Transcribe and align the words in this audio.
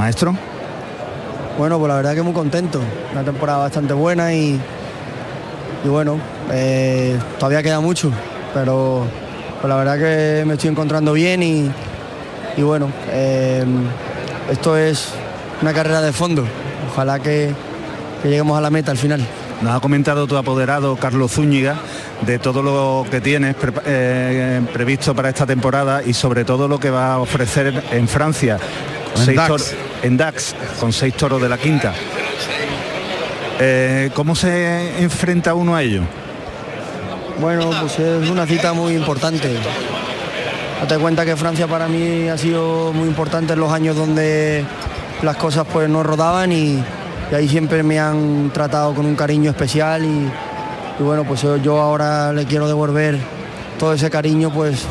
Maestro. 0.00 0.34
Bueno, 1.58 1.78
pues 1.78 1.88
la 1.90 1.96
verdad 1.96 2.14
que 2.14 2.22
muy 2.22 2.32
contento. 2.32 2.80
Una 3.12 3.22
temporada 3.22 3.58
bastante 3.58 3.92
buena 3.92 4.32
y, 4.32 4.58
y 5.84 5.88
bueno, 5.88 6.18
eh, 6.50 7.18
todavía 7.38 7.62
queda 7.62 7.80
mucho, 7.80 8.10
pero 8.54 9.04
pues 9.60 9.68
la 9.68 9.76
verdad 9.76 9.98
que 9.98 10.44
me 10.46 10.54
estoy 10.54 10.70
encontrando 10.70 11.12
bien 11.12 11.42
y, 11.42 11.70
y 12.56 12.62
bueno, 12.62 12.90
eh, 13.10 13.62
esto 14.50 14.74
es 14.78 15.10
una 15.60 15.74
carrera 15.74 16.00
de 16.00 16.12
fondo. 16.14 16.44
Ojalá 16.92 17.18
que, 17.18 17.52
que 18.22 18.28
lleguemos 18.30 18.56
a 18.56 18.62
la 18.62 18.70
meta 18.70 18.90
al 18.92 18.96
final. 18.96 19.20
Nos 19.60 19.76
ha 19.76 19.80
comentado 19.80 20.26
tu 20.26 20.38
apoderado 20.38 20.96
Carlos 20.96 21.32
Zúñiga 21.32 21.76
de 22.22 22.38
todo 22.38 22.62
lo 22.62 23.04
que 23.10 23.20
tienes 23.20 23.54
pre- 23.54 23.72
eh, 23.84 24.62
previsto 24.72 25.14
para 25.14 25.28
esta 25.28 25.44
temporada 25.44 26.02
y 26.02 26.14
sobre 26.14 26.46
todo 26.46 26.68
lo 26.68 26.80
que 26.80 26.88
va 26.88 27.12
a 27.12 27.18
ofrecer 27.18 27.84
en 27.92 28.08
Francia. 28.08 28.56
En 29.16 29.22
Seis 29.26 29.36
Dax. 29.36 29.48
tor- 29.50 29.89
en 30.02 30.16
Dax, 30.16 30.54
con 30.78 30.92
seis 30.92 31.14
toros 31.14 31.40
de 31.40 31.48
la 31.48 31.58
quinta. 31.58 31.92
Eh, 33.58 34.10
¿Cómo 34.14 34.34
se 34.34 35.02
enfrenta 35.02 35.54
uno 35.54 35.74
a 35.76 35.82
ello? 35.82 36.02
Bueno, 37.40 37.70
pues 37.80 37.98
es 37.98 38.28
una 38.30 38.46
cita 38.46 38.72
muy 38.72 38.94
importante. 38.94 39.50
Date 40.80 40.98
cuenta 40.98 41.24
que 41.26 41.36
Francia 41.36 41.66
para 41.66 41.88
mí 41.88 42.28
ha 42.28 42.38
sido 42.38 42.92
muy 42.92 43.08
importante 43.08 43.52
en 43.52 43.60
los 43.60 43.70
años 43.72 43.96
donde 43.96 44.64
las 45.22 45.36
cosas 45.36 45.66
pues 45.70 45.88
no 45.90 46.02
rodaban 46.02 46.52
y, 46.52 46.82
ahí 47.34 47.48
siempre 47.48 47.82
me 47.82 47.98
han 48.00 48.50
tratado 48.52 48.94
con 48.94 49.04
un 49.06 49.14
cariño 49.14 49.50
especial 49.50 50.04
y, 50.04 50.28
y 50.98 51.02
bueno, 51.02 51.24
pues 51.24 51.42
yo- 51.42 51.58
yo 51.58 51.78
ahora 51.80 52.32
le 52.32 52.46
quiero 52.46 52.66
devolver 52.66 53.18
todo 53.78 53.92
ese 53.92 54.08
cariño 54.10 54.50
pues 54.50 54.84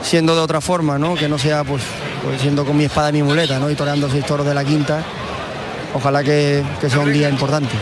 siendo 0.00 0.34
de 0.36 0.40
otra 0.42 0.60
forma, 0.60 0.96
¿no? 0.98 1.16
Que 1.16 1.28
no 1.28 1.38
sea 1.38 1.64
pues, 1.64 1.82
pues 2.22 2.40
siendo 2.40 2.64
con 2.64 2.76
mi 2.76 2.84
espada 2.84 3.10
y 3.10 3.14
mi 3.14 3.22
muleta, 3.22 3.58
¿no? 3.58 3.70
Y 3.70 3.74
toreando 3.74 4.10
seis 4.10 4.24
toros 4.24 4.46
de 4.46 4.54
la 4.54 4.64
quinta. 4.64 5.02
Ojalá 5.94 6.22
que, 6.22 6.62
que 6.80 6.90
sea 6.90 7.00
un 7.00 7.12
día 7.12 7.28
importante. 7.28 7.74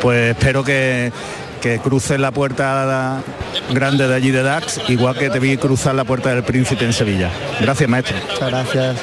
Pues 0.00 0.36
espero 0.36 0.64
que, 0.64 1.12
que 1.60 1.78
cruces 1.78 2.18
la 2.18 2.30
puerta 2.30 3.22
grande 3.70 4.08
de 4.08 4.14
allí 4.14 4.30
de 4.30 4.42
Dax, 4.42 4.80
igual 4.88 5.16
que 5.16 5.30
te 5.30 5.38
vi 5.38 5.56
cruzar 5.56 5.94
la 5.94 6.04
puerta 6.04 6.30
del 6.30 6.42
Príncipe 6.42 6.84
en 6.84 6.92
Sevilla. 6.92 7.30
Gracias, 7.60 7.88
maestro. 7.88 8.16
Muchas 8.30 8.50
gracias. 8.50 8.96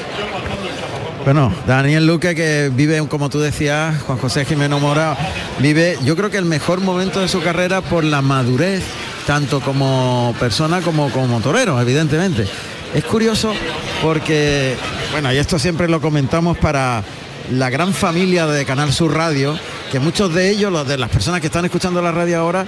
Bueno, 1.24 1.54
Daniel 1.68 2.08
Luque 2.08 2.36
que 2.36 2.72
vive, 2.74 3.06
como 3.10 3.30
tú 3.30 3.40
decías, 3.40 4.02
Juan 4.04 4.18
José 4.18 4.46
Jimeno 4.46 4.80
Mora, 4.80 5.18
vive 5.60 5.98
yo 6.06 6.16
creo 6.16 6.30
que 6.30 6.38
el 6.38 6.46
mejor 6.46 6.80
momento 6.80 7.20
de 7.20 7.28
su 7.28 7.42
carrera 7.42 7.82
por 7.82 8.06
la 8.06 8.22
madurez, 8.22 8.84
tanto 9.26 9.60
como 9.60 10.34
persona 10.40 10.82
como 10.82 11.10
como 11.10 11.42
torero, 11.42 11.82
evidentemente. 11.82 12.48
Es 12.94 13.04
curioso 13.04 13.54
porque, 14.02 14.76
bueno, 15.12 15.32
y 15.34 15.38
esto 15.38 15.60
siempre 15.60 15.88
lo 15.88 16.02
comentamos 16.02 16.58
para 16.58 17.04
la 17.52 17.70
gran 17.70 17.94
familia 17.94 18.48
de 18.48 18.66
Canal 18.66 18.92
Sur 18.92 19.14
Radio, 19.14 19.58
que 19.92 20.00
muchos 20.00 20.34
de 20.34 20.50
ellos, 20.50 20.72
los 20.72 20.88
de 20.88 20.98
las 20.98 21.10
personas 21.10 21.42
que 21.42 21.48
están 21.48 21.66
escuchando 21.66 22.02
la 22.02 22.12
radio 22.12 22.40
ahora, 22.40 22.66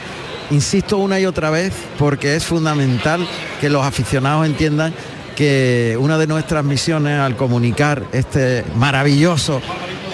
insisto 0.52 0.97
una 0.97 1.20
y 1.20 1.25
otra 1.25 1.50
vez, 1.50 1.73
porque 1.97 2.36
es 2.36 2.45
fundamental 2.45 3.25
que 3.59 3.70
los 3.70 3.86
aficionados 3.86 4.45
entiendan 4.45 4.94
que 5.36 5.97
una 6.00 6.17
de 6.17 6.28
nuestras 6.28 6.66
misiones 6.66 7.20
al 7.20 7.36
comunicar 7.38 8.03
este 8.12 8.66
maravilloso 8.75 9.62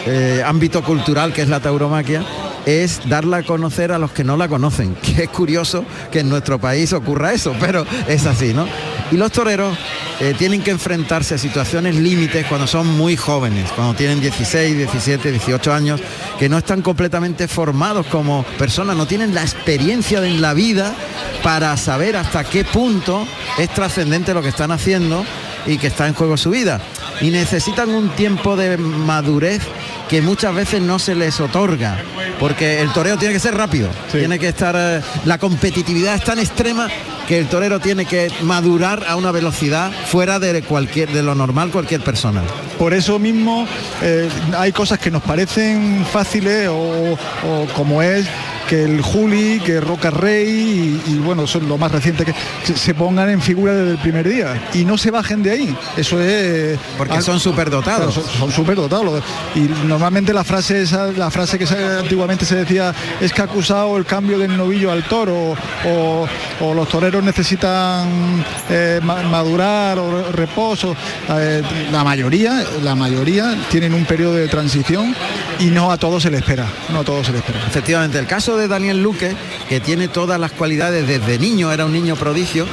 eh, 0.06 0.44
ámbito 0.46 0.84
cultural 0.84 1.34
que 1.34 1.42
es 1.42 1.50
la 1.50 1.60
tauromaquia 1.60 2.24
es 2.68 3.02
darla 3.10 3.38
a 3.38 3.44
conocer 3.44 3.92
a 3.92 3.98
los 3.98 4.12
que 4.12 4.24
no 4.24 4.38
la 4.38 4.48
conocen, 4.48 4.96
que 5.02 5.24
es 5.24 5.30
curioso 5.30 5.84
que 6.12 6.20
en 6.20 6.30
nuestro 6.30 6.60
país 6.60 6.94
ocurra 6.94 7.34
eso, 7.34 7.56
pero 7.60 7.86
es 8.08 8.26
así, 8.26 8.54
¿no? 8.54 8.68
Y 9.12 9.18
los 9.18 9.32
toreros 9.32 9.78
eh, 10.20 10.34
tienen 10.38 10.62
que 10.62 10.72
enfrentarse 10.72 11.36
a 11.36 11.38
situaciones 11.38 11.96
límites 11.96 12.46
cuando 12.48 12.68
son 12.68 12.88
muy 12.88 13.16
jóvenes, 13.16 13.72
cuando 13.72 13.94
tienen 13.94 14.20
16, 14.20 14.78
17, 14.78 15.32
18 15.32 15.74
años, 15.74 16.02
que 16.40 16.50
no 16.50 16.58
están 16.58 16.82
completamente 16.82 17.48
formados 17.48 18.08
como 18.08 18.44
personas, 18.58 18.96
no 18.96 19.06
tienen 19.06 19.36
la 19.36 19.42
experiencia 19.42 20.26
en 20.26 20.42
la 20.42 20.54
vida 20.54 20.96
para 21.44 21.76
saber 21.78 22.16
hasta 22.16 22.44
qué 22.44 22.64
punto 22.64 23.28
es 23.58 23.70
trascendente 23.74 24.34
lo 24.34 24.42
que 24.42 24.50
están 24.50 24.72
haciendo 24.72 25.26
y 25.68 25.78
que 25.78 25.88
está 25.88 26.08
en 26.08 26.14
juego 26.14 26.38
su 26.38 26.50
vida. 26.50 26.82
Y 27.22 27.30
necesitan 27.30 27.90
un 27.90 28.10
tiempo 28.10 28.56
de 28.56 28.78
madurez 28.78 29.62
que 30.10 30.22
muchas 30.22 30.54
veces 30.54 30.82
no 30.82 31.00
se 31.00 31.16
les 31.16 31.40
otorga, 31.40 31.98
porque 32.40 32.82
el 32.82 32.92
toreo 32.92 33.18
tiene 33.18 33.34
que 33.34 33.40
ser 33.40 33.56
rápido, 33.56 33.90
tiene 34.12 34.40
que 34.40 34.50
estar, 34.50 34.76
eh, 34.78 35.02
la 35.26 35.38
competitividad 35.38 36.16
es 36.16 36.24
tan 36.24 36.40
extrema 36.40 36.88
que 37.28 37.40
el 37.40 37.48
torero 37.48 37.80
tiene 37.80 38.06
que 38.06 38.32
madurar 38.42 39.04
a 39.08 39.16
una 39.16 39.32
velocidad 39.32 39.92
fuera 39.92 40.40
de 40.40 40.62
cualquier, 40.62 41.10
de 41.12 41.24
lo 41.24 41.34
normal 41.34 41.72
cualquier 41.72 42.02
persona. 42.02 42.44
Por 42.78 42.94
eso 42.94 43.20
mismo 43.20 43.68
eh, 44.02 44.30
hay 44.58 44.72
cosas 44.72 45.00
que 45.00 45.10
nos 45.10 45.24
parecen 45.24 46.06
fáciles 46.12 46.68
o, 46.70 47.14
o 47.14 47.68
como 47.74 48.02
es 48.02 48.28
que 48.68 48.84
el 48.84 49.02
Juli, 49.02 49.60
que 49.66 49.80
Roca 49.80 50.10
Rey 50.10 51.02
y, 51.08 51.12
y, 51.12 51.18
bueno, 51.20 51.46
son 51.48 51.68
lo 51.70 51.78
más 51.78 51.92
reciente 51.92 52.26
que 52.26 52.34
se, 52.74 52.94
pongan 52.94 53.30
en 53.30 53.42
figura 53.42 53.74
desde 53.74 53.92
el 53.92 53.98
primer 53.98 54.28
día 54.28 54.70
y 54.74 54.86
no 54.86 54.98
se 54.98 55.12
bajen 55.12 55.44
de 55.44 55.52
ahí. 55.52 55.76
Eso 55.98 56.20
es 56.22 56.78
Porque 56.98 57.22
son 57.22 57.40
superdotados. 57.40 58.14
Son, 58.14 58.24
son 58.40 58.52
superdotados. 58.52 59.22
Y 59.56 59.60
normalmente 59.88 60.34
la 60.34 60.44
frase 60.44 60.82
esa, 60.82 61.08
la 61.12 61.30
frase 61.30 61.58
que 61.60 61.68
se- 61.68 61.76
antiguamente 62.00 62.46
se 62.46 62.56
decía 62.56 62.94
es 63.22 63.32
que 63.34 63.42
ha 63.42 63.46
acusado 63.46 63.98
el 63.98 64.06
cambio 64.06 64.38
del 64.40 64.56
novillo 64.58 64.92
al 64.92 65.04
toro 65.04 65.56
o, 65.86 66.28
o 66.62 66.74
los 66.74 66.90
toreros 66.90 67.24
necesitan 67.24 68.44
eh, 68.70 69.00
ma- 69.04 69.22
madurar 69.24 70.00
o 70.00 70.32
reposo. 70.32 70.96
Eh, 71.30 71.62
la 71.92 72.04
mayoría, 72.04 72.64
la 72.84 72.96
mayoría 72.96 73.56
tienen 73.70 73.94
un 73.94 74.06
periodo 74.06 74.34
de 74.36 74.48
transición 74.48 75.16
y 75.60 75.66
no 75.66 75.92
a 75.92 75.98
todos 75.98 76.24
se 76.24 76.32
le 76.32 76.38
espera. 76.38 76.68
No 76.92 77.00
a 77.00 77.04
todos 77.04 77.26
se 77.28 77.32
le 77.32 77.40
espera. 77.40 77.60
Efectivamente, 77.68 78.18
el 78.20 78.28
caso 78.28 78.55
de 78.58 78.68
Daniel 78.68 79.02
Luque, 79.02 79.36
que 79.70 79.80
tiene 79.80 80.08
todas 80.08 80.40
las 80.40 80.52
cualidades 80.52 81.08
desde 81.08 81.40
niño, 81.40 81.72
era 81.72 81.86
un 81.86 81.94
niño 81.94 82.16
prodigio, 82.16 82.66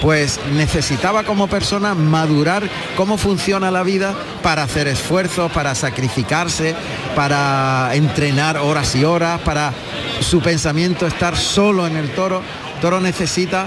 pues 0.00 0.38
necesitaba 0.52 1.22
como 1.24 1.46
persona 1.46 1.94
madurar 1.94 2.68
cómo 2.96 3.16
funciona 3.16 3.70
la 3.70 3.82
vida 3.82 4.14
para 4.42 4.62
hacer 4.62 4.86
esfuerzos, 4.86 5.50
para 5.52 5.74
sacrificarse, 5.74 6.74
para 7.16 7.90
entrenar 7.94 8.58
horas 8.58 8.94
y 8.96 9.04
horas, 9.04 9.40
para 9.40 9.72
su 10.20 10.40
pensamiento 10.40 11.06
estar 11.06 11.36
solo 11.36 11.86
en 11.86 11.96
el 11.96 12.10
toro. 12.10 12.42
Toro 12.80 13.00
necesita 13.00 13.66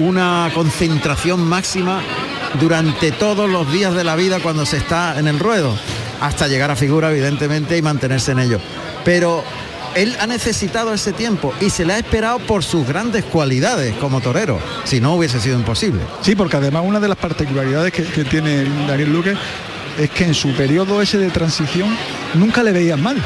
una 0.00 0.50
concentración 0.54 1.46
máxima 1.46 2.00
durante 2.60 3.12
todos 3.12 3.48
los 3.48 3.70
días 3.70 3.94
de 3.94 4.04
la 4.04 4.16
vida 4.16 4.40
cuando 4.40 4.66
se 4.66 4.78
está 4.78 5.18
en 5.18 5.28
el 5.28 5.38
ruedo, 5.38 5.76
hasta 6.20 6.48
llegar 6.48 6.70
a 6.70 6.76
figura 6.76 7.10
evidentemente 7.10 7.76
y 7.76 7.82
mantenerse 7.82 8.32
en 8.32 8.40
ello. 8.40 8.60
Pero 9.04 9.44
él 9.96 10.14
ha 10.20 10.26
necesitado 10.26 10.92
ese 10.92 11.12
tiempo 11.12 11.52
y 11.60 11.70
se 11.70 11.84
le 11.84 11.94
ha 11.94 11.98
esperado 11.98 12.38
por 12.38 12.62
sus 12.62 12.86
grandes 12.86 13.24
cualidades 13.24 13.94
como 13.96 14.20
torero, 14.20 14.60
si 14.84 15.00
no 15.00 15.14
hubiese 15.14 15.40
sido 15.40 15.58
imposible. 15.58 16.02
Sí, 16.20 16.36
porque 16.36 16.58
además 16.58 16.84
una 16.86 17.00
de 17.00 17.08
las 17.08 17.16
particularidades 17.16 17.92
que, 17.92 18.02
tiene 18.24 18.64
Daniel 18.86 19.12
Luque 19.12 19.34
es 19.98 20.10
que 20.10 20.24
en 20.24 20.34
su 20.34 20.52
periodo 20.52 21.00
ese 21.02 21.18
de 21.18 21.30
transición 21.30 21.88
nunca 22.34 22.62
le 22.62 22.72
veías 22.72 22.98
mal. 22.98 23.16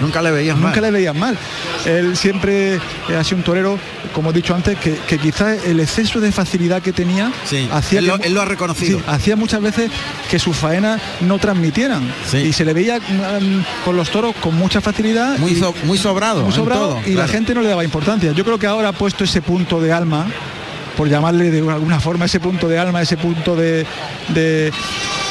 Nunca 0.00 0.22
le 0.22 0.30
veías 0.30 0.56
Nunca 0.56 0.72
mal. 0.80 0.82
le 0.82 0.90
veías 0.90 1.14
mal. 1.14 1.36
Él 1.84 2.16
siempre 2.16 2.74
eh, 2.76 2.80
ha 3.18 3.24
sido 3.24 3.38
un 3.38 3.42
torero, 3.42 3.78
como 4.14 4.30
he 4.30 4.32
dicho 4.32 4.54
antes, 4.54 4.78
que, 4.78 4.94
que 5.06 5.18
quizás 5.18 5.64
el 5.64 5.80
exceso 5.80 6.20
de 6.20 6.30
facilidad 6.32 6.80
que 6.82 6.92
tenía 6.92 7.32
Sí, 7.44 7.68
hacía 7.72 7.98
él 8.00 8.06
lo- 8.06 8.16
mu- 8.18 8.24
él 8.24 8.34
lo 8.34 8.42
ha 8.42 8.44
reconocido. 8.44 8.98
Sí, 8.98 9.04
hacía 9.08 9.36
muchas 9.36 9.60
veces 9.60 9.90
que 10.30 10.38
sus 10.38 10.56
faenas 10.56 11.00
no 11.20 11.38
transmitieran. 11.38 12.02
Sí. 12.30 12.38
Y 12.38 12.52
se 12.52 12.64
le 12.64 12.72
veía 12.74 12.98
mm, 12.98 13.84
con 13.84 13.96
los 13.96 14.10
toros 14.10 14.34
con 14.40 14.54
mucha 14.56 14.80
facilidad. 14.80 15.36
Muy, 15.38 15.52
y- 15.52 15.56
so- 15.56 15.74
muy 15.84 15.98
sobrado. 15.98 16.42
muy 16.42 16.52
sobrado 16.52 16.88
todo, 16.96 17.02
y 17.06 17.14
la 17.14 17.28
gente 17.28 17.54
no 17.54 17.60
le 17.62 17.68
daba 17.68 17.84
importancia. 17.84 18.32
Yo 18.32 18.44
creo 18.44 18.58
que 18.58 18.66
ahora 18.66 18.88
ha 18.88 18.92
puesto 18.92 19.24
ese 19.24 19.42
punto 19.42 19.80
de 19.80 19.92
alma, 19.92 20.26
por 20.96 21.08
llamarle 21.08 21.50
de 21.50 21.58
alguna 21.60 21.98
forma 22.00 22.26
ese 22.26 22.40
punto 22.40 22.68
de 22.68 22.78
alma, 22.78 23.00
ese 23.02 23.16
punto 23.16 23.56
de... 23.56 23.86
de- 24.28 24.70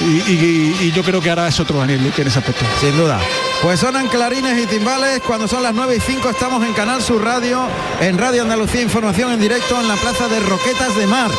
y, 0.02 0.32
y- 0.32 0.78
y 0.82 0.92
yo 0.92 1.04
creo 1.04 1.22
que 1.22 1.30
ahora 1.30 1.48
es 1.48 1.60
otro 1.60 1.80
Daniel 1.80 2.04
Luque 2.04 2.22
en 2.22 2.28
ese 2.30 2.40
aspecto. 2.40 2.66
Sin 2.80 2.96
duda. 2.98 3.20
Pues 3.62 3.80
sonan 3.82 4.08
clarines 4.08 4.58
y 4.58 4.66
timbales 4.68 5.22
cuando 5.26 5.48
son 5.48 5.62
las 5.64 5.74
9 5.74 5.98
y 5.98 6.00
5 6.00 6.30
estamos 6.30 6.64
en 6.66 6.74
Canal 6.74 7.02
Sur 7.02 7.24
Radio, 7.24 7.62
en 8.00 8.18
Radio 8.18 8.44
Andalucía 8.44 8.82
Información 8.82 9.32
en 9.34 9.42
directo 9.42 9.80
en 9.80 9.88
la 9.88 9.96
plaza 9.96 10.28
de 10.30 10.40
Roquetas 10.40 10.96
de 10.96 11.06
Mar. 11.08 11.30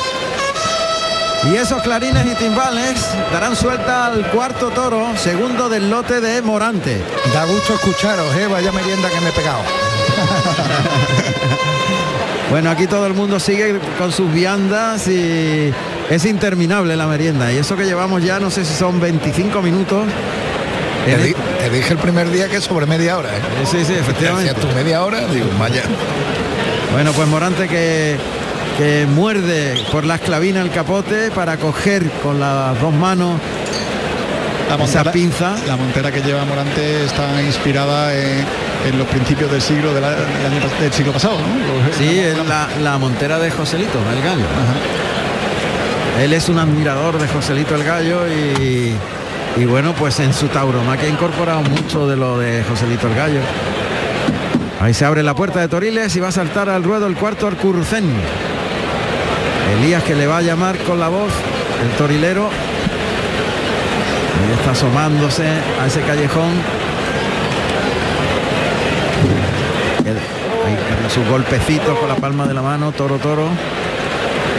Y 1.51 1.57
esos 1.57 1.81
clarines 1.83 2.27
y 2.27 2.35
timbales 2.35 3.01
darán 3.33 3.57
suelta 3.57 4.05
al 4.07 4.27
cuarto 4.31 4.69
toro, 4.69 5.17
segundo 5.17 5.71
del 5.71 5.89
lote 5.89 6.21
de 6.21 6.43
Morante. 6.43 7.01
Da 7.33 7.47
gusto 7.47 7.73
escucharos, 7.75 8.35
¿eh? 8.37 8.47
Vaya 8.47 8.71
merienda 8.73 9.09
que 9.09 9.21
me 9.23 9.31
he 9.31 9.33
pegado. 9.33 9.61
Bueno, 12.51 12.69
aquí 12.69 12.89
todo 12.89 13.07
el 13.07 13.15
mundo 13.15 13.39
sigue 13.39 13.79
con 13.97 14.11
sus 14.11 14.33
viandas 14.33 15.07
y 15.07 15.73
es 16.11 16.25
interminable 16.27 16.97
la 16.97 17.07
merienda. 17.07 17.51
Y 17.53 17.57
eso 17.59 17.77
que 17.77 17.85
llevamos 17.85 18.23
ya, 18.23 18.39
no 18.41 18.51
sé 18.51 18.65
si 18.65 18.75
son 18.75 19.01
25 19.01 19.63
minutos. 19.63 20.07
Te, 21.07 21.13
En- 21.15 21.23
di- 21.23 21.35
te 21.59 21.71
dije 21.71 21.93
el 21.95 21.99
primer 21.99 22.31
día 22.31 22.49
que 22.49 22.61
sobre 22.61 22.85
media 22.87 23.17
hora, 23.17 23.31
¿eh? 23.31 23.41
Sí, 23.65 23.85
sí, 23.87 23.95
efectivamente. 23.95 24.53
Tu 24.55 24.67
media 24.75 25.03
hora, 25.03 25.21
digo, 25.27 25.47
vaya. 25.59 25.83
Bueno, 26.93 27.13
pues 27.13 27.27
Morante 27.29 27.69
que, 27.69 28.17
que 28.77 29.07
muerde 29.07 29.75
por 29.93 30.05
la 30.05 30.17
esclavina 30.17 30.61
el 30.61 30.71
capote 30.71 31.31
para 31.31 31.57
coger 31.57 32.11
con 32.23 32.39
las 32.41 32.79
dos 32.81 32.93
manos 32.93 33.41
La 34.69 34.75
esa 34.75 34.79
montera, 34.85 35.13
pinza. 35.13 35.57
la 35.67 35.77
montera 35.77 36.11
que 36.13 36.21
lleva 36.21 36.45
Morante 36.45 37.05
está 37.05 37.41
inspirada 37.43 38.13
en, 38.15 38.45
en 38.91 38.99
los 38.99 39.07
principios 39.07 39.51
del 39.51 39.63
siglo 39.63 39.95
de 39.95 40.01
la- 40.01 40.11
del, 40.11 40.19
año 40.47 40.61
pas- 40.61 40.81
del 40.81 40.93
siglo 40.93 41.13
pasado, 41.13 41.37
¿no? 41.39 41.47
Los- 41.87 41.97
Sí, 41.97 42.19
es 42.19 42.37
la, 42.47 42.69
la 42.83 42.99
montera 42.99 43.39
de 43.39 43.51
Joselito, 43.53 43.99
el 44.13 44.23
gallo. 44.23 44.45
Él 46.21 46.35
es 46.35 46.51
un 46.51 46.59
admirador 46.59 47.19
de 47.19 47.27
Joselito 47.27 47.75
el 47.75 47.83
gallo 47.83 48.29
y, 48.29 48.95
bueno, 49.65 49.95
pues 49.95 50.21
en 50.21 50.35
su 50.35 50.49
tauromaquia 50.49 51.07
ha 51.07 51.11
incorporado 51.11 51.63
mucho 51.63 52.07
de 52.07 52.15
lo 52.15 52.39
de 52.39 52.63
Joselito 52.63 53.07
el 53.07 53.15
gallo. 53.15 53.41
Ahí 54.81 54.93
se 54.93 55.07
abre 55.07 55.23
la 55.23 55.35
puerta 55.35 55.61
de 55.61 55.69
Toriles 55.69 56.15
y 56.17 56.21
va 56.21 56.29
a 56.29 56.33
saltar 56.33 56.69
al 56.69 56.85
ruedo 56.85 57.07
el 57.07 57.17
cuarto 57.17 57.47
Arcurrucén. 57.47 58.05
Elías 59.79 60.03
que 60.03 60.15
le 60.15 60.27
va 60.27 60.39
a 60.39 60.43
llamar 60.43 60.77
con 60.81 61.01
la 61.01 61.09
voz, 61.09 61.33
el 61.83 61.91
torilero. 61.97 62.49
Ahí 64.43 64.53
está 64.59 64.73
asomándose 64.73 65.47
a 65.81 65.87
ese 65.87 66.03
callejón. 66.03 66.51
Ahí 70.67 71.09
sus 71.09 71.27
golpecitos 71.27 71.99
con 71.99 72.09
la 72.11 72.17
palma 72.17 72.47
de 72.47 72.53
la 72.53 72.61
mano, 72.61 72.93
toro, 72.93 73.17
toro. 73.17 73.49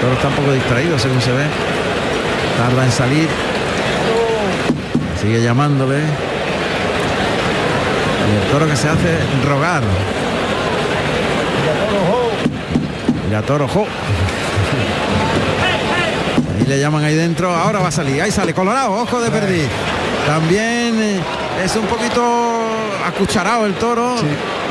Toro 0.02 0.14
está 0.14 0.30
un 0.30 0.34
poco 0.34 0.52
distraído 0.52 0.98
según 0.98 1.22
se 1.22 1.32
ve. 1.32 1.46
Tarda 2.58 2.86
en 2.86 2.92
salir. 2.92 3.30
Sigue 5.22 5.44
llamándole. 5.44 6.00
Y 8.28 8.36
el 8.36 8.52
toro 8.52 8.68
que 8.68 8.76
se 8.76 8.90
hace 8.90 9.20
rogar. 9.48 9.84
Mira 13.28 13.44
toro, 13.44 13.68
jo. 13.68 13.86
Ahí 16.58 16.66
le 16.66 16.80
llaman 16.80 17.04
ahí 17.04 17.16
dentro. 17.16 17.56
Ahora 17.56 17.80
va 17.80 17.90
a 17.90 17.92
salir. 17.92 18.20
Ahí 18.24 18.32
sale 18.32 18.56
Colorado. 18.56 18.94
Ojo 18.94 19.22
de 19.22 19.30
perdiz. 19.30 19.68
También 20.26 21.00
eh, 21.00 21.20
es 21.64 21.76
un 21.76 21.86
poquito 21.86 22.22
acucharado 23.06 23.68
el 23.68 23.76
toro. 23.76 24.16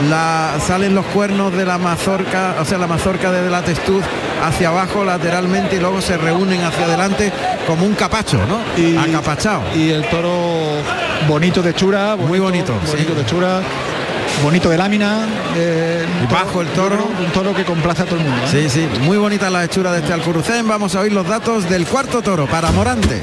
La, 0.08 0.55
salen 0.67 0.94
los 0.94 1.05
cuernos 1.06 1.52
de 1.55 1.67
la 1.67 1.76
mazorca, 1.76 2.55
o 2.61 2.64
sea, 2.64 2.79
la 2.79 2.87
mazorca 2.87 3.31
desde 3.31 3.50
la 3.50 3.62
testuz 3.62 4.02
hacia 4.43 4.69
abajo 4.69 5.05
lateralmente 5.05 5.76
y 5.76 5.81
luego 5.81 6.00
se 6.00 6.17
reúnen 6.17 6.62
hacia 6.62 6.87
adelante 6.87 7.31
como 7.67 7.85
un 7.85 7.94
capacho, 7.94 8.38
¿no? 8.47 8.61
Y- 8.82 8.97
Acapachado. 8.97 9.62
Y 9.75 9.91
el 9.91 10.05
toro 10.08 10.32
bonito 11.29 11.61
de 11.62 11.75
chura, 11.75 12.17
Muy 12.17 12.38
bonito, 12.38 12.73
bonito 12.87 13.12
sí. 13.12 13.14
de 13.14 13.26
chura, 13.26 13.61
bonito 14.43 14.70
de 14.70 14.79
lámina, 14.79 15.26
eh, 15.55 16.06
bajo 16.31 16.62
el 16.62 16.69
toro. 16.69 17.06
Un 17.23 17.31
toro 17.32 17.55
que 17.55 17.64
complace 17.64 18.02
a 18.02 18.06
todo 18.06 18.17
el 18.17 18.23
mundo. 18.25 18.43
¿eh? 18.47 18.49
Sí, 18.50 18.70
sí, 18.70 18.88
muy 19.02 19.19
bonita 19.19 19.50
la 19.50 19.64
hechura 19.64 19.93
de 19.93 19.99
este 20.00 20.14
Alcurucén. 20.14 20.67
Vamos 20.67 20.94
a 20.94 21.00
oír 21.00 21.12
los 21.12 21.26
datos 21.29 21.69
del 21.69 21.85
cuarto 21.87 22.23
toro 22.23 22.47
para 22.47 22.70
Morante. 22.73 23.20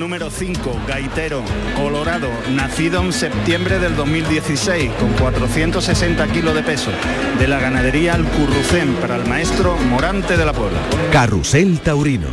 Número 0.00 0.30
5, 0.30 0.80
Gaitero, 0.88 1.42
Colorado, 1.76 2.30
nacido 2.52 3.02
en 3.02 3.12
septiembre 3.12 3.78
del 3.78 3.94
2016 3.96 4.90
con 4.98 5.12
460 5.12 6.26
kilos 6.28 6.54
de 6.54 6.62
peso, 6.62 6.90
de 7.38 7.46
la 7.46 7.60
ganadería 7.60 8.14
Alcurrucén 8.14 8.94
para 8.94 9.16
el 9.16 9.26
maestro 9.26 9.76
Morante 9.76 10.38
de 10.38 10.44
la 10.46 10.54
Puebla. 10.54 10.78
Carrusel 11.12 11.80
Taurino. 11.80 12.28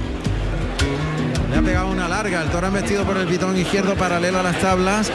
Le 1.51 1.57
ha 1.57 1.61
pegado 1.61 1.89
una 1.89 2.07
larga, 2.07 2.41
el 2.41 2.49
toro 2.49 2.67
ha 2.67 2.71
metido 2.71 3.03
por 3.03 3.17
el 3.17 3.27
pitón 3.27 3.57
izquierdo 3.57 3.95
paralelo 3.95 4.39
a 4.39 4.43
las 4.43 4.57
tablas 4.59 5.11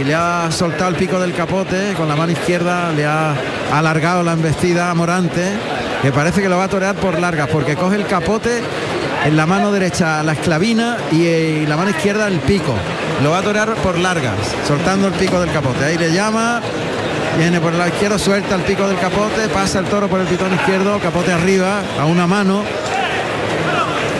y 0.00 0.04
le 0.04 0.14
ha 0.14 0.48
soltado 0.52 0.90
el 0.90 0.96
pico 0.96 1.18
del 1.18 1.34
capote 1.34 1.94
con 1.96 2.08
la 2.08 2.14
mano 2.14 2.30
izquierda, 2.30 2.92
le 2.92 3.04
ha 3.04 3.34
alargado 3.72 4.22
la 4.22 4.34
embestida 4.34 4.92
a 4.92 4.94
Morante, 4.94 5.44
que 6.02 6.12
parece 6.12 6.40
que 6.40 6.48
lo 6.48 6.56
va 6.56 6.64
a 6.64 6.68
torear 6.68 6.94
por 6.94 7.18
largas, 7.18 7.48
porque 7.48 7.74
coge 7.74 7.96
el 7.96 8.06
capote 8.06 8.62
en 9.26 9.36
la 9.36 9.44
mano 9.44 9.72
derecha 9.72 10.22
la 10.22 10.32
esclavina 10.32 10.98
y, 11.10 11.26
eh, 11.26 11.60
y 11.62 11.66
la 11.66 11.76
mano 11.76 11.90
izquierda 11.90 12.28
el 12.28 12.38
pico. 12.38 12.74
Lo 13.24 13.30
va 13.30 13.38
a 13.38 13.42
torear 13.42 13.74
por 13.76 13.98
largas, 13.98 14.36
soltando 14.68 15.08
el 15.08 15.14
pico 15.14 15.40
del 15.40 15.50
capote. 15.50 15.84
Ahí 15.84 15.98
le 15.98 16.12
llama, 16.12 16.60
viene 17.36 17.60
por 17.60 17.72
el 17.72 17.78
lado 17.78 17.90
izquierdo, 17.90 18.18
suelta 18.20 18.54
el 18.54 18.62
pico 18.62 18.86
del 18.86 18.98
capote, 18.98 19.48
pasa 19.48 19.80
el 19.80 19.86
toro 19.86 20.08
por 20.08 20.20
el 20.20 20.28
pitón 20.28 20.54
izquierdo, 20.54 21.00
capote 21.00 21.32
arriba, 21.32 21.82
a 22.00 22.04
una 22.04 22.28
mano. 22.28 22.62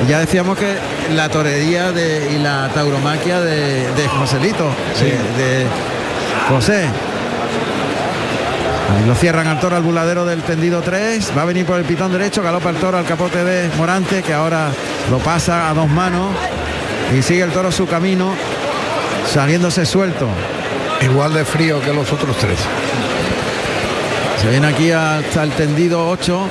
Ya 0.09 0.19
decíamos 0.19 0.59
que 0.59 0.75
la 1.15 1.29
torería 1.29 1.93
de, 1.93 2.33
y 2.35 2.39
la 2.43 2.69
tauromaquia 2.75 3.41
de, 3.41 3.89
de 3.93 4.09
Joselito, 4.09 4.71
de, 5.01 5.43
de 5.43 5.67
José. 6.49 6.87
Ahí 8.95 9.07
lo 9.07 9.15
cierran 9.15 9.47
al 9.47 9.61
toro 9.61 9.77
al 9.77 9.83
buladero 9.83 10.25
del 10.25 10.43
tendido 10.43 10.81
3, 10.81 11.33
va 11.37 11.43
a 11.43 11.45
venir 11.45 11.65
por 11.67 11.79
el 11.79 11.85
pitón 11.85 12.13
derecho, 12.13 12.43
galopa 12.43 12.71
el 12.71 12.77
toro 12.77 12.99
al 12.99 13.05
capote 13.05 13.45
de 13.45 13.69
Morante, 13.77 14.23
que 14.23 14.33
ahora 14.33 14.71
lo 15.11 15.19
pasa 15.19 15.71
a 15.71 15.75
dos 15.75 15.89
manos 15.89 16.33
y 17.17 17.23
sigue 17.23 17.43
el 17.43 17.53
toro 17.53 17.71
su 17.71 17.87
camino, 17.87 18.35
saliéndose 19.33 19.87
suelto. 19.87 20.29
Igual 21.01 21.35
de 21.35 21.45
frío 21.45 21.81
que 21.81 21.93
los 21.93 22.13
otros 22.13 22.37
tres. 22.39 22.59
Se 24.41 24.51
viene 24.51 24.67
aquí 24.67 24.91
hasta 24.91 25.43
el 25.43 25.51
tendido 25.53 26.09
8. 26.09 26.49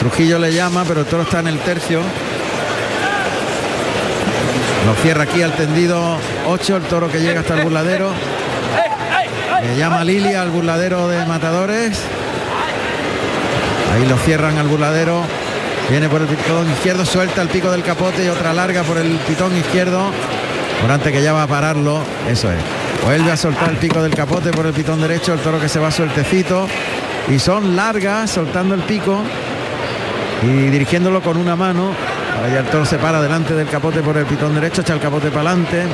Trujillo 0.00 0.38
le 0.38 0.52
llama, 0.52 0.84
pero 0.86 1.00
el 1.00 1.06
toro 1.06 1.22
está 1.22 1.40
en 1.40 1.48
el 1.48 1.58
tercio. 1.60 2.00
Lo 4.86 4.94
cierra 5.02 5.24
aquí 5.24 5.42
al 5.42 5.52
tendido 5.52 6.18
8, 6.46 6.76
el 6.76 6.82
toro 6.84 7.10
que 7.10 7.20
llega 7.20 7.40
hasta 7.40 7.54
el 7.54 7.64
burladero. 7.64 8.10
Le 9.62 9.76
llama 9.76 10.04
Lilia 10.04 10.42
al 10.42 10.50
burladero 10.50 11.08
de 11.08 11.24
matadores. 11.26 11.98
Ahí 13.94 14.06
lo 14.06 14.16
cierran 14.18 14.56
al 14.58 14.66
burladero. 14.66 15.24
Viene 15.88 16.08
por 16.10 16.20
el 16.20 16.28
pitón 16.28 16.70
izquierdo, 16.70 17.06
suelta 17.06 17.40
el 17.40 17.48
pico 17.48 17.70
del 17.70 17.82
capote 17.82 18.22
y 18.24 18.28
otra 18.28 18.52
larga 18.52 18.82
por 18.82 18.98
el 18.98 19.16
pitón 19.26 19.56
izquierdo. 19.56 20.10
Morante 20.82 21.10
que 21.10 21.22
ya 21.22 21.32
va 21.32 21.44
a 21.44 21.46
pararlo, 21.46 22.02
eso 22.28 22.52
es. 22.52 22.58
Vuelve 23.04 23.32
a 23.32 23.36
soltar 23.36 23.70
el 23.70 23.76
pico 23.76 24.02
del 24.02 24.14
capote 24.14 24.50
por 24.50 24.66
el 24.66 24.74
pitón 24.74 25.00
derecho, 25.00 25.32
el 25.32 25.40
toro 25.40 25.58
que 25.58 25.68
se 25.68 25.78
va 25.78 25.90
sueltecito. 25.90 26.68
Y 27.28 27.38
son 27.38 27.74
largas, 27.74 28.30
soltando 28.30 28.74
el 28.74 28.82
pico 28.82 29.22
y 30.42 30.70
dirigiéndolo 30.70 31.22
con 31.22 31.36
una 31.38 31.56
mano. 31.56 31.92
Ya 32.52 32.60
el 32.60 32.66
toro 32.66 32.84
se 32.84 32.98
para 32.98 33.20
delante 33.20 33.54
del 33.54 33.68
capote 33.68 34.02
por 34.02 34.16
el 34.16 34.26
pitón 34.26 34.54
derecho, 34.54 34.82
echa 34.82 34.92
el 34.92 35.00
capote 35.00 35.30
para 35.30 35.50
adelante. 35.50 35.84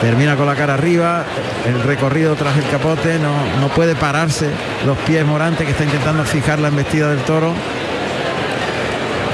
Termina 0.00 0.36
con 0.36 0.46
la 0.46 0.54
cara 0.54 0.74
arriba, 0.74 1.24
el 1.66 1.82
recorrido 1.82 2.34
tras 2.34 2.56
el 2.56 2.68
capote, 2.70 3.18
no, 3.18 3.60
no 3.60 3.68
puede 3.68 3.94
pararse 3.94 4.48
los 4.86 4.96
pies 4.98 5.26
Morante 5.26 5.64
que 5.64 5.72
está 5.72 5.84
intentando 5.84 6.24
fijar 6.24 6.58
la 6.58 6.68
embestida 6.68 7.10
del 7.10 7.20
toro. 7.20 7.54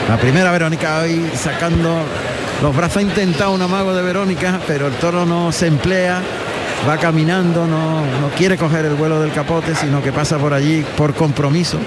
La 0.08 0.16
primera 0.16 0.52
Verónica 0.52 1.00
hoy 1.00 1.30
sacando 1.34 1.98
los 2.62 2.76
brazos, 2.76 2.98
ha 2.98 3.02
intentado 3.02 3.50
un 3.50 3.60
amago 3.60 3.92
de 3.92 4.02
Verónica, 4.02 4.60
pero 4.66 4.86
el 4.86 4.94
toro 4.94 5.26
no 5.26 5.50
se 5.50 5.66
emplea, 5.66 6.22
va 6.88 6.96
caminando, 6.96 7.66
no, 7.66 8.00
no 8.00 8.28
quiere 8.36 8.56
coger 8.56 8.84
el 8.84 8.94
vuelo 8.94 9.20
del 9.20 9.32
capote, 9.32 9.74
sino 9.74 10.00
que 10.02 10.12
pasa 10.12 10.38
por 10.38 10.54
allí 10.54 10.84
por 10.96 11.12
compromiso. 11.14 11.78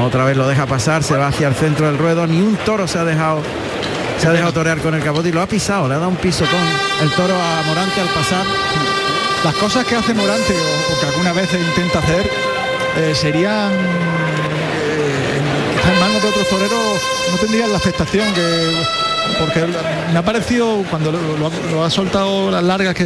Otra 0.00 0.24
vez 0.24 0.36
lo 0.36 0.46
deja 0.46 0.66
pasar, 0.66 1.02
se 1.02 1.16
va 1.16 1.26
hacia 1.26 1.48
el 1.48 1.54
centro 1.54 1.86
del 1.86 1.98
ruedo, 1.98 2.28
ni 2.28 2.40
un 2.40 2.56
toro 2.56 2.86
se 2.86 2.98
ha 2.98 3.04
dejado 3.04 3.42
se 4.18 4.28
ha 4.28 4.32
dejado 4.32 4.52
torear 4.52 4.78
con 4.78 4.94
el 4.94 5.02
capote 5.02 5.30
y 5.30 5.32
lo 5.32 5.40
ha 5.40 5.46
pisado, 5.46 5.88
le 5.88 5.94
ha 5.94 5.98
dado 5.98 6.10
un 6.10 6.16
piso 6.16 6.44
con 6.44 7.06
el 7.06 7.10
toro 7.14 7.34
a 7.34 7.62
Morante 7.66 8.02
al 8.02 8.08
pasar. 8.08 8.44
Las 9.42 9.54
cosas 9.54 9.84
que 9.86 9.96
hace 9.96 10.12
Morante 10.12 10.54
o, 10.54 10.92
o 10.92 11.00
que 11.00 11.06
algunas 11.06 11.34
veces 11.34 11.58
intenta 11.66 12.00
hacer 12.00 12.30
eh, 12.98 13.14
serían 13.14 13.72
de 16.22 16.28
otros 16.28 16.48
toreros 16.48 16.78
no 17.30 17.36
tendrían 17.38 17.70
la 17.70 17.78
aceptación 17.78 18.32
que 18.34 18.72
porque 19.38 19.64
me 20.12 20.18
ha 20.18 20.22
parecido 20.24 20.82
cuando 20.90 21.12
lo, 21.12 21.18
lo- 21.38 21.50
lo 21.70 21.84
ha 21.84 21.90
soltado 21.90 22.50
las 22.50 22.62
largas 22.64 22.94
que, 22.94 23.04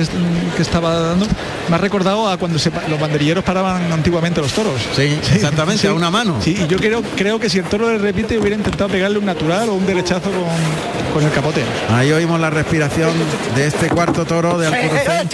que 0.57 0.63
estaba 0.63 0.95
dando 0.95 1.27
me 1.69 1.75
ha 1.75 1.79
recordado 1.79 2.29
a 2.29 2.37
cuando 2.39 2.59
se 2.59 2.71
los 2.89 2.99
banderilleros 2.99 3.45
paraban 3.45 3.93
antiguamente 3.93 4.41
los 4.41 4.53
toros 4.53 4.81
Sí, 4.97 5.19
exactamente, 5.35 5.87
a 5.89 5.93
una 5.93 6.11
mano. 6.11 6.37
sí 6.41 6.57
y 6.59 6.67
yo 6.67 6.79
creo 6.79 7.03
creo 7.17 7.39
que 7.39 7.51
si 7.51 7.59
el 7.59 7.65
toro 7.65 7.91
le 7.91 7.99
repite 7.99 8.39
hubiera 8.39 8.57
intentado 8.57 8.89
pegarle 8.89 9.19
un 9.19 9.27
natural 9.27 9.69
o 9.69 9.75
un 9.75 9.87
derechazo 9.87 10.31
con, 10.31 11.13
con 11.13 11.25
el 11.25 11.31
capote 11.33 11.63
Ahí 11.93 12.11
oímos 12.13 12.41
la 12.41 12.51
respiración 12.51 13.11
de 13.55 13.67
este 13.67 13.89
cuarto 13.89 14.25
toro 14.25 14.57
de 14.59 14.67
Alcurrucén. 14.69 15.29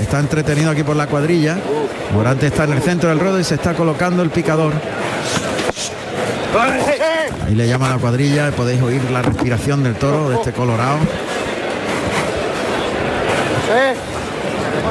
Está 0.00 0.20
entretenido 0.20 0.70
aquí 0.70 0.84
por 0.84 0.94
la 0.96 1.06
cuadrilla. 1.08 1.58
Morante 2.14 2.46
está 2.46 2.64
en 2.64 2.72
el 2.74 2.82
centro 2.82 3.08
del 3.08 3.18
ruedo 3.18 3.38
y 3.40 3.44
se 3.44 3.56
está 3.56 3.74
colocando 3.74 4.22
el 4.22 4.30
picador. 4.30 4.72
Ahí 7.48 7.54
le 7.54 7.66
llama 7.66 7.88
la 7.88 7.96
cuadrilla, 7.96 8.50
podéis 8.50 8.82
oír 8.82 9.02
la 9.10 9.22
respiración 9.22 9.82
del 9.82 9.94
toro 9.94 10.28
de 10.28 10.36
este 10.36 10.52
colorado. 10.52 10.98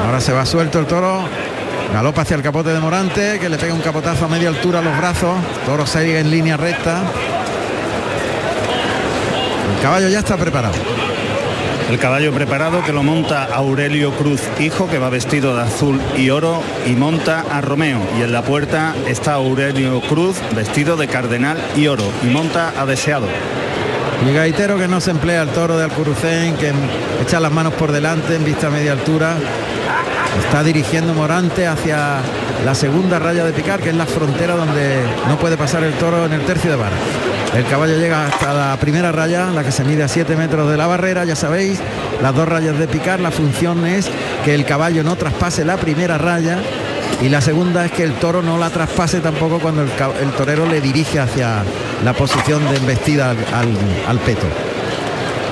Ahora 0.04 0.20
se 0.20 0.32
va 0.32 0.44
suelto 0.44 0.80
el 0.80 0.86
toro. 0.86 1.20
Galopa 1.92 2.22
hacia 2.22 2.34
el 2.34 2.42
capote 2.42 2.70
de 2.70 2.80
Morante, 2.80 3.38
que 3.38 3.48
le 3.48 3.58
pega 3.58 3.72
un 3.72 3.80
capotazo 3.80 4.24
a 4.24 4.28
media 4.28 4.48
altura 4.48 4.80
a 4.80 4.82
los 4.82 4.98
brazos. 4.98 5.36
Toro 5.66 5.86
sigue 5.86 6.18
en 6.18 6.32
línea 6.32 6.56
recta. 6.56 7.02
El 9.76 9.80
caballo 9.80 10.08
ya 10.08 10.18
está 10.18 10.36
preparado. 10.36 10.74
El 11.88 11.98
caballo 11.98 12.34
preparado 12.34 12.84
que 12.84 12.92
lo 12.92 13.02
monta 13.02 13.44
Aurelio 13.44 14.12
Cruz, 14.12 14.42
hijo, 14.60 14.90
que 14.90 14.98
va 14.98 15.08
vestido 15.08 15.56
de 15.56 15.62
azul 15.62 15.98
y 16.18 16.28
oro 16.28 16.62
y 16.86 16.90
monta 16.90 17.46
a 17.50 17.62
Romeo. 17.62 18.00
Y 18.18 18.22
en 18.22 18.32
la 18.32 18.42
puerta 18.42 18.94
está 19.06 19.34
Aurelio 19.34 20.02
Cruz 20.02 20.36
vestido 20.54 20.98
de 20.98 21.08
cardenal 21.08 21.58
y 21.76 21.86
oro 21.86 22.04
y 22.22 22.26
monta 22.26 22.74
a 22.78 22.84
Deseado. 22.84 23.26
Y 24.26 24.34
gaitero 24.34 24.76
que 24.76 24.86
no 24.86 25.00
se 25.00 25.12
emplea 25.12 25.40
el 25.40 25.48
toro 25.48 25.78
de 25.78 25.84
Alcurucén, 25.84 26.56
que 26.56 26.72
echa 27.22 27.40
las 27.40 27.52
manos 27.52 27.72
por 27.72 27.90
delante 27.90 28.34
en 28.34 28.44
vista 28.44 28.66
a 28.66 28.70
media 28.70 28.92
altura. 28.92 29.36
Está 30.44 30.62
dirigiendo 30.62 31.14
Morante 31.14 31.66
hacia 31.66 32.18
la 32.66 32.74
segunda 32.74 33.18
raya 33.18 33.44
de 33.44 33.52
picar, 33.52 33.80
que 33.80 33.88
es 33.88 33.96
la 33.96 34.06
frontera 34.06 34.56
donde 34.56 35.04
no 35.26 35.38
puede 35.38 35.56
pasar 35.56 35.82
el 35.84 35.94
toro 35.94 36.26
en 36.26 36.34
el 36.34 36.42
tercio 36.42 36.70
de 36.70 36.76
vara. 36.76 36.96
El 37.54 37.64
caballo 37.64 37.96
llega 37.96 38.26
hasta 38.26 38.52
la 38.52 38.76
primera 38.76 39.10
raya, 39.10 39.46
la 39.46 39.64
que 39.64 39.72
se 39.72 39.82
mide 39.82 40.02
a 40.02 40.08
7 40.08 40.36
metros 40.36 40.70
de 40.70 40.76
la 40.76 40.86
barrera, 40.86 41.24
ya 41.24 41.34
sabéis, 41.34 41.80
las 42.22 42.34
dos 42.34 42.46
rayas 42.46 42.78
de 42.78 42.86
picar, 42.86 43.20
la 43.20 43.30
función 43.30 43.86
es 43.86 44.08
que 44.44 44.54
el 44.54 44.64
caballo 44.64 45.02
no 45.02 45.16
traspase 45.16 45.64
la 45.64 45.76
primera 45.78 46.18
raya 46.18 46.58
y 47.22 47.30
la 47.30 47.40
segunda 47.40 47.86
es 47.86 47.92
que 47.92 48.04
el 48.04 48.12
toro 48.14 48.42
no 48.42 48.58
la 48.58 48.70
traspase 48.70 49.20
tampoco 49.20 49.58
cuando 49.58 49.82
el, 49.82 49.90
torero 50.36 50.66
le 50.66 50.80
dirige 50.80 51.18
hacia 51.18 51.64
la 52.04 52.12
posición 52.12 52.68
de 52.70 52.76
embestida 52.76 53.30
al, 53.30 54.18
peto. 54.18 54.46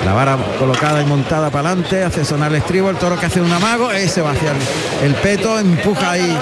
La 0.04 0.12
vara 0.12 0.36
colocada 0.58 1.00
y 1.02 1.06
montada 1.06 1.50
para 1.50 1.70
adelante, 1.70 2.04
hace 2.04 2.24
sonar 2.24 2.50
el 2.52 2.58
estribo, 2.58 2.90
el 2.90 2.96
toro 2.96 3.18
que 3.18 3.26
hace 3.26 3.40
un 3.40 3.50
amago, 3.50 3.90
ese 3.90 4.20
va 4.20 4.32
hacia 4.32 4.52
el, 5.02 5.14
peto, 5.14 5.58
empuja 5.58 6.12
ahí, 6.12 6.38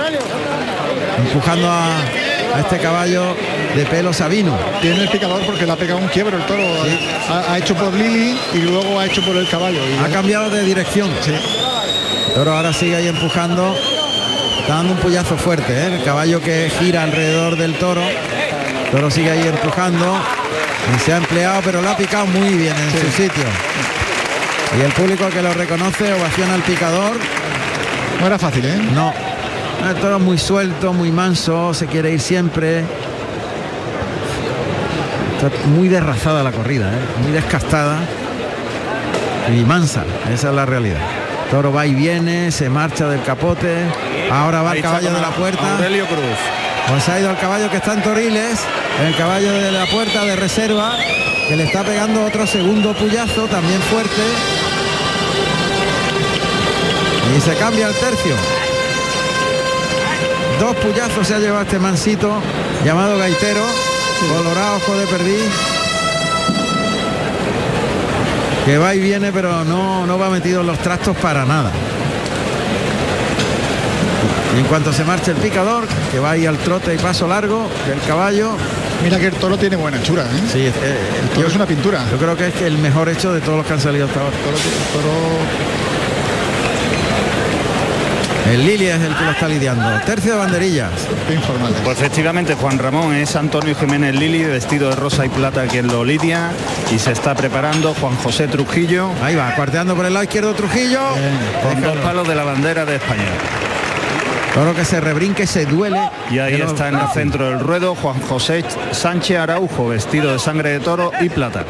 empujando 1.24 1.70
a 1.70 2.60
este 2.60 2.78
caballo 2.78 3.34
de 3.74 3.84
pelo 3.86 4.12
sabino. 4.12 4.56
Tiene 4.80 5.02
el 5.02 5.08
picador 5.08 5.44
porque 5.44 5.66
le 5.66 5.72
ha 5.72 5.76
pegado 5.76 5.98
un 6.00 6.08
quiebro 6.08 6.36
el 6.36 6.44
toro. 6.46 6.62
Ha, 7.28 7.52
ha 7.52 7.58
hecho 7.58 7.74
por 7.74 7.92
Lili 7.92 8.36
y 8.52 8.58
luego 8.58 8.98
ha 8.98 9.06
hecho 9.06 9.22
por 9.24 9.36
el 9.36 9.48
caballo. 9.48 9.80
Y 9.88 10.04
Ha 10.04 10.08
cambiado 10.08 10.50
de 10.50 10.62
dirección. 10.64 11.10
El 12.28 12.34
toro 12.34 12.56
ahora 12.56 12.72
sigue 12.72 12.96
ahí 12.96 13.08
empujando. 13.08 13.74
Está 14.60 14.76
dando 14.76 14.94
un 14.94 14.98
puyazo 14.98 15.36
fuerte, 15.36 15.72
¿eh? 15.72 15.96
el 15.96 16.04
caballo 16.04 16.40
que 16.40 16.70
gira 16.78 17.02
alrededor 17.02 17.56
del 17.56 17.74
toro. 17.74 18.02
El 18.02 18.90
toro 18.90 19.10
sigue 19.10 19.30
ahí 19.30 19.46
empujando. 19.46 20.18
Y 20.94 21.00
se 21.00 21.12
ha 21.12 21.16
empleado, 21.18 21.60
pero 21.64 21.82
lo 21.82 21.90
ha 21.90 21.96
picado 21.96 22.26
muy 22.26 22.50
bien 22.54 22.74
en 22.76 22.90
su 22.90 23.10
sitio. 23.10 23.44
Y 24.78 24.82
el 24.82 24.92
público 24.92 25.28
que 25.28 25.42
lo 25.42 25.52
reconoce 25.52 26.12
ovaciona 26.12 26.54
al 26.54 26.62
picador. 26.62 27.16
No 28.20 28.26
era 28.26 28.38
fácil, 28.38 28.64
¿eh? 28.64 28.78
No. 28.92 29.12
El 29.88 29.96
toro 29.96 30.18
muy 30.18 30.38
suelto, 30.38 30.92
muy 30.92 31.10
manso, 31.10 31.74
se 31.74 31.86
quiere 31.86 32.12
ir 32.12 32.20
siempre. 32.20 32.84
Está 35.36 35.50
muy 35.68 35.88
derrazada 35.88 36.42
la 36.42 36.52
corrida, 36.52 36.88
¿eh? 36.88 37.22
muy 37.22 37.32
descastada 37.32 37.98
y 39.52 39.64
mansa, 39.64 40.04
esa 40.32 40.48
es 40.48 40.54
la 40.54 40.64
realidad. 40.64 41.00
Toro 41.50 41.72
va 41.72 41.86
y 41.86 41.94
viene, 41.94 42.50
se 42.50 42.70
marcha 42.70 43.06
del 43.06 43.22
capote, 43.22 43.76
ahora 44.30 44.62
va 44.62 44.72
Ahí 44.72 44.78
el 44.78 44.84
caballo 44.84 45.12
de 45.12 45.20
la 45.20 45.30
puerta, 45.30 45.74
Aurelio 45.76 46.06
Cruz. 46.06 46.38
pues 46.88 47.08
ha 47.08 47.20
ido 47.20 47.30
el 47.30 47.36
caballo 47.36 47.70
que 47.70 47.76
está 47.76 47.94
en 47.94 48.02
Toriles, 48.02 48.60
el 49.06 49.16
caballo 49.16 49.52
de 49.52 49.70
la 49.70 49.86
puerta 49.86 50.24
de 50.24 50.36
reserva, 50.36 50.96
que 51.48 51.56
le 51.56 51.64
está 51.64 51.82
pegando 51.84 52.24
otro 52.24 52.46
segundo 52.46 52.94
puyazo, 52.94 53.46
también 53.48 53.80
fuerte. 53.82 54.22
Y 57.36 57.40
se 57.40 57.54
cambia 57.56 57.88
el 57.88 57.94
tercio. 57.94 58.34
Dos 60.60 60.76
puyazos 60.76 61.26
se 61.26 61.34
ha 61.34 61.38
llevado 61.38 61.62
este 61.62 61.78
mansito 61.78 62.40
llamado 62.84 63.18
Gaitero, 63.18 63.64
colorado 64.20 64.76
ojo 64.76 64.96
de 64.96 65.06
perdiz. 65.06 65.42
Que 68.64 68.78
va 68.78 68.94
y 68.94 69.00
viene, 69.00 69.30
pero 69.32 69.64
no, 69.64 70.06
no 70.06 70.18
va 70.18 70.30
metido 70.30 70.62
en 70.62 70.66
los 70.68 70.78
trastos 70.78 71.16
para 71.18 71.44
nada. 71.44 71.70
Y 74.56 74.60
en 74.60 74.64
cuanto 74.66 74.92
se 74.92 75.04
marcha 75.04 75.32
el 75.32 75.36
picador, 75.38 75.84
que 76.12 76.18
va 76.18 76.30
ahí 76.32 76.46
al 76.46 76.56
trote 76.58 76.94
y 76.94 76.98
paso 76.98 77.26
largo 77.26 77.68
del 77.88 78.00
caballo. 78.06 78.52
Mira 79.02 79.18
que 79.18 79.26
el 79.26 79.34
toro 79.34 79.58
tiene 79.58 79.76
buena 79.76 79.98
hechura, 79.98 80.22
¿eh? 80.22 80.26
Sí, 80.50 80.60
es, 80.66 80.74
eh, 80.76 80.96
el 81.22 81.28
Tío, 81.36 81.46
es 81.46 81.54
una 81.56 81.66
pintura. 81.66 82.04
Yo 82.10 82.16
creo 82.16 82.36
que 82.36 82.46
es 82.48 82.62
el 82.62 82.78
mejor 82.78 83.08
hecho 83.10 83.32
de 83.34 83.40
todos 83.40 83.58
los 83.58 83.66
que 83.66 83.72
han 83.74 83.80
salido 83.80 84.06
hasta 84.06 84.20
ahora. 84.20 84.32
Toro- 84.32 85.02
toro- 85.02 85.93
El 88.50 88.66
Lili 88.66 88.86
es 88.86 89.00
el 89.00 89.14
que 89.16 89.24
lo 89.24 89.30
está 89.30 89.48
lidiando. 89.48 90.00
Tercio 90.04 90.32
de 90.32 90.38
banderillas. 90.38 90.90
qué 91.26 91.34
informal. 91.34 91.74
Pues 91.82 91.98
efectivamente 91.98 92.54
Juan 92.54 92.78
Ramón 92.78 93.14
es 93.14 93.34
Antonio 93.36 93.74
Jiménez 93.74 94.14
Lili 94.14 94.44
vestido 94.44 94.90
de 94.90 94.96
rosa 94.96 95.24
y 95.24 95.28
plata 95.30 95.66
quien 95.66 95.86
lo 95.86 96.04
lidia 96.04 96.50
y 96.94 96.98
se 96.98 97.12
está 97.12 97.34
preparando 97.34 97.94
Juan 97.94 98.16
José 98.16 98.46
Trujillo 98.46 99.10
Ahí 99.22 99.34
va, 99.34 99.54
cuarteando 99.54 99.96
por 99.96 100.04
el 100.04 100.12
lado 100.12 100.24
izquierdo 100.24 100.54
Trujillo. 100.54 101.00
con 101.62 101.80
dos 101.80 101.96
palos 101.98 102.28
de 102.28 102.34
la 102.34 102.44
bandera 102.44 102.84
de 102.84 102.96
España. 102.96 103.24
Toro 104.52 104.74
que 104.74 104.84
se 104.84 105.00
rebrinque, 105.00 105.46
se 105.46 105.66
duele. 105.66 105.98
Y 106.30 106.38
ahí 106.38 106.60
está 106.60 106.88
en 106.88 106.96
el 106.96 107.08
centro 107.08 107.46
del 107.48 107.60
ruedo 107.60 107.94
Juan 107.96 108.20
José 108.20 108.64
Sánchez 108.92 109.38
Araujo 109.38 109.88
vestido 109.88 110.32
de 110.32 110.38
sangre 110.38 110.70
de 110.70 110.80
toro 110.80 111.10
y 111.20 111.28
plata. 111.28 111.64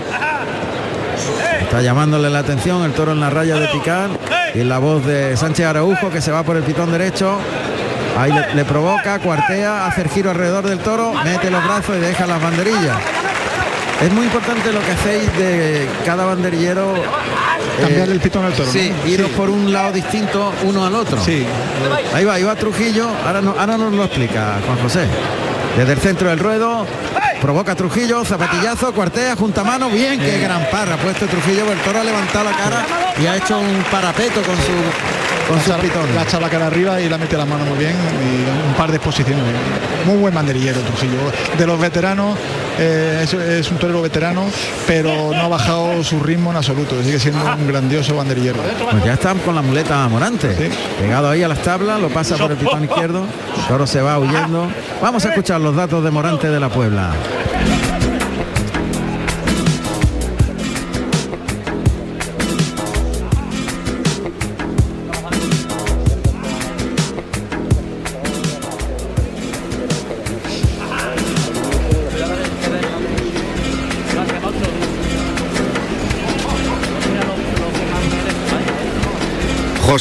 Está 1.63 1.81
llamándole 1.81 2.29
la 2.29 2.41
atención 2.41 2.83
el 2.85 2.93
toro 2.93 3.13
en 3.13 3.21
la 3.21 3.31
raya 3.31 3.57
de 3.57 3.69
picar 3.69 4.11
y 4.55 4.63
la 4.63 4.79
voz 4.79 5.05
de 5.05 5.37
Sánchez 5.37 5.67
Araujo 5.67 6.11
que 6.11 6.21
se 6.21 6.31
va 6.31 6.43
por 6.43 6.57
el 6.57 6.63
pitón 6.63 6.91
derecho. 6.91 7.39
Ahí 8.17 8.33
le, 8.33 8.55
le 8.55 8.65
provoca, 8.65 9.19
cuartea, 9.19 9.87
hace 9.87 10.03
el 10.03 10.09
giro 10.09 10.31
alrededor 10.31 10.65
del 10.65 10.79
toro, 10.79 11.13
mete 11.25 11.51
los 11.51 11.65
brazos 11.65 11.97
y 11.97 12.01
deja 12.01 12.27
las 12.27 12.41
banderillas. 12.41 12.97
Es 14.01 14.13
muy 14.13 14.27
importante 14.27 14.73
lo 14.73 14.81
que 14.81 14.91
hacéis 14.93 15.37
de 15.37 15.89
cada 16.05 16.25
banderillero. 16.25 16.95
Cambiar 17.81 18.09
eh, 18.09 18.13
el 18.13 18.21
pitón 18.21 18.45
al 18.45 18.53
toro. 18.53 18.71
Sí, 18.71 18.93
¿no? 19.03 19.11
iros 19.11 19.31
por 19.31 19.51
un 19.51 19.73
lado 19.73 19.93
distinto 19.93 20.53
uno 20.65 20.87
al 20.87 20.95
otro. 20.95 21.23
Sí. 21.23 21.45
Ahí 22.13 22.25
va, 22.25 22.35
ahí 22.35 22.43
va 22.43 22.55
Trujillo, 22.55 23.09
ahora, 23.27 23.41
no, 23.41 23.55
ahora 23.59 23.77
nos 23.77 23.93
lo 23.93 24.05
explica 24.05 24.59
Juan 24.65 24.79
José. 24.79 25.07
Desde 25.77 25.93
el 25.93 25.99
centro 25.99 26.29
del 26.29 26.39
ruedo, 26.39 26.87
provoca 27.45 27.75
Trujillo, 27.75 28.25
zapatillazo, 28.25 28.95
cuartea, 28.95 29.37
junta 29.37 29.63
mano, 29.63 29.91
bien, 29.91 30.19
qué 30.19 30.39
gran 30.39 30.67
parra 30.71 30.95
ha 30.95 30.97
puesto 30.97 31.27
Trujillo, 31.27 31.71
el 31.71 31.79
toro 31.81 32.01
ha 32.01 32.05
levantado 32.05 32.43
la 32.43 32.57
cara 32.57 32.87
y 33.23 33.27
ha 33.27 33.37
hecho 33.37 33.59
un 33.59 33.85
parapeto 33.91 34.41
con 34.41 34.57
su 34.57 34.73
con 35.47 35.59
sus 35.61 35.69
La 35.69 35.77
pitones. 35.77 36.27
echa 36.27 36.41
la 36.41 36.49
cara 36.49 36.69
arriba 36.69 37.03
y 37.03 37.09
la 37.11 37.19
mete 37.19 37.37
la 37.37 37.45
mano 37.45 37.67
muy 37.67 37.77
bien 37.77 37.93
y 37.93 38.69
un 38.69 38.75
par 38.79 38.89
de 38.89 38.97
exposiciones. 38.97 39.45
Muy 40.07 40.17
buen 40.17 40.33
banderillero 40.33 40.81
Trujillo. 40.81 41.19
De 41.59 41.67
los 41.67 41.79
veteranos, 41.79 42.39
eh, 42.79 43.21
es, 43.23 43.33
es 43.35 43.71
un 43.71 43.79
torero 43.79 44.03
veterano, 44.03 44.45
pero 44.87 45.31
no 45.33 45.41
ha 45.41 45.49
bajado 45.49 46.03
su 46.05 46.21
ritmo 46.21 46.51
en 46.51 46.57
absoluto. 46.57 47.01
Sigue 47.03 47.19
siendo 47.19 47.45
un 47.45 47.67
grandioso 47.67 48.17
banderillero. 48.17 48.59
Pues 48.91 49.05
ya 49.05 49.15
está 49.15 49.35
con 49.35 49.55
la 49.55 49.63
muleta 49.63 50.07
Morante, 50.09 50.55
Sí. 50.57 50.69
pegado 51.01 51.31
ahí 51.31 51.43
a 51.43 51.49
las 51.49 51.61
tablas, 51.63 52.01
lo 52.01 52.09
pasa 52.09 52.37
por 52.37 52.51
el 52.51 52.57
pitón 52.57 52.85
izquierdo, 52.85 53.25
el 53.57 53.67
toro 53.69 53.87
se 53.87 54.01
va 54.01 54.19
huyendo. 54.19 54.69
Vamos 55.03 55.25
a 55.25 55.29
escuchar 55.31 55.61
los 55.61 55.75
datos 55.75 56.03
de 56.05 56.11
Morante 56.11 56.49
de 56.49 56.61
la 56.61 56.69
Puebla. 56.69 57.11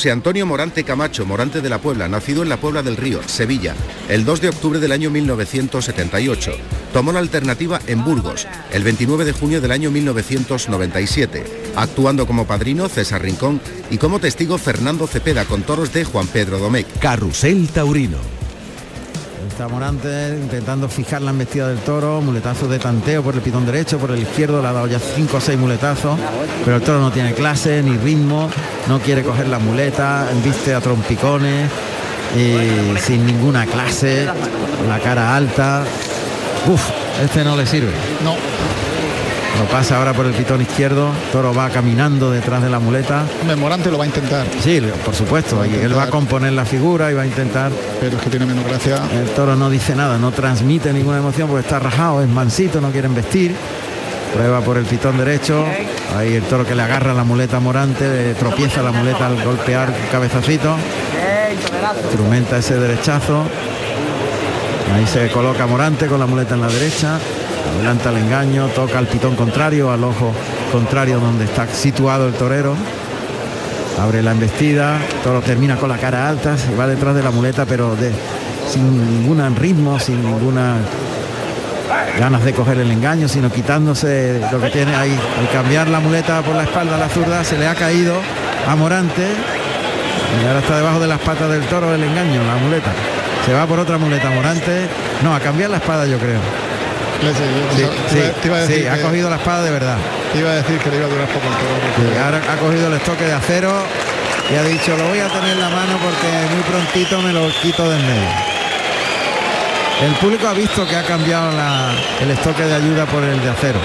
José 0.03 0.11
Antonio 0.11 0.45
Morante 0.45 0.83
Camacho, 0.83 1.25
Morante 1.25 1.61
de 1.61 1.69
la 1.69 1.79
Puebla, 1.79 2.09
nacido 2.09 2.43
en 2.43 2.49
la 2.49 2.57
Puebla 2.57 2.83
del 2.83 2.97
Río, 2.97 3.21
Sevilla, 3.25 3.73
el 4.09 4.25
2 4.25 4.41
de 4.41 4.49
octubre 4.49 4.79
del 4.81 4.91
año 4.91 5.09
1978. 5.09 6.51
Tomó 6.91 7.13
la 7.13 7.19
alternativa 7.19 7.79
en 7.87 8.03
Burgos, 8.03 8.45
el 8.73 8.83
29 8.83 9.23
de 9.23 9.31
junio 9.31 9.61
del 9.61 9.71
año 9.71 9.91
1997, 9.91 11.45
actuando 11.77 12.27
como 12.27 12.45
padrino 12.45 12.89
César 12.89 13.21
Rincón 13.21 13.61
y 13.89 13.97
como 13.97 14.19
testigo 14.19 14.57
Fernando 14.57 15.07
Cepeda 15.07 15.45
con 15.45 15.63
toros 15.63 15.93
de 15.93 16.03
Juan 16.03 16.27
Pedro 16.27 16.59
Domecq. 16.59 16.99
Carrusel 16.99 17.69
Taurino. 17.69 18.32
Está 19.53 19.67
Morante 19.67 20.35
intentando 20.41 20.89
fijar 20.89 21.21
la 21.21 21.29
embestida 21.29 21.67
del 21.67 21.77
toro, 21.77 22.21
muletazo 22.21 22.67
de 22.67 22.79
tanteo 22.79 23.21
por 23.21 23.35
el 23.35 23.41
pitón 23.41 23.67
derecho, 23.67 23.99
por 23.99 24.09
el 24.09 24.17
izquierdo, 24.17 24.59
le 24.63 24.67
ha 24.67 24.73
dado 24.73 24.87
ya 24.87 24.97
cinco 24.97 25.37
o 25.37 25.39
seis 25.39 25.59
muletazos, 25.59 26.17
pero 26.65 26.77
el 26.77 26.81
toro 26.81 26.99
no 26.99 27.11
tiene 27.11 27.35
clase 27.35 27.83
ni 27.83 27.95
ritmo, 27.95 28.49
no 28.87 28.97
quiere 28.97 29.21
coger 29.21 29.47
la 29.49 29.59
muleta, 29.59 30.27
viste 30.43 30.73
a 30.73 30.81
trompicones, 30.81 31.69
y 32.35 32.97
sin 32.99 33.27
ninguna 33.27 33.67
clase, 33.67 34.25
la 34.89 34.97
cara 34.97 35.35
alta. 35.35 35.83
Uf, 36.67 36.89
este 37.23 37.43
no 37.43 37.55
le 37.55 37.67
sirve. 37.67 37.91
No, 38.23 38.35
Lo 39.59 39.65
pasa 39.65 39.97
ahora 39.97 40.13
por 40.13 40.25
el 40.25 40.33
pitón 40.33 40.61
izquierdo, 40.61 41.11
toro 41.31 41.53
va 41.53 41.69
caminando 41.69 42.31
detrás 42.31 42.63
de 42.63 42.69
la 42.69 42.79
muleta. 42.79 43.23
hombre, 43.41 43.55
Morante 43.55 43.91
lo 43.91 43.97
va 43.97 44.03
a 44.03 44.07
intentar, 44.07 44.45
Sí, 44.63 44.81
por 45.05 45.13
supuesto, 45.13 45.63
él 45.63 45.95
va 45.95 46.03
a 46.03 46.09
componer 46.09 46.53
la 46.53 46.65
figura 46.65 47.11
y 47.11 47.13
va 47.13 47.21
a 47.21 47.25
intentar 47.25 47.71
pero 47.99 48.17
es 48.17 48.23
que 48.23 48.29
tiene 48.29 48.45
menos 48.45 48.65
gracia. 48.65 48.97
El 49.13 49.29
toro 49.29 49.55
no 49.55 49.69
dice 49.69 49.95
nada, 49.95 50.17
no 50.17 50.31
transmite 50.31 50.91
ninguna 50.91 51.19
emoción 51.19 51.47
porque 51.47 51.61
está 51.61 51.79
rajado, 51.79 52.21
es 52.21 52.27
mansito, 52.27 52.81
no 52.81 52.91
quiere 52.91 53.07
vestir. 53.09 53.55
Prueba 54.33 54.61
por 54.61 54.77
el 54.77 54.85
pitón 54.85 55.17
derecho, 55.17 55.63
Ahí 56.17 56.33
el 56.33 56.43
toro 56.43 56.65
que 56.65 56.75
le 56.75 56.81
agarra 56.81 57.13
la 57.13 57.23
muleta 57.23 57.57
a 57.57 57.59
Morante, 57.59 58.33
tropieza 58.33 58.81
la 58.81 58.91
muleta 58.91 59.27
al 59.27 59.43
golpear 59.43 59.89
un 59.89 60.07
cabezacito. 60.11 60.75
Instrumenta 62.03 62.57
ese 62.57 62.75
derechazo. 62.75 63.43
Ahí 64.93 65.07
se 65.07 65.29
coloca 65.29 65.65
Morante 65.65 66.07
con 66.07 66.19
la 66.19 66.25
muleta 66.25 66.55
en 66.55 66.61
la 66.61 66.67
derecha. 66.67 67.19
Adelanta 67.69 68.09
el 68.09 68.17
engaño, 68.17 68.67
toca 68.67 68.99
el 68.99 69.07
pitón 69.07 69.35
contrario, 69.35 69.91
al 69.91 70.03
ojo 70.03 70.33
contrario 70.71 71.19
donde 71.19 71.45
está 71.45 71.67
situado 71.67 72.27
el 72.27 72.33
torero. 72.33 72.75
Abre 74.01 74.21
la 74.21 74.31
embestida, 74.31 74.97
toro 75.23 75.41
termina 75.41 75.77
con 75.77 75.89
la 75.89 75.97
cara 75.97 76.27
alta, 76.27 76.57
se 76.57 76.75
va 76.75 76.87
detrás 76.87 77.15
de 77.15 77.23
la 77.23 77.31
muleta, 77.31 77.65
pero 77.65 77.95
sin 78.69 79.21
ningún 79.21 79.55
ritmo, 79.55 79.99
sin 79.99 80.21
ninguna 80.21 80.77
ganas 82.19 82.43
de 82.43 82.53
coger 82.53 82.79
el 82.79 82.91
engaño, 82.91 83.27
sino 83.27 83.51
quitándose 83.51 84.41
lo 84.51 84.59
que 84.59 84.69
tiene 84.69 84.95
ahí. 84.95 85.17
Al 85.39 85.49
cambiar 85.49 85.87
la 85.89 85.99
muleta 85.99 86.41
por 86.41 86.55
la 86.55 86.63
espalda 86.63 86.95
a 86.95 86.99
la 86.99 87.09
zurda, 87.09 87.43
se 87.43 87.57
le 87.57 87.67
ha 87.67 87.75
caído 87.75 88.15
a 88.67 88.75
Morante. 88.75 89.27
Y 90.41 90.47
ahora 90.47 90.59
está 90.59 90.77
debajo 90.77 90.99
de 90.99 91.07
las 91.07 91.19
patas 91.19 91.49
del 91.49 91.63
toro 91.63 91.93
el 91.93 92.03
engaño, 92.03 92.43
la 92.43 92.55
muleta. 92.55 92.91
Se 93.45 93.53
va 93.53 93.65
por 93.65 93.79
otra 93.79 93.97
muleta 93.97 94.29
Morante. 94.31 94.87
No, 95.23 95.35
a 95.35 95.39
cambiar 95.39 95.69
la 95.69 95.77
espada 95.77 96.05
yo 96.07 96.17
creo. 96.17 96.39
Sí, 97.75 97.83
sí, 98.09 98.19
te 98.41 98.47
iba 98.47 98.57
a 98.57 98.61
decir 98.61 98.77
sí, 98.81 98.87
ha 98.87 99.01
cogido 99.01 99.29
la 99.29 99.35
espada 99.37 99.63
de 99.63 99.71
verdad. 99.71 99.97
Te 100.33 100.39
iba 100.39 100.51
a 100.51 100.55
decir 100.55 100.77
que 100.79 100.89
le 100.89 100.97
iba 100.97 101.05
a 101.05 101.09
durar 101.09 101.27
poco 101.27 101.45
el 101.47 102.17
ahora 102.21 102.41
ha 102.51 102.55
cogido 102.57 102.87
el 102.87 102.93
estoque 102.93 103.23
de 103.25 103.33
acero 103.33 103.71
y 104.51 104.55
ha 104.55 104.63
dicho 104.63 104.95
lo 104.97 105.07
voy 105.07 105.19
a 105.19 105.27
tener 105.29 105.51
en 105.51 105.59
la 105.61 105.69
mano 105.69 105.97
porque 106.01 106.27
muy 106.53 106.63
prontito 106.63 107.21
me 107.21 107.31
lo 107.33 107.47
quito 107.61 107.89
del 107.89 108.01
medio. 108.01 108.29
El 110.03 110.13
público 110.15 110.47
ha 110.47 110.53
visto 110.53 110.85
que 110.87 110.95
ha 110.97 111.03
cambiado 111.03 111.51
la- 111.51 111.93
el 112.21 112.31
estoque 112.31 112.63
de 112.63 112.73
ayuda 112.75 113.05
por 113.05 113.23
el 113.23 113.41
de 113.41 113.49
acero. 113.49 113.79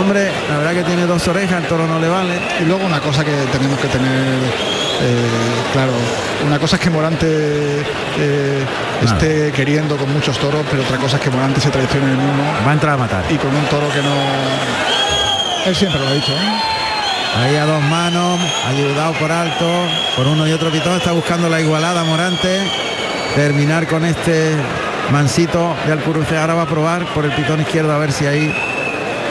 Hombre, 0.00 0.30
la 0.50 0.56
verdad 0.58 0.72
que 0.72 0.82
tiene 0.84 1.06
dos 1.06 1.28
orejas, 1.28 1.62
el 1.62 1.68
toro 1.68 1.86
no 1.86 2.00
le 2.00 2.08
vale. 2.08 2.40
Y 2.60 2.64
luego 2.64 2.84
una 2.84 2.98
cosa 3.00 3.24
que 3.24 3.30
tenemos 3.52 3.78
que 3.78 3.86
tener 3.88 4.10
eh, 4.10 5.14
claro, 5.72 5.92
una 6.46 6.58
cosa 6.58 6.76
es 6.76 6.82
que 6.82 6.90
Morante 6.90 7.26
eh, 8.18 8.64
esté 9.06 9.52
queriendo 9.52 9.96
con 9.96 10.12
muchos 10.12 10.38
toros, 10.38 10.64
pero 10.70 10.82
otra 10.82 10.96
cosa 10.98 11.16
es 11.16 11.22
que 11.22 11.30
Morante 11.30 11.60
se 11.60 11.70
traicione 11.70 12.10
el 12.10 12.16
mismo 12.16 12.42
Va 12.66 12.70
a 12.70 12.74
entrar 12.74 12.94
a 12.94 12.96
matar. 12.96 13.24
y 13.30 13.36
con 13.36 13.54
un 13.54 13.64
toro 13.66 13.88
que 13.90 14.02
no. 14.02 14.14
Él 15.66 15.74
siempre 15.76 16.00
lo 16.00 16.08
ha 16.08 16.12
dicho, 16.12 16.32
¿eh? 16.32 16.60
Ahí 17.42 17.56
a 17.56 17.64
dos 17.64 17.82
manos, 17.84 18.38
ayudado 18.68 19.12
por 19.14 19.32
alto, 19.32 19.66
por 20.16 20.26
uno 20.26 20.46
y 20.46 20.52
otro 20.52 20.70
pitón, 20.70 20.96
está 20.96 21.12
buscando 21.12 21.48
la 21.48 21.60
igualada 21.60 22.04
Morante. 22.04 22.60
Terminar 23.34 23.86
con 23.86 24.04
este 24.04 24.54
mansito 25.10 25.74
de 25.86 25.92
Alcuruce. 25.92 26.36
Ahora 26.36 26.54
va 26.54 26.62
a 26.62 26.66
probar 26.66 27.06
por 27.14 27.24
el 27.24 27.32
pitón 27.32 27.60
izquierdo 27.60 27.92
a 27.92 27.98
ver 27.98 28.12
si 28.12 28.26
ahí 28.26 28.54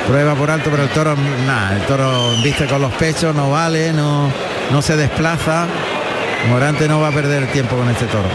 prueba 0.08 0.34
por 0.34 0.50
alto, 0.50 0.70
pero 0.72 0.84
el 0.84 0.90
toro, 0.90 1.16
nada, 1.46 1.76
el 1.76 1.82
toro 1.84 2.32
viste 2.44 2.66
con 2.66 2.82
los 2.82 2.92
pechos, 2.94 3.36
no 3.36 3.52
vale, 3.52 3.94
no, 3.94 4.32
no 4.72 4.82
se 4.82 4.96
desplaza. 4.98 5.68
Morante 6.50 6.88
no 6.88 7.00
va 7.00 7.10
a 7.10 7.12
perder 7.12 7.44
el 7.44 7.50
tiempo 7.50 7.76
con 7.76 7.88
este 7.90 8.06
toro. 8.06 8.28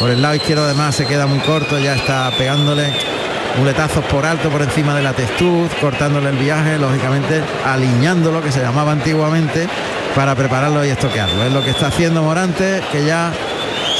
Por 0.00 0.10
el 0.10 0.22
lado 0.22 0.34
izquierdo 0.34 0.64
además 0.64 0.94
se 0.94 1.06
queda 1.06 1.26
muy 1.26 1.40
corto, 1.40 1.78
ya 1.78 1.94
está 1.94 2.30
pegándole 2.38 2.90
muletazos 3.58 4.02
por 4.06 4.24
alto 4.24 4.48
por 4.48 4.62
encima 4.62 4.94
de 4.94 5.02
la 5.02 5.12
testuz, 5.12 5.70
cortándole 5.78 6.30
el 6.30 6.36
viaje, 6.36 6.78
lógicamente 6.78 7.42
aliñándolo 7.66 8.42
que 8.42 8.50
se 8.50 8.60
llamaba 8.62 8.92
antiguamente 8.92 9.68
para 10.14 10.34
prepararlo 10.34 10.82
y 10.86 10.88
estoquearlo. 10.88 11.44
Es 11.44 11.52
lo 11.52 11.62
que 11.62 11.70
está 11.70 11.88
haciendo 11.88 12.22
Morante, 12.22 12.82
que 12.90 13.04
ya 13.04 13.30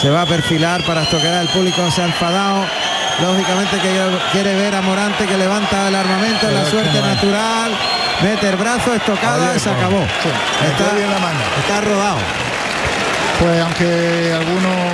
se 0.01 0.09
va 0.09 0.23
a 0.23 0.27
perfilar 0.27 0.83
para 0.87 1.03
estoquear. 1.03 1.43
El 1.43 1.49
público 1.49 1.91
se 1.91 2.01
ha 2.01 2.07
enfadado. 2.07 2.65
Lógicamente 3.21 3.77
que 3.77 3.91
quiere 4.33 4.55
ver 4.55 4.75
a 4.75 4.81
Morante 4.81 5.27
que 5.27 5.37
levanta 5.37 5.89
el 5.89 5.95
armamento, 5.95 6.51
la 6.51 6.65
suerte 6.65 6.99
natural, 7.03 7.73
mete 8.23 8.49
el 8.49 8.57
brazo, 8.57 8.95
estocada 8.95 9.55
y 9.55 9.59
se 9.59 9.69
acabó. 9.69 10.01
Está, 10.01 10.95
bien 10.95 11.11
la 11.11 11.19
mano. 11.19 11.39
está 11.61 11.83
rodado. 11.83 12.17
Pues 13.39 13.61
aunque 13.61 14.33
algunos 14.35 14.90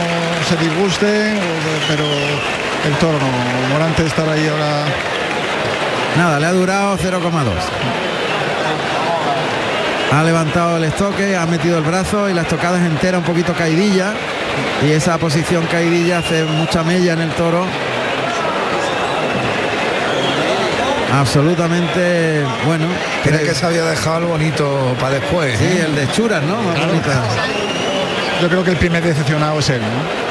se 0.49 0.57
disgusten, 0.57 1.37
o- 1.39 1.89
pero 1.89 2.05
el 2.05 2.95
toro 3.01 3.19
no. 3.19 3.69
Morante 3.73 4.05
estar 4.07 4.29
ahí 4.29 4.47
ahora. 4.49 4.85
Nada, 6.17 6.41
le 6.41 6.47
ha 6.47 6.53
durado 6.53 6.97
0,2. 6.97 7.53
Ha 10.13 10.23
levantado 10.23 10.77
el 10.79 10.85
estoque, 10.85 11.37
ha 11.37 11.47
metido 11.47 11.79
el 11.79 11.85
brazo 11.85 12.31
y 12.31 12.35
la 12.35 12.43
estocada 12.43 12.79
es 12.79 12.85
entera, 12.87 13.19
un 13.19 13.25
poquito 13.25 13.53
caidilla. 13.53 14.13
Y 14.87 14.93
esa 14.93 15.19
posición 15.19 15.67
caidilla 15.67 16.19
hace 16.19 16.45
mucha 16.45 16.83
mella 16.83 17.13
en 17.15 17.21
el 17.23 17.31
toro. 17.33 17.67
Absolutamente 21.13 22.45
bueno. 22.67 22.87
Tiene 23.23 23.39
Creo- 23.39 23.49
que 23.51 23.55
se 23.55 23.67
había 23.67 23.85
dejado 23.85 24.17
algo 24.17 24.29
bonito 24.31 24.95
para 25.01 25.15
después. 25.15 25.59
Sí, 25.59 25.65
¿eh? 25.65 25.85
el 25.87 25.95
de 25.95 26.11
churas, 26.13 26.43
¿no? 26.43 26.57
Más. 26.57 26.75
Yo 28.43 28.49
creo 28.49 28.63
que 28.65 28.71
el 28.73 28.77
primer 28.77 29.03
decepcionado 29.03 29.59
es 29.59 29.69
él, 29.71 29.81
¿no? 29.81 30.26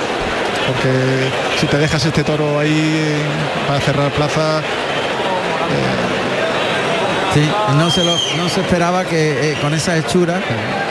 Porque 0.68 1.30
si 1.60 1.68
te 1.68 1.78
dejas 1.78 2.04
este 2.06 2.24
toro 2.24 2.60
ahí 2.60 2.72
eh, 2.98 3.22
para 3.68 3.80
cerrar 3.82 4.12
plaza, 4.12 4.62
Sí, 7.34 7.42
no 7.78 7.92
se, 7.92 8.02
lo, 8.06 8.16
no 8.38 8.48
se 8.48 8.62
esperaba 8.62 9.04
que 9.04 9.52
eh, 9.52 9.58
con 9.62 9.74
esa 9.74 9.98
hechura. 9.98 10.40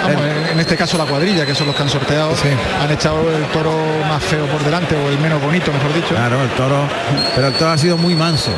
vamos, 0.03 0.21
el- 0.27 0.51
en- 0.53 0.61
este 0.61 0.77
caso 0.77 0.99
la 0.99 1.05
cuadrilla, 1.07 1.47
que 1.47 1.55
son 1.55 1.67
los 1.69 1.75
que 1.75 1.83
han 1.83 1.89
sorteado, 1.89 2.37
Sí. 2.37 2.49
han 2.83 2.91
echado 2.91 3.35
el 3.35 3.45
toro 3.47 3.73
más 4.11 4.23
feo 4.23 4.45
por 4.49 4.63
delante 4.63 4.95
o 4.95 5.09
el 5.09 5.19
menos 5.21 5.41
bonito, 5.43 5.73
mejor 5.73 5.95
dicho. 5.95 6.09
Claro, 6.15 6.43
el 6.43 6.51
toro, 6.51 6.87
pero 7.35 7.47
el 7.47 7.55
toro 7.55 7.71
ha 7.71 7.79
sido 7.79 7.97
muy 7.97 8.15
manso 8.15 8.51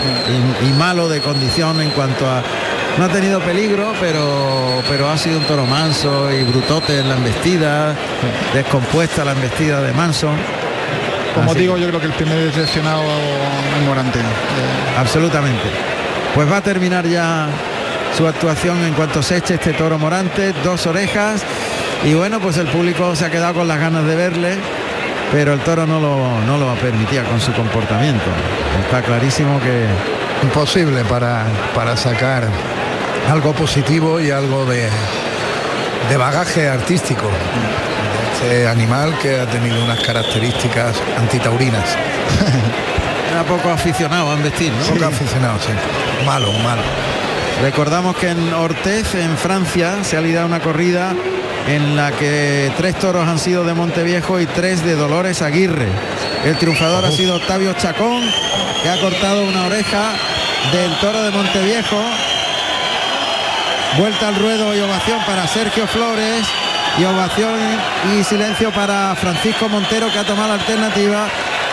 y, 0.62 0.66
y 0.66 0.72
malo 0.72 1.09
de 1.09 1.20
condición 1.20 1.81
en 1.81 1.90
cuanto 1.90 2.29
a 2.29 2.42
no 2.98 3.05
ha 3.05 3.09
tenido 3.09 3.38
peligro, 3.40 3.92
pero 4.00 4.83
pero 4.88 5.09
ha 5.09 5.16
sido 5.16 5.38
un 5.38 5.44
toro 5.44 5.64
manso 5.64 6.29
y 6.33 6.42
brutote 6.42 6.98
en 6.98 7.09
la 7.09 7.14
embestida, 7.14 7.94
descompuesta 8.52 9.24
la 9.24 9.31
embestida 9.33 9.81
de 9.81 9.92
manso. 9.92 10.31
Como 11.37 11.51
Así. 11.53 11.61
digo, 11.61 11.77
yo 11.77 11.87
creo 11.88 12.01
que 12.01 12.07
el 12.07 12.12
primer 12.14 12.38
decepcionado 12.38 13.03
es 13.03 13.87
Morante. 13.87 14.18
Eh, 14.18 14.22
Absolutamente. 14.99 15.62
Pues 16.35 16.51
va 16.51 16.57
a 16.57 16.62
terminar 16.62 17.07
ya 17.07 17.46
su 18.16 18.27
actuación 18.27 18.83
en 18.85 18.94
cuanto 18.94 19.22
se 19.22 19.37
eche 19.37 19.55
este 19.55 19.72
toro 19.75 19.99
morante, 19.99 20.53
dos 20.64 20.87
orejas. 20.87 21.42
Y 22.05 22.14
bueno, 22.14 22.40
pues 22.40 22.57
el 22.57 22.66
público 22.66 23.14
se 23.14 23.27
ha 23.27 23.31
quedado 23.31 23.55
con 23.55 23.68
las 23.68 23.79
ganas 23.79 24.05
de 24.07 24.16
verle, 24.16 24.57
pero 25.33 25.53
el 25.53 25.61
toro 25.61 25.87
no 25.87 26.01
lo, 26.01 26.40
no 26.46 26.59
lo 26.59 26.75
permitía 26.77 27.22
con 27.25 27.40
su 27.40 27.53
comportamiento. 27.53 28.25
Está 28.85 29.03
clarísimo 29.03 29.61
que 29.61 29.87
Imposible 30.42 31.03
para, 31.05 31.46
para 31.75 31.96
sacar 31.96 32.46
algo 33.31 33.53
positivo 33.55 34.20
y 34.20 34.31
algo 34.31 34.66
de, 34.66 34.88
de 36.11 36.16
bagaje 36.16 36.68
artístico. 36.68 37.29
Este 38.37 38.68
animal 38.68 39.18
que 39.18 39.40
ha 39.40 39.46
tenido 39.46 39.83
unas 39.83 39.99
características 40.01 40.94
antitaurinas. 41.16 41.96
era 43.31 43.42
poco 43.44 43.70
aficionado 43.70 44.31
a 44.31 44.35
embestir, 44.35 44.70
¿no? 44.72 44.94
Poco 44.94 45.07
aficionado, 45.07 45.59
sí. 45.59 45.72
Malo, 46.27 46.53
malo. 46.62 46.83
Recordamos 47.62 48.14
que 48.16 48.29
en 48.29 48.53
Ortez, 48.53 49.14
en 49.14 49.38
Francia, 49.38 50.05
se 50.05 50.18
ha 50.18 50.20
liderado 50.20 50.49
una 50.49 50.61
corrida 50.61 51.14
en 51.66 51.96
la 51.96 52.12
que 52.12 52.70
tres 52.77 52.99
toros 52.99 53.27
han 53.27 53.38
sido 53.38 53.64
de 53.64 53.72
Monteviejo 53.72 54.38
y 54.38 54.44
tres 54.44 54.85
de 54.85 54.96
Dolores 54.96 55.40
Aguirre. 55.40 55.88
El 56.44 56.59
triunfador 56.59 57.07
ha 57.07 57.11
sido 57.12 57.37
Octavio 57.37 57.72
Chacón, 57.72 58.22
que 58.83 58.90
ha 58.90 59.01
cortado 59.01 59.44
una 59.44 59.64
oreja 59.64 60.12
del 60.72 60.94
toro 60.99 61.22
de 61.22 61.31
Monteviejo. 61.31 62.03
Vuelta 63.96 64.29
al 64.29 64.35
ruedo 64.35 64.77
y 64.77 64.81
ovación 64.81 65.20
para 65.25 65.46
Sergio 65.46 65.87
Flores 65.87 66.46
y 66.98 67.04
ovación 67.04 67.59
y 68.12 68.24
silencio 68.24 68.72
para 68.72 69.14
Francisco 69.16 69.68
Montero 69.68 70.11
que 70.11 70.18
ha 70.18 70.24
tomado 70.24 70.48
la 70.48 70.54
alternativa. 70.54 71.26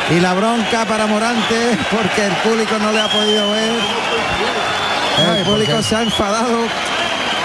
Y 0.09 0.19
la 0.19 0.33
bronca 0.33 0.85
para 0.85 1.07
Morante 1.07 1.77
porque 1.89 2.25
el 2.25 2.33
público 2.37 2.77
no 2.77 2.91
le 2.91 2.99
ha 2.99 3.07
podido 3.07 3.51
ver. 3.51 3.71
El 5.37 5.43
público 5.45 5.81
se 5.81 5.95
ha 5.95 6.01
enfadado 6.01 6.67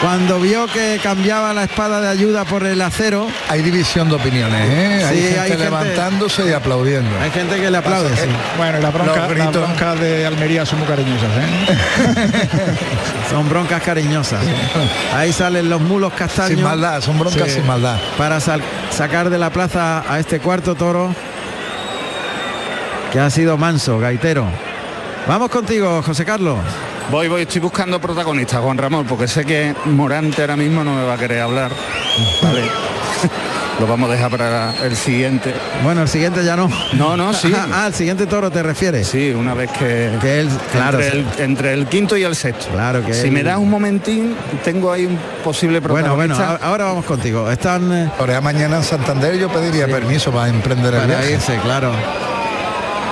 cuando 0.01 0.39
vio 0.39 0.67
que 0.69 1.01
cambiaba 1.03 1.53
la 1.53 1.65
espada 1.65 2.01
de 2.01 2.09
ayuda 2.09 2.45
por 2.45 2.65
el 2.65 2.81
acero. 2.81 3.27
Hay 3.49 3.63
división 3.63 4.09
de 4.09 4.15
opiniones, 4.15 4.61
¿eh? 4.71 5.05
hay 5.05 5.17
Sí, 5.17 5.23
gente 5.25 5.41
hay 5.41 5.49
gente- 5.51 5.65
levantándose 5.65 6.49
y 6.49 6.53
aplaudiendo. 6.53 7.11
Hay 7.21 7.31
gente 7.33 7.57
que 7.61 7.69
le 7.71 7.79
aplaude, 7.79 8.15
sí. 8.17 8.29
bueno, 8.57 8.79
y 8.79 8.83
la 8.83 8.91
bronca, 8.91 9.27
la 9.29 9.51
bronca 9.51 9.95
de 9.97 10.25
Almería 10.25 10.65
son 10.65 10.79
muy 10.79 10.87
cariñosas. 10.89 11.29
¿eh? 11.37 12.77
Son 13.31 13.47
broncas 13.47 13.83
cariñosas. 13.83 14.41
Ahí 15.15 15.33
salen 15.35 15.69
los 15.69 15.83
mulos 15.83 16.15
castaños. 16.15 16.53
Sin 16.55 16.63
maldad, 16.63 17.03
son 17.03 17.19
broncas 17.19 17.43
Sí. 17.49 17.57
sin 17.57 17.67
maldad. 17.67 17.99
Para 18.17 18.41
sacar 18.41 19.29
de 19.29 19.37
la 19.37 19.51
plaza 19.51 20.03
a 20.11 20.19
este 20.19 20.41
cuarto 20.41 20.75
toro 20.75 21.15
que 23.13 23.21
ha 23.21 23.29
sido 23.29 23.59
manso, 23.59 23.99
gaitero. 23.99 24.47
Vamos 25.27 25.51
contigo, 25.51 26.01
José 26.03 26.25
Carlos. 26.25 26.57
Voy, 27.11 27.27
voy, 27.29 27.43
estoy 27.43 27.61
buscando 27.63 27.99
protagonistas, 28.01 28.61
Juan 28.61 28.77
Ramón, 28.77 29.07
porque 29.07 29.27
sé 29.29 29.45
que 29.45 29.75
Morante 29.87 30.43
ahora 30.43 30.57
mismo 30.57 30.85
no 30.85 30.95
me 30.95 31.05
va 31.05 31.15
a 31.15 31.19
querer 31.19 31.41
hablar. 31.41 31.71
Vale. 32.43 32.63
lo 33.81 33.87
vamos 33.87 34.11
a 34.11 34.13
dejar 34.13 34.31
para 34.31 34.75
el 34.85 34.95
siguiente. 34.95 35.55
Bueno, 35.83 36.03
el 36.03 36.09
siguiente 36.09 36.45
ya 36.45 36.55
no. 36.55 36.69
No, 36.95 37.17
no, 37.17 37.33
sí. 37.33 37.51
ah, 37.73 37.87
el 37.87 37.95
siguiente 37.95 38.27
toro 38.27 38.51
te 38.51 38.63
refieres. 38.63 39.09
Sí, 39.09 39.31
una 39.31 39.55
vez 39.55 39.71
que, 39.71 40.11
que 40.21 40.41
él, 40.41 40.51
claro, 40.71 41.01
entre 41.01 41.19
el, 41.19 41.27
entre 41.39 41.73
el 41.73 41.87
quinto 41.87 42.15
y 42.15 42.25
el 42.25 42.37
sexto. 42.37 42.67
Claro 42.73 43.03
que 43.03 43.15
si 43.15 43.29
él- 43.29 43.33
me 43.33 43.43
das 43.43 43.57
un 43.57 43.71
momentín, 43.71 44.37
tengo 44.63 44.93
ahí 44.93 45.07
un 45.07 45.19
posible 45.43 45.81
Bueno, 45.81 46.15
bueno, 46.15 46.35
protagonista. 46.35 46.67
ahora- 46.67 46.85
vamos 46.85 47.07
contigo. 47.07 47.51
Están 47.51 47.91
eh, 47.91 48.11
Ahora 48.19 48.43
mañana 48.43 48.77
en 48.77 48.83
Santander 48.85 49.39
yo 49.39 49.49
pediría 49.49 49.87
permiso 49.87 50.31
para 50.31 50.49
emprender 50.51 50.93
el 50.93 51.01
para 51.01 51.07
viaje. 51.21 51.33
irse, 51.33 51.57
claro. 51.63 51.91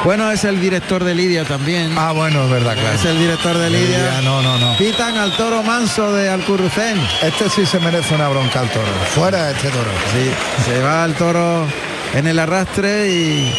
Bueno, 0.06 0.30
es 0.30 0.44
el 0.44 0.60
director 0.60 1.02
de 1.02 1.16
Lidia 1.16 1.44
también. 1.44 1.92
Ah, 1.98 2.12
bueno, 2.12 2.44
es 2.44 2.50
verdad, 2.50 2.74
claro. 2.74 2.92
Es 2.94 3.04
el 3.04 3.18
director 3.18 3.58
de 3.58 3.70
Lidia. 3.70 3.98
Lidia, 3.98 4.20
no, 4.22 4.40
no, 4.40 4.56
no. 4.56 4.76
Pitan 4.78 5.16
al 5.16 5.32
toro 5.36 5.64
manso 5.64 6.12
de 6.12 6.30
Alcurrucén. 6.30 6.96
Este 7.22 7.50
sí 7.50 7.66
se 7.66 7.80
merece 7.80 8.14
una 8.14 8.28
bronca 8.28 8.60
al 8.60 8.68
toro. 8.70 8.86
Fuera 9.16 9.50
este 9.50 9.68
toro. 9.68 9.90
Sí, 10.12 10.30
se 10.64 10.80
va 10.80 11.04
el 11.04 11.14
toro 11.14 11.66
en 12.14 12.28
el 12.28 12.38
arrastre 12.38 13.08
y, 13.10 13.52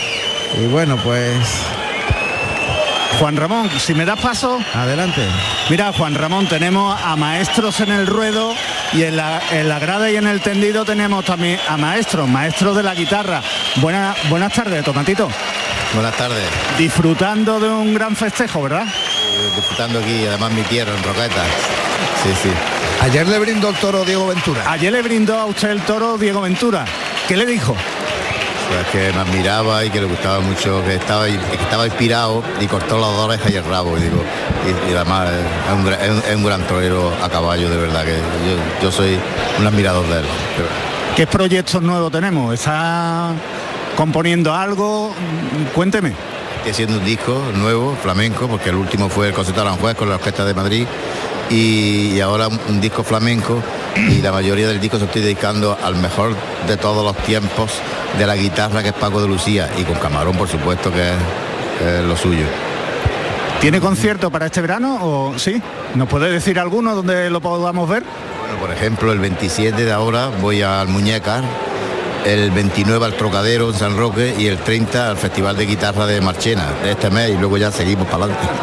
y 0.64 0.68
bueno, 0.68 0.96
pues 1.04 1.36
Juan 3.20 3.36
Ramón, 3.36 3.70
si 3.78 3.94
me 3.94 4.06
das 4.06 4.20
paso, 4.22 4.58
adelante. 4.74 5.22
Mira, 5.70 5.92
Juan 5.92 6.16
Ramón, 6.16 6.48
tenemos 6.48 6.98
a 7.04 7.18
maestros 7.18 7.82
en 7.82 7.92
el 7.92 8.08
ruedo 8.08 8.54
y 8.94 9.04
en 9.04 9.18
la, 9.18 9.42
en 9.52 9.68
la 9.68 9.80
grada 9.80 10.10
y 10.10 10.16
en 10.16 10.28
el 10.28 10.40
tendido 10.40 10.86
tenemos 10.86 11.26
también 11.26 11.60
a 11.68 11.76
maestros, 11.76 12.30
maestros 12.30 12.74
de 12.78 12.84
la 12.84 12.96
guitarra. 12.96 13.42
Buena- 13.82 14.16
buenas 14.30 14.54
tardes, 14.54 14.82
Tomatito. 14.86 15.28
Buenas 15.94 16.16
tardes. 16.18 16.44
Disfrutando 16.78 17.60
de 17.60 17.70
un 17.70 17.94
gran 17.94 18.16
festejo, 18.16 18.62
¿verdad? 18.64 18.86
Eh, 18.88 19.52
Disfrutando 19.56 20.00
aquí, 20.00 20.26
además 20.28 20.52
mi 20.52 20.62
tierra 20.64 20.94
en 20.96 21.04
Roquetas. 21.04 21.48
Sí, 22.24 22.30
sí. 22.44 22.50
Ayer 23.02 23.28
le 23.28 23.40
brindó 23.40 23.70
el 23.70 23.76
toro 23.76 24.04
Diego 24.04 24.28
Ventura. 24.28 24.64
Ayer 24.70 24.92
le 24.92 25.02
brindó 25.02 25.38
a 25.40 25.46
usted 25.46 25.70
el 25.70 25.82
toro 25.82 26.18
Diego 26.18 26.42
Ventura. 26.42 26.86
¿Qué 27.28 27.38
le 27.38 27.46
dijo? 27.46 27.76
Pues 28.70 28.88
que 28.92 29.14
me 29.14 29.22
admiraba 29.22 29.86
y 29.86 29.90
que 29.90 30.02
le 30.02 30.08
gustaba 30.08 30.40
mucho, 30.42 30.84
que 30.84 30.96
estaba, 30.96 31.26
que 31.26 31.36
estaba 31.62 31.86
inspirado 31.86 32.44
y 32.60 32.68
cortó 32.68 32.98
las 33.00 33.10
orejas 33.12 33.50
y 33.52 33.56
el 33.56 33.64
rabo. 33.64 33.98
Y, 33.98 34.02
digo, 34.02 34.22
y, 34.88 34.92
y 34.92 34.96
además 34.96 35.30
es 35.32 35.74
un, 35.74 35.86
gran- 35.86 36.02
es 36.02 36.10
un- 36.10 36.24
es 36.30 36.36
un 36.36 36.44
gran 36.44 36.68
torero 36.68 37.14
a 37.24 37.30
caballo, 37.30 37.70
de 37.70 37.78
verdad, 37.78 38.04
que 38.04 38.18
yo, 38.18 38.58
yo 38.84 38.92
soy 38.92 39.18
un 39.60 39.66
admirador 39.68 40.06
de 40.08 40.20
él. 40.20 40.26
Pero- 40.58 40.68
¿Qué 41.16 41.26
proyectos 41.26 41.82
nuevos 41.82 42.12
tenemos? 42.12 42.54
¿Está 42.54 43.32
componiendo 43.98 44.54
algo? 44.54 45.12
Cuénteme. 45.74 46.14
Estoy 46.58 46.72
haciendo 46.72 47.00
un 47.00 47.06
disco 47.06 47.42
nuevo, 47.56 47.98
flamenco, 48.02 48.48
porque 48.48 48.70
el 48.70 48.76
último 48.76 49.10
fue 49.10 49.28
el 49.28 49.34
concierto 49.34 49.62
de 49.62 49.68
Aranjuez 49.68 49.96
con 49.96 50.08
la 50.08 50.16
Orquesta 50.16 50.46
de 50.46 50.54
Madrid 50.54 50.86
y, 51.50 52.12
y 52.14 52.22
ahora 52.22 52.48
un, 52.48 52.80
disco 52.80 53.04
flamenco 53.04 53.62
y 53.96 54.22
la 54.22 54.32
mayoría 54.32 54.68
del 54.68 54.80
disco 54.80 55.00
se 55.00 55.06
estoy 55.06 55.24
dedicando 55.24 55.78
al 55.84 55.96
mejor 55.96 56.36
de 56.68 56.78
todos 56.78 57.04
los 57.04 57.18
tiempos 57.26 57.72
de 58.20 58.28
la 58.28 58.36
guitarra 58.36 58.84
que 58.84 58.90
es 58.90 58.96
Paco 58.96 59.22
de 59.22 59.28
Lucía 59.28 59.70
y 59.78 59.84
con 59.84 59.96
Camarón 59.96 60.38
por 60.38 60.48
supuesto 60.48 60.92
que 60.92 61.10
es, 61.10 61.18
que 61.80 62.00
es 62.00 62.06
lo 62.06 62.16
suyo. 62.16 62.46
¿Tiene 63.62 63.80
concierto 63.80 64.30
para 64.30 64.46
este 64.46 64.62
verano 64.62 65.00
o 65.02 65.40
sí? 65.40 65.60
¿Nos 65.96 66.08
puede 66.08 66.30
decir 66.30 66.60
alguno 66.60 66.94
donde 66.94 67.32
lo 67.32 67.42
podamos 67.42 67.90
ver? 67.90 68.04
Bueno, 68.42 68.60
por 68.60 68.72
ejemplo, 68.72 69.12
el 69.12 69.20
27 69.20 69.84
de 69.84 69.92
ahora 69.92 70.28
voy 70.42 70.62
al 70.62 70.88
Muñecar, 70.88 71.44
el 72.28 72.52
29 72.52 73.06
al 73.06 73.14
Trocadero 73.14 73.70
en 73.70 73.76
San 73.76 73.98
Roque 73.98 74.36
y 74.38 74.48
el 74.48 74.58
30 74.58 75.12
al 75.12 75.18
Festival 75.18 75.56
de 75.56 75.66
Guitarra 75.66 76.06
de 76.06 76.20
Marchena 76.20 76.66
de 76.84 76.92
este 76.92 77.10
mes 77.10 77.30
y 77.30 77.38
luego 77.38 77.58
ya 77.58 77.72
seguimos 77.72 78.08
para 78.08 78.26
adelante. 78.26 78.48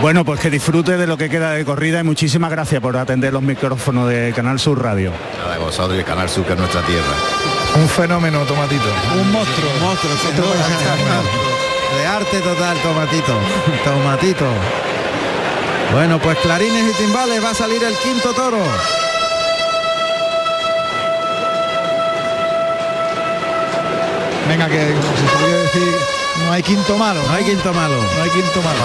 Bueno, 0.00 0.24
pues 0.24 0.38
que 0.38 0.48
disfrute 0.48 0.96
de 0.96 1.08
lo 1.08 1.16
que 1.16 1.28
queda 1.28 1.54
de 1.54 1.64
corrida 1.64 1.98
y 1.98 2.04
muchísimas 2.04 2.52
gracias 2.52 2.80
por 2.80 2.96
atender 2.96 3.32
los 3.32 3.42
micrófonos 3.42 4.08
de 4.08 4.32
Canal 4.32 4.60
Sur 4.60 4.80
Radio. 4.80 5.10
Nada 5.36 5.54
de 5.54 5.58
vosotros 5.58 5.96
y 5.96 5.98
el 5.98 6.04
Canal 6.04 6.28
Sur 6.28 6.46
que 6.46 6.52
es 6.52 6.58
nuestra 6.58 6.82
tierra. 6.82 7.02
Un 7.74 7.88
fenómeno, 7.88 8.42
Tomatito. 8.42 8.84
Un 9.20 9.32
monstruo. 9.32 9.70
Un 9.74 9.82
monstruo, 9.82 10.12
duda. 10.36 10.46
monstruo. 10.46 11.58
De 11.98 12.06
arte 12.06 12.38
total, 12.40 12.76
tomatito. 12.78 13.34
Tomatito. 13.84 14.46
Bueno, 15.92 16.20
pues 16.20 16.38
clarines 16.38 16.94
y 16.94 17.02
timbales 17.02 17.42
va 17.42 17.50
a 17.50 17.54
salir 17.54 17.82
el 17.82 17.94
quinto 17.94 18.32
toro. 18.34 18.62
Venga, 24.48 24.66
que 24.66 24.78
se 24.78 25.38
solía 25.38 25.56
decir, 25.58 25.96
no 26.46 26.52
hay 26.52 26.62
quinto 26.62 26.96
malo. 26.96 27.20
No 27.28 27.34
hay 27.34 27.44
quinto 27.44 27.72
malo. 27.72 27.94
No 27.96 28.22
hay 28.22 28.30
quinto 28.30 28.62
malo. 28.62 28.82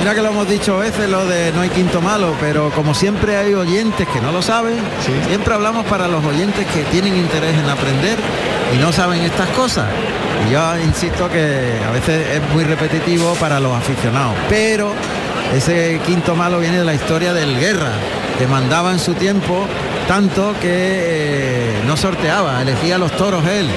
Mira 0.00 0.14
que 0.16 0.22
lo 0.22 0.30
hemos 0.30 0.48
dicho 0.48 0.74
a 0.74 0.80
veces 0.80 1.08
lo 1.08 1.24
de 1.26 1.52
no 1.52 1.60
hay 1.60 1.68
quinto 1.68 2.00
malo, 2.00 2.34
pero 2.40 2.70
como 2.70 2.92
siempre 2.92 3.36
hay 3.36 3.54
oyentes 3.54 4.08
que 4.08 4.20
no 4.20 4.32
lo 4.32 4.42
saben, 4.42 4.74
Sí. 5.06 5.12
siempre 5.28 5.54
hablamos 5.54 5.86
para 5.86 6.08
los 6.08 6.24
oyentes 6.24 6.66
que 6.74 6.82
tienen 6.90 7.16
interés 7.16 7.56
en 7.56 7.68
aprender 7.70 8.18
y 8.74 8.78
no 8.78 8.90
saben 8.92 9.20
estas 9.20 9.48
cosas. 9.50 9.86
Y 10.48 10.52
yo 10.52 10.78
insisto 10.80 11.30
que 11.30 11.72
a 11.88 11.92
veces 11.92 12.26
es 12.34 12.42
muy 12.52 12.64
repetitivo 12.64 13.34
para 13.36 13.60
los 13.60 13.76
aficionados, 13.76 14.34
pero 14.48 14.92
ese 15.54 16.00
quinto 16.04 16.34
malo 16.34 16.58
viene 16.58 16.78
de 16.78 16.84
la 16.84 16.94
historia 16.94 17.32
del 17.32 17.56
guerra, 17.60 17.92
que 18.40 18.48
mandaba 18.48 18.90
en 18.90 18.98
su 18.98 19.14
tiempo 19.14 19.68
tanto 20.08 20.52
que 20.60 20.66
eh, 20.72 21.82
no 21.86 21.96
sorteaba, 21.96 22.60
elegía 22.60 22.98
los 22.98 23.12
toros 23.12 23.46
él. 23.46 23.68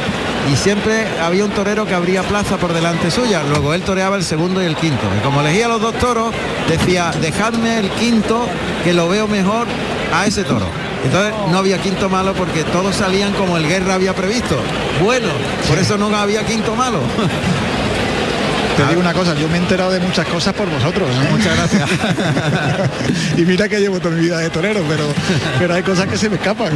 Y 0.51 0.55
siempre 0.55 1.07
había 1.19 1.43
un 1.43 1.51
torero 1.51 1.85
que 1.85 1.95
abría 1.95 2.21
plaza 2.23 2.57
por 2.57 2.73
delante 2.73 3.09
suya. 3.09 3.41
Luego 3.43 3.73
él 3.73 3.81
toreaba 3.81 4.15
el 4.15 4.23
segundo 4.23 4.61
y 4.61 4.65
el 4.65 4.75
quinto. 4.75 5.03
Y 5.17 5.23
como 5.23 5.41
elegía 5.41 5.67
los 5.67 5.81
dos 5.81 5.95
toros, 5.95 6.33
decía, 6.69 7.11
dejadme 7.19 7.79
el 7.79 7.89
quinto, 7.91 8.45
que 8.83 8.93
lo 8.93 9.09
veo 9.09 9.27
mejor 9.27 9.67
a 10.13 10.25
ese 10.25 10.43
toro. 10.43 10.67
Entonces 11.03 11.33
no 11.51 11.57
había 11.57 11.77
quinto 11.79 12.09
malo 12.09 12.33
porque 12.33 12.63
todos 12.63 12.95
salían 12.95 13.33
como 13.33 13.57
el 13.57 13.67
guerra 13.67 13.95
había 13.95 14.13
previsto. 14.13 14.57
Bueno, 15.03 15.27
por 15.67 15.77
eso 15.77 15.97
no 15.97 16.15
había 16.15 16.45
quinto 16.45 16.75
malo. 16.75 16.99
Te 18.75 18.85
digo 18.87 18.99
una 18.99 19.13
cosa, 19.13 19.33
yo 19.35 19.47
me 19.47 19.55
he 19.55 19.61
enterado 19.61 19.91
de 19.91 19.99
muchas 19.99 20.27
cosas 20.27 20.53
por 20.53 20.69
vosotros. 20.69 21.09
¿eh? 21.09 21.27
Muchas 21.31 21.55
gracias. 21.55 21.89
y 23.37 23.41
mira 23.41 23.69
que 23.69 23.79
llevo 23.79 23.99
toda 23.99 24.15
mi 24.15 24.21
vida 24.21 24.39
de 24.39 24.49
torero, 24.49 24.83
pero, 24.87 25.05
pero 25.59 25.73
hay 25.73 25.83
cosas 25.83 26.07
que 26.07 26.17
se 26.17 26.29
me 26.29 26.35
escapan. 26.35 26.71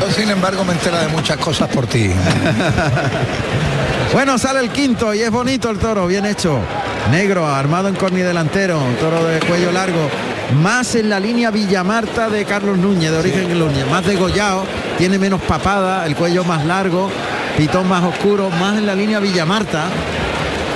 Yo, 0.00 0.10
sin 0.12 0.28
embargo, 0.28 0.64
me 0.64 0.72
entera 0.72 1.00
de 1.00 1.08
muchas 1.08 1.38
cosas 1.38 1.68
por 1.68 1.86
ti. 1.86 2.10
Bueno, 4.12 4.38
sale 4.38 4.60
el 4.60 4.70
quinto 4.70 5.12
y 5.12 5.20
es 5.20 5.30
bonito 5.30 5.68
el 5.68 5.78
toro, 5.78 6.06
bien 6.06 6.24
hecho. 6.26 6.58
Negro, 7.10 7.46
armado 7.46 7.88
en 7.88 7.94
corni 7.94 8.20
delantero, 8.20 8.78
un 8.82 8.94
toro 8.96 9.24
de 9.24 9.40
cuello 9.40 9.72
largo. 9.72 10.08
Más 10.62 10.94
en 10.94 11.10
la 11.10 11.18
línea 11.18 11.50
Villamarta 11.50 12.30
de 12.30 12.44
Carlos 12.44 12.78
Núñez, 12.78 13.10
de 13.10 13.18
origen 13.18 13.58
Núñez. 13.58 13.86
Más 13.90 14.06
degollado, 14.06 14.64
tiene 14.96 15.18
menos 15.18 15.40
papada, 15.42 16.06
el 16.06 16.14
cuello 16.14 16.44
más 16.44 16.64
largo, 16.64 17.10
pitón 17.58 17.88
más 17.88 18.04
oscuro, 18.04 18.48
más 18.50 18.78
en 18.78 18.86
la 18.86 18.94
línea 18.94 19.18
Villamarta. 19.18 19.84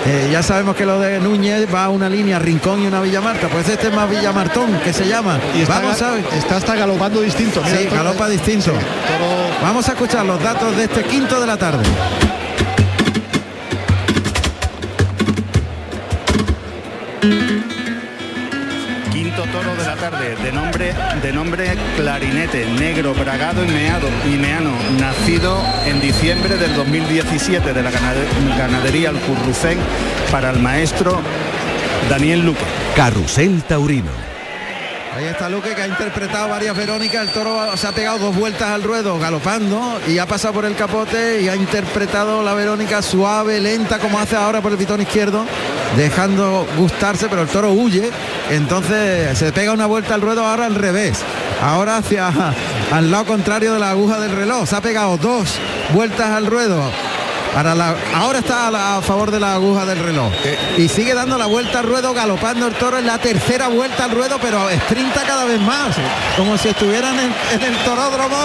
Eh, 0.06 0.28
ya 0.32 0.42
sabemos 0.42 0.74
que 0.76 0.86
lo 0.86 0.98
de 0.98 1.20
Núñez 1.20 1.66
va 1.72 1.84
a 1.84 1.88
una 1.90 2.08
línea 2.08 2.38
Rincón 2.38 2.82
y 2.82 2.86
una 2.86 3.00
Villamarta, 3.00 3.48
pues 3.48 3.68
este 3.68 3.88
es 3.88 3.94
más 3.94 4.08
Villamartón, 4.08 4.78
que 4.80 4.92
se 4.92 5.06
llama. 5.06 5.38
Y 5.54 5.62
está, 5.62 5.80
Vamos 5.80 6.02
a 6.02 6.18
está 6.18 6.56
hasta 6.56 6.74
galopando 6.74 7.20
distinto. 7.20 7.62
mira, 7.62 7.76
Sí, 7.78 7.86
galopa 7.86 8.28
distinto. 8.28 8.72
Vamos 9.62 9.88
a 9.88 9.92
escuchar 9.92 10.24
los 10.24 10.42
datos 10.42 10.74
de 10.76 10.84
este 10.84 11.02
quinto 11.04 11.38
de 11.40 11.46
la 11.46 11.56
tarde. 11.56 11.84
De 19.80 19.86
la 19.86 19.96
tarde, 19.96 20.36
de 20.36 20.52
nombre, 20.52 20.94
de 21.22 21.32
nombre 21.32 21.76
Clarinete, 21.96 22.66
negro, 22.78 23.14
bragado 23.14 23.64
y 23.64 23.68
meado 23.68 24.08
y 24.26 24.36
meano, 24.36 24.70
nacido 24.98 25.58
en 25.86 26.00
diciembre 26.00 26.56
del 26.56 26.74
2017 26.74 27.72
de 27.72 27.82
la 27.82 27.90
ganade- 27.90 28.56
ganadería 28.58 29.10
Alcurrucén 29.10 29.78
para 30.30 30.50
el 30.50 30.58
maestro 30.60 31.20
Daniel 32.08 32.40
Luque. 32.44 32.60
Carrusel 32.96 33.62
Taurino. 33.64 34.10
Ahí 35.16 35.24
está 35.26 35.48
Luque 35.48 35.74
que 35.74 35.82
ha 35.82 35.88
interpretado 35.88 36.48
varias 36.48 36.76
Verónicas, 36.76 37.22
el 37.26 37.30
toro 37.32 37.76
se 37.76 37.86
ha 37.86 37.92
pegado 37.92 38.18
dos 38.18 38.36
vueltas 38.36 38.68
al 38.70 38.82
ruedo 38.82 39.18
galopando 39.18 40.00
y 40.06 40.18
ha 40.18 40.26
pasado 40.26 40.54
por 40.54 40.64
el 40.64 40.76
capote 40.76 41.42
y 41.42 41.48
ha 41.48 41.56
interpretado 41.56 42.42
la 42.42 42.54
Verónica 42.54 43.02
suave, 43.02 43.60
lenta 43.60 43.98
como 43.98 44.18
hace 44.18 44.36
ahora 44.36 44.60
por 44.60 44.70
el 44.72 44.78
pitón 44.78 45.00
izquierdo, 45.02 45.44
dejando 45.96 46.66
gustarse, 46.78 47.26
pero 47.28 47.42
el 47.42 47.48
toro 47.48 47.72
huye, 47.72 48.08
entonces 48.50 49.38
se 49.38 49.52
pega 49.52 49.72
una 49.72 49.86
vuelta 49.86 50.14
al 50.14 50.20
ruedo 50.20 50.44
ahora 50.46 50.66
al 50.66 50.74
revés, 50.74 51.18
ahora 51.62 51.98
hacia 51.98 52.30
al 52.92 53.10
lado 53.10 53.24
contrario 53.26 53.72
de 53.74 53.78
la 53.80 53.90
aguja 53.90 54.18
del 54.20 54.32
reloj, 54.32 54.66
se 54.68 54.76
ha 54.76 54.80
pegado 54.80 55.16
dos 55.16 55.48
vueltas 55.92 56.30
al 56.30 56.46
ruedo. 56.46 56.82
Para 57.54 57.74
la, 57.74 57.96
ahora 58.14 58.38
está 58.38 58.68
a, 58.68 58.70
la- 58.70 58.96
a 58.98 59.02
favor 59.02 59.32
de 59.32 59.40
la 59.40 59.54
aguja 59.54 59.84
del 59.84 59.98
reloj. 59.98 60.30
Y 60.78 60.86
sigue 60.86 61.14
dando 61.14 61.36
la 61.36 61.46
vuelta 61.46 61.80
al 61.80 61.84
ruedo 61.86 62.14
galopando 62.14 62.68
el 62.68 62.74
toro 62.74 62.96
en 62.96 63.06
la 63.08 63.18
tercera 63.18 63.66
vuelta 63.66 64.04
al 64.04 64.12
ruedo 64.12 64.38
pero 64.40 64.68
sprinta 64.70 65.22
cada 65.26 65.44
vez 65.46 65.60
más. 65.60 65.96
Como 66.36 66.56
si 66.56 66.68
estuvieran 66.68 67.18
en, 67.18 67.34
en 67.52 67.62
el 67.62 67.76
toródromo 67.78 68.36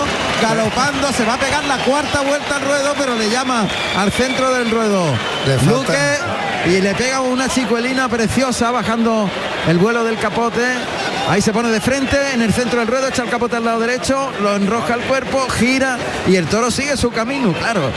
galopando. 0.41 1.13
Se 1.13 1.23
va 1.23 1.35
a 1.35 1.37
pegar 1.37 1.63
la 1.65 1.77
cuarta 1.83 2.21
vuelta 2.21 2.55
al 2.55 2.63
ruedo 2.63 2.95
pero 2.97 3.13
le 3.15 3.29
llama 3.29 3.67
al 3.95 4.11
centro 4.11 4.51
del 4.51 4.71
ruedo. 4.71 5.05
Luque 5.67 6.17
y 6.65 6.81
le 6.81 6.95
pega 6.95 7.19
una 7.21 7.47
chicuelina 7.47 8.09
preciosa 8.09 8.71
bajando 8.71 9.29
el 9.67 9.77
vuelo 9.77 10.03
del 10.03 10.17
capote 10.17 10.63
Ahí 11.27 11.41
se 11.41 11.51
pone 11.51 11.69
de 11.69 11.81
frente, 11.81 12.17
en 12.33 12.43
el 12.43 12.53
centro 12.53 12.79
del 12.79 12.87
ruedo, 12.87 13.07
echa 13.07 13.23
el 13.23 13.29
capote 13.29 13.55
al 13.55 13.65
lado 13.65 13.79
derecho, 13.79 14.31
lo 14.43 14.55
enrosca 14.55 14.93
el 14.93 15.01
cuerpo, 15.01 15.47
gira 15.49 15.97
y 16.27 16.35
el 16.35 16.45
toro 16.45 16.69
sigue 16.69 16.95
su 16.95 17.09
camino, 17.09 17.51
claro. 17.53 17.89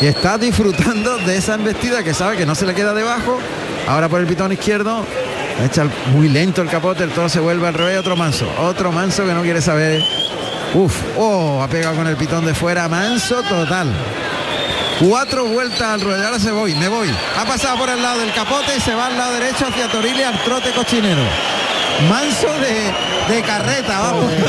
Y 0.00 0.06
está 0.06 0.38
disfrutando 0.38 1.18
de 1.18 1.36
esa 1.36 1.54
embestida 1.54 2.02
que 2.02 2.14
sabe 2.14 2.38
que 2.38 2.46
no 2.46 2.54
se 2.54 2.64
le 2.64 2.74
queda 2.74 2.94
debajo. 2.94 3.38
Ahora 3.86 4.08
por 4.08 4.20
el 4.20 4.26
pitón 4.26 4.52
izquierdo, 4.52 5.04
echa 5.62 5.86
muy 6.12 6.30
lento 6.30 6.62
el 6.62 6.70
capote, 6.70 7.04
el 7.04 7.10
toro 7.10 7.28
se 7.28 7.40
vuelve 7.40 7.68
al 7.68 7.74
revés, 7.74 7.98
otro 7.98 8.16
manso, 8.16 8.50
otro 8.58 8.90
manso 8.90 9.26
que 9.26 9.34
no 9.34 9.42
quiere 9.42 9.60
saber. 9.60 10.02
Uf, 10.72 10.96
oh, 11.18 11.62
ha 11.62 11.68
pegado 11.68 11.94
con 11.94 12.06
el 12.06 12.16
pitón 12.16 12.46
de 12.46 12.54
fuera, 12.54 12.88
manso 12.88 13.42
total. 13.42 13.92
Cuatro 15.00 15.44
vueltas 15.46 15.82
al 15.82 16.00
ruedo, 16.00 16.24
ahora 16.24 16.38
se 16.38 16.50
voy, 16.52 16.74
me 16.76 16.88
voy. 16.88 17.12
Ha 17.36 17.44
pasado 17.44 17.76
por 17.78 17.90
el 17.90 18.00
lado 18.00 18.20
del 18.20 18.32
capote 18.32 18.76
y 18.76 18.80
se 18.80 18.94
va 18.94 19.06
al 19.06 19.16
lado 19.18 19.32
derecho 19.34 19.66
hacia 19.66 19.88
Torile 19.88 20.24
al 20.24 20.38
trote 20.44 20.70
cochinero. 20.72 21.22
Manso 22.08 22.48
de, 22.58 22.92
de 23.34 23.42
carreta, 23.42 24.00
vamos. 24.00 24.32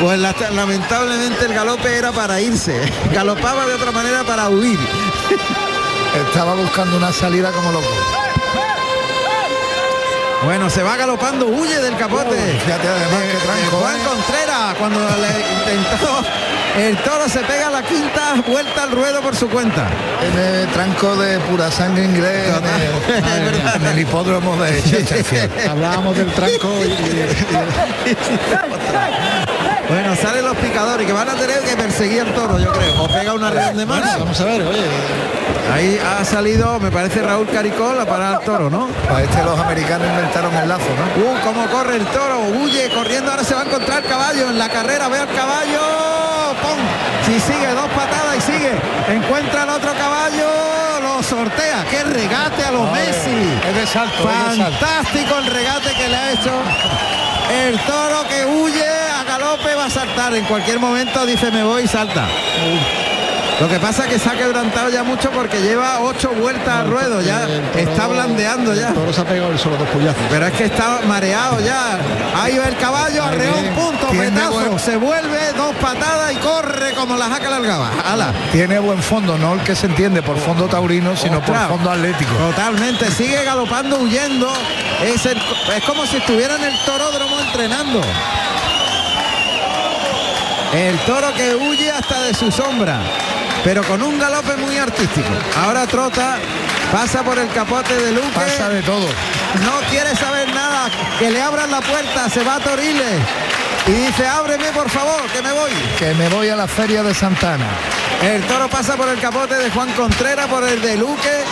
Pues 0.00 0.18
la- 0.18 0.34
lamentablemente 0.52 1.44
el 1.44 1.54
galope 1.54 1.96
era 1.96 2.10
para 2.10 2.40
irse. 2.40 2.80
Galopaba 3.12 3.66
de 3.66 3.74
otra 3.74 3.92
manera 3.92 4.24
para 4.24 4.48
huir. 4.48 4.78
Estaba 6.26 6.54
buscando 6.54 6.96
una 6.96 7.12
salida 7.12 7.52
como 7.52 7.70
loco. 7.70 7.86
Bueno, 10.44 10.68
se 10.70 10.82
va 10.82 10.96
galopando, 10.96 11.46
huye 11.46 11.78
del 11.80 11.96
capote. 11.96 12.34
Fíjate 12.64 12.88
además 12.88 13.22
que 13.22 13.36
tranco, 13.46 13.76
Juan 13.76 13.94
¿eh? 13.96 14.02
Contreras, 14.04 14.74
cuando 14.76 14.98
le 14.98 15.72
intentó, 15.76 16.24
el 16.78 16.96
toro 16.98 17.28
se 17.28 17.40
pega 17.40 17.70
la 17.70 17.82
quinta 17.82 18.34
vuelta 18.46 18.84
al 18.84 18.90
ruedo 18.92 19.20
por 19.20 19.36
su 19.36 19.48
cuenta. 19.48 19.88
Tiene 20.20 20.66
tranco 20.72 21.16
de 21.16 21.38
pura 21.40 21.70
sangre 21.70 22.04
inglés 22.04 22.48
en 22.48 22.64
el, 23.44 23.54
en 23.82 23.86
el 23.86 23.98
hipódromo 24.00 24.56
de 24.56 24.82
Chesterfield. 24.82 25.50
Hablábamos 25.70 26.16
del 26.16 26.32
tranco 26.32 26.72
y, 26.84 26.88
y- 26.90 28.16
Bueno, 29.88 30.16
salen 30.16 30.44
los 30.44 30.56
picadores 30.56 31.06
que 31.06 31.12
van 31.12 31.28
a 31.28 31.34
tener 31.34 31.60
que 31.60 31.76
perseguir 31.76 32.22
al 32.22 32.32
toro, 32.34 32.58
yo 32.58 32.72
creo. 32.72 33.02
O 33.02 33.08
pega 33.08 33.34
una 33.34 33.50
red 33.50 33.72
de 33.72 33.84
mano. 33.84 34.06
vamos 34.20 34.40
a 34.40 34.44
ver, 34.44 34.62
oye, 34.62 34.86
Ahí 35.74 35.98
ha 36.04 36.24
salido, 36.24 36.78
me 36.80 36.90
parece 36.90 37.22
Raúl 37.22 37.46
Caricol 37.48 37.98
a 38.00 38.04
parar 38.04 38.34
al 38.36 38.40
toro, 38.40 38.68
¿no? 38.68 38.88
Para 39.08 39.22
este 39.22 39.42
los 39.44 39.58
americanos 39.58 40.06
inventaron 40.08 40.54
el 40.56 40.68
lazo, 40.68 40.84
¿no? 40.98 41.22
Uh, 41.22 41.40
cómo 41.44 41.66
corre 41.66 41.96
el 41.96 42.06
toro, 42.06 42.40
huye 42.62 42.90
corriendo, 42.92 43.30
ahora 43.30 43.44
se 43.44 43.54
va 43.54 43.62
a 43.62 43.64
encontrar 43.64 44.02
el 44.02 44.08
caballo 44.08 44.50
en 44.50 44.58
la 44.58 44.68
carrera, 44.68 45.08
ve 45.08 45.18
al 45.18 45.28
caballo. 45.28 45.80
Si 47.24 47.38
sigue 47.40 47.68
dos 47.68 47.88
patadas 47.90 48.36
y 48.36 48.40
sigue, 48.40 48.72
encuentra 49.08 49.62
al 49.62 49.70
otro 49.70 49.92
caballo, 49.94 50.48
lo 51.00 51.22
sortea, 51.22 51.84
qué 51.90 52.02
regate 52.04 52.64
a 52.64 52.72
los 52.72 52.90
Messi. 52.90 53.58
Es 53.68 53.74
de 53.74 53.86
salto. 53.86 54.28
Fantástico 54.28 55.38
el 55.38 55.46
regate 55.46 55.94
que 55.94 56.08
le 56.08 56.16
ha 56.16 56.32
hecho. 56.32 56.52
El 57.50 57.78
toro 57.80 58.26
que 58.28 58.44
huye 58.46 58.84
a 58.84 59.24
galope 59.24 59.74
va 59.74 59.86
a 59.86 59.90
saltar. 59.90 60.34
En 60.34 60.44
cualquier 60.44 60.78
momento 60.78 61.24
dice 61.26 61.50
me 61.50 61.62
voy 61.62 61.84
y 61.84 61.88
salta. 61.88 62.26
Lo 63.62 63.68
que 63.68 63.78
pasa 63.78 64.06
es 64.06 64.10
que 64.14 64.18
se 64.18 64.28
ha 64.28 64.32
quebrantado 64.32 64.90
ya 64.90 65.04
mucho 65.04 65.30
porque 65.30 65.60
lleva 65.60 66.00
ocho 66.00 66.30
vueltas 66.30 66.80
al 66.80 66.90
ruedo, 66.90 67.20
ya 67.20 67.46
está 67.76 68.08
blandeando 68.08 68.74
ya. 68.74 68.92
Toro 68.92 69.12
se 69.12 69.20
ha 69.20 69.24
pegado 69.24 69.52
el 69.52 69.58
solo 69.58 69.76
dos 69.76 69.86
puyazos. 69.90 70.20
Pero 70.30 70.46
es 70.46 70.52
que 70.54 70.64
está 70.64 70.98
mareado 71.06 71.60
ya. 71.60 71.96
Ahí 72.42 72.58
va 72.58 72.64
el 72.66 72.76
caballo, 72.76 73.22
arreón, 73.22 73.60
bien. 73.62 73.74
punto, 73.74 74.08
petazo. 74.08 74.78
Se 74.80 74.96
vuelve, 74.96 75.52
dos 75.56 75.76
patadas 75.76 76.32
y 76.32 76.36
corre 76.38 76.92
como 76.94 77.16
la 77.16 77.26
jaca 77.28 77.50
largaba. 77.50 77.90
Ala. 78.04 78.32
Tiene 78.50 78.80
buen 78.80 79.00
fondo, 79.00 79.38
no 79.38 79.54
el 79.54 79.60
que 79.60 79.76
se 79.76 79.86
entiende 79.86 80.22
por 80.22 80.36
fondo 80.38 80.66
taurino, 80.66 81.16
sino 81.16 81.38
Ostras. 81.38 81.68
por 81.68 81.76
fondo 81.76 81.92
atlético. 81.92 82.34
Totalmente, 82.34 83.12
sigue 83.12 83.44
galopando, 83.44 83.98
huyendo. 83.98 84.52
Es, 85.04 85.24
el- 85.26 85.38
es 85.76 85.84
como 85.84 86.04
si 86.06 86.16
estuviera 86.16 86.56
en 86.56 86.64
el 86.64 86.74
toródromo 86.84 87.38
entrenando. 87.38 88.00
El 90.74 90.98
toro 91.00 91.32
que 91.34 91.54
huye 91.54 91.92
hasta 91.92 92.22
de 92.22 92.32
su 92.34 92.50
sombra, 92.50 92.98
pero 93.64 93.82
con 93.84 94.02
un 94.02 94.18
galope 94.18 94.56
muy 94.56 94.76
artístico. 94.76 95.28
Ahora 95.62 95.86
trota, 95.86 96.38
pasa 96.90 97.22
por 97.22 97.38
el 97.38 97.48
capote 97.48 97.94
de 97.94 98.12
Luque. 98.12 98.30
Pasa 98.34 98.68
de 98.68 98.82
todo. 98.82 99.06
No 99.64 99.80
quiere 99.90 100.14
saber 100.16 100.52
nada, 100.52 100.90
que 101.18 101.30
le 101.30 101.40
abran 101.40 101.70
la 101.70 101.80
puerta, 101.80 102.28
se 102.28 102.42
va 102.42 102.56
a 102.56 102.60
Toriles 102.60 103.20
y 103.86 103.90
dice, 103.90 104.26
ábreme 104.26 104.66
por 104.72 104.88
favor, 104.88 105.22
que 105.32 105.42
me 105.42 105.52
voy. 105.52 105.70
Que 105.98 106.14
me 106.14 106.28
voy 106.28 106.48
a 106.48 106.56
la 106.56 106.68
feria 106.68 107.02
de 107.02 107.14
Santana. 107.14 107.66
El 108.22 108.42
toro 108.44 108.68
pasa 108.68 108.96
por 108.96 109.08
el 109.08 109.18
capote 109.18 109.56
de 109.56 109.70
Juan 109.70 109.90
Contreras, 109.92 110.46
por 110.46 110.62
el 110.62 110.80
de 110.80 110.96
Luque, 110.96 111.44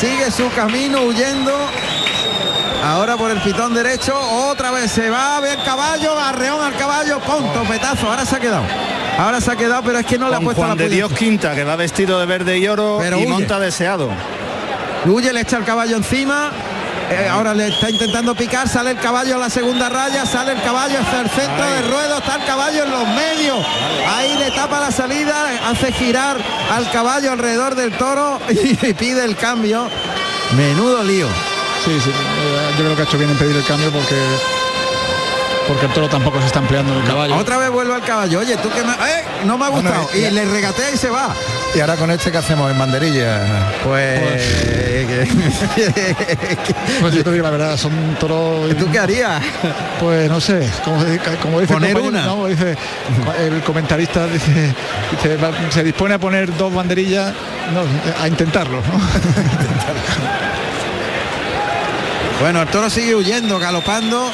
sigue 0.00 0.30
su 0.30 0.50
camino 0.50 1.02
huyendo. 1.02 1.52
Ahora 2.84 3.16
por 3.16 3.30
el 3.30 3.40
pitón 3.40 3.74
derecho, 3.74 4.18
otra 4.18 4.70
vez 4.70 4.90
se 4.90 5.10
va, 5.10 5.40
ve 5.40 5.52
el 5.52 5.62
caballo, 5.64 6.18
arreón 6.18 6.62
al 6.62 6.76
caballo, 6.76 7.20
punto, 7.20 7.62
petazo, 7.64 8.08
ahora 8.08 8.24
se 8.24 8.36
ha 8.36 8.40
quedado. 8.40 8.64
Ahora 9.18 9.40
se 9.40 9.50
ha 9.50 9.56
quedado, 9.56 9.82
pero 9.82 9.98
es 9.98 10.06
que 10.06 10.18
no 10.18 10.28
le 10.28 10.36
ha 10.36 10.40
puesto 10.40 10.62
Juan 10.62 10.76
la 10.76 10.82
de 10.84 10.88
Dios. 10.90 11.12
Quinta, 11.12 11.54
que 11.54 11.64
va 11.64 11.76
vestido 11.76 12.18
de 12.20 12.26
verde 12.26 12.58
y 12.58 12.68
oro 12.68 12.98
Pero 13.00 13.16
y 13.18 13.22
huye. 13.22 13.28
monta 13.32 13.58
deseado. 13.58 14.10
Huye, 15.06 15.32
le 15.32 15.40
echa 15.40 15.56
el 15.56 15.64
caballo 15.64 15.96
encima. 15.96 16.50
eh, 17.10 17.28
ahora 17.30 17.54
le 17.54 17.68
está 17.68 17.88
intentando 17.88 18.34
picar, 18.34 18.68
sale 18.68 18.90
el 18.90 18.98
caballo 18.98 19.36
a 19.36 19.38
la 19.38 19.48
segunda 19.48 19.88
raya, 19.88 20.26
sale 20.26 20.52
el 20.52 20.60
caballo 20.62 20.98
hacia 21.00 21.20
el 21.20 21.30
centro 21.30 21.64
del 21.70 21.88
ruedo, 21.90 22.18
está 22.18 22.36
el 22.36 22.44
caballo 22.44 22.82
en 22.84 22.90
los 22.90 23.08
medios. 23.08 23.58
Ahí 24.08 24.36
le 24.38 24.50
tapa 24.50 24.80
la 24.80 24.90
salida, 24.90 25.34
hace 25.70 25.92
girar 25.92 26.36
al 26.70 26.90
caballo 26.90 27.32
alrededor 27.32 27.74
del 27.76 27.92
toro 27.92 28.38
y 28.50 28.74
pide 28.94 29.24
el 29.24 29.36
cambio. 29.36 29.88
Menudo 30.56 31.02
lío. 31.04 31.28
Sí, 31.84 31.92
sí, 32.02 32.10
eh, 32.10 32.70
yo 32.76 32.84
creo 32.84 32.96
que 32.96 33.02
ha 33.02 33.04
hecho 33.04 33.18
bien 33.18 33.30
en 33.30 33.36
pedir 33.38 33.54
el 33.56 33.64
cambio 33.64 33.90
porque 33.92 34.16
porque 35.68 35.86
el 35.86 35.92
toro 35.92 36.08
tampoco 36.08 36.40
se 36.40 36.46
está 36.46 36.58
empleando 36.60 36.92
en 36.94 37.00
el 37.00 37.06
caballo. 37.06 37.36
Otra 37.36 37.56
vez 37.58 37.70
vuelve 37.70 37.94
al 37.94 38.02
caballo. 38.02 38.38
Oye, 38.40 38.56
tú 38.58 38.70
que 38.70 38.82
me... 38.84 38.92
¡Eh! 38.92 39.24
No 39.44 39.58
me 39.58 39.66
ha 39.66 39.68
Bueno, 39.70 39.90
gustado. 39.90 40.16
y- 40.16 40.30
le 40.30 40.44
regatea 40.44 40.90
y 40.92 40.96
se 40.96 41.10
va. 41.10 41.34
Y 41.74 41.80
ahora 41.80 41.96
con 41.96 42.10
este 42.10 42.30
que 42.30 42.38
hacemos 42.38 42.70
en 42.70 42.78
banderilla. 42.78 43.72
Pues... 43.84 44.20
Pues 47.00 47.14
yo 47.14 47.22
te 47.24 47.32
digo 47.32 47.44
la 47.44 47.50
verdad, 47.50 47.76
son 47.76 48.16
toros. 48.18 48.74
¿Tú 48.76 48.90
qué 48.90 48.98
harías? 48.98 49.42
Pues 50.00 50.28
no 50.30 50.40
sé, 50.40 50.68
como, 50.84 51.04
como 51.42 51.60
dice 51.60 51.72
Poner 51.74 51.96
una. 52.00 52.24
no, 52.26 52.46
dice 52.46 52.76
el 53.38 53.60
comentarista 53.62 54.26
dice, 54.26 54.74
dice, 55.10 55.36
va- 55.36 55.52
se 55.70 55.84
dispone 55.84 56.14
a 56.14 56.18
poner 56.18 56.54
dos 56.56 56.72
banderillas, 56.74 57.32
no, 57.74 57.82
a 58.22 58.28
intentarlo, 58.28 58.76
¿no? 58.78 59.00
Bueno, 62.40 62.60
el 62.62 62.68
toro 62.68 62.90
sigue 62.90 63.14
huyendo, 63.14 63.58
galopando, 63.58 64.30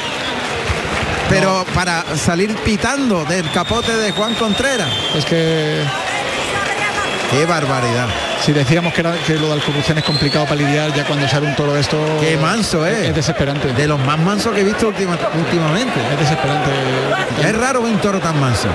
pero 1.29 1.65
para 1.75 2.05
salir 2.17 2.55
pitando 2.57 3.25
del 3.25 3.51
capote 3.51 3.93
de 3.97 4.13
Juan 4.13 4.35
Contreras. 4.35 4.89
es 5.15 5.25
que 5.25 5.83
Qué 7.31 7.47
barbaridad. 7.47 8.09
si 8.45 8.53
decíamos 8.53 8.93
que, 8.93 9.01
era, 9.01 9.13
que 9.27 9.35
lo 9.37 9.47
de 9.47 9.55
Alcorrucén 9.55 9.97
es 9.97 10.05
complicado 10.05 10.45
para 10.45 10.57
lidiar, 10.57 10.93
ya 10.93 11.05
cuando 11.07 11.27
sale 11.27 11.47
un 11.47 11.57
toro 11.57 11.73
de 11.73 11.81
esto 11.81 11.97
Qué 12.21 12.37
manso 12.37 12.87
es. 12.87 13.09
es 13.09 13.15
desesperante. 13.15 13.73
De 13.73 13.87
los 13.87 13.99
más 14.01 14.19
mansos 14.19 14.53
que 14.53 14.61
he 14.61 14.65
visto 14.65 14.89
última- 14.89 15.17
últimamente. 15.35 15.99
Es 16.13 16.19
desesperante. 16.19 16.71
Es 17.43 17.57
raro 17.57 17.81
ver 17.83 17.93
un 17.93 17.99
toro 18.01 18.21
tan 18.21 18.39
manso. 18.39 18.69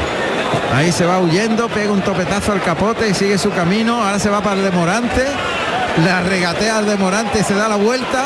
Ahí 0.73 0.91
se 0.91 1.05
va 1.05 1.19
huyendo, 1.19 1.67
pega 1.69 1.91
un 1.91 2.01
topetazo 2.01 2.51
al 2.53 2.61
capote 2.63 3.07
y 3.07 3.13
sigue 3.13 3.37
su 3.37 3.51
camino. 3.51 4.03
Ahora 4.03 4.17
se 4.17 4.29
va 4.29 4.41
para 4.41 4.55
el 4.55 4.63
demorante. 4.63 5.23
La 6.03 6.21
regatea 6.21 6.77
al 6.79 6.85
demorante 6.87 7.39
y 7.39 7.43
se 7.43 7.53
da 7.53 7.67
la 7.67 7.75
vuelta. 7.75 8.23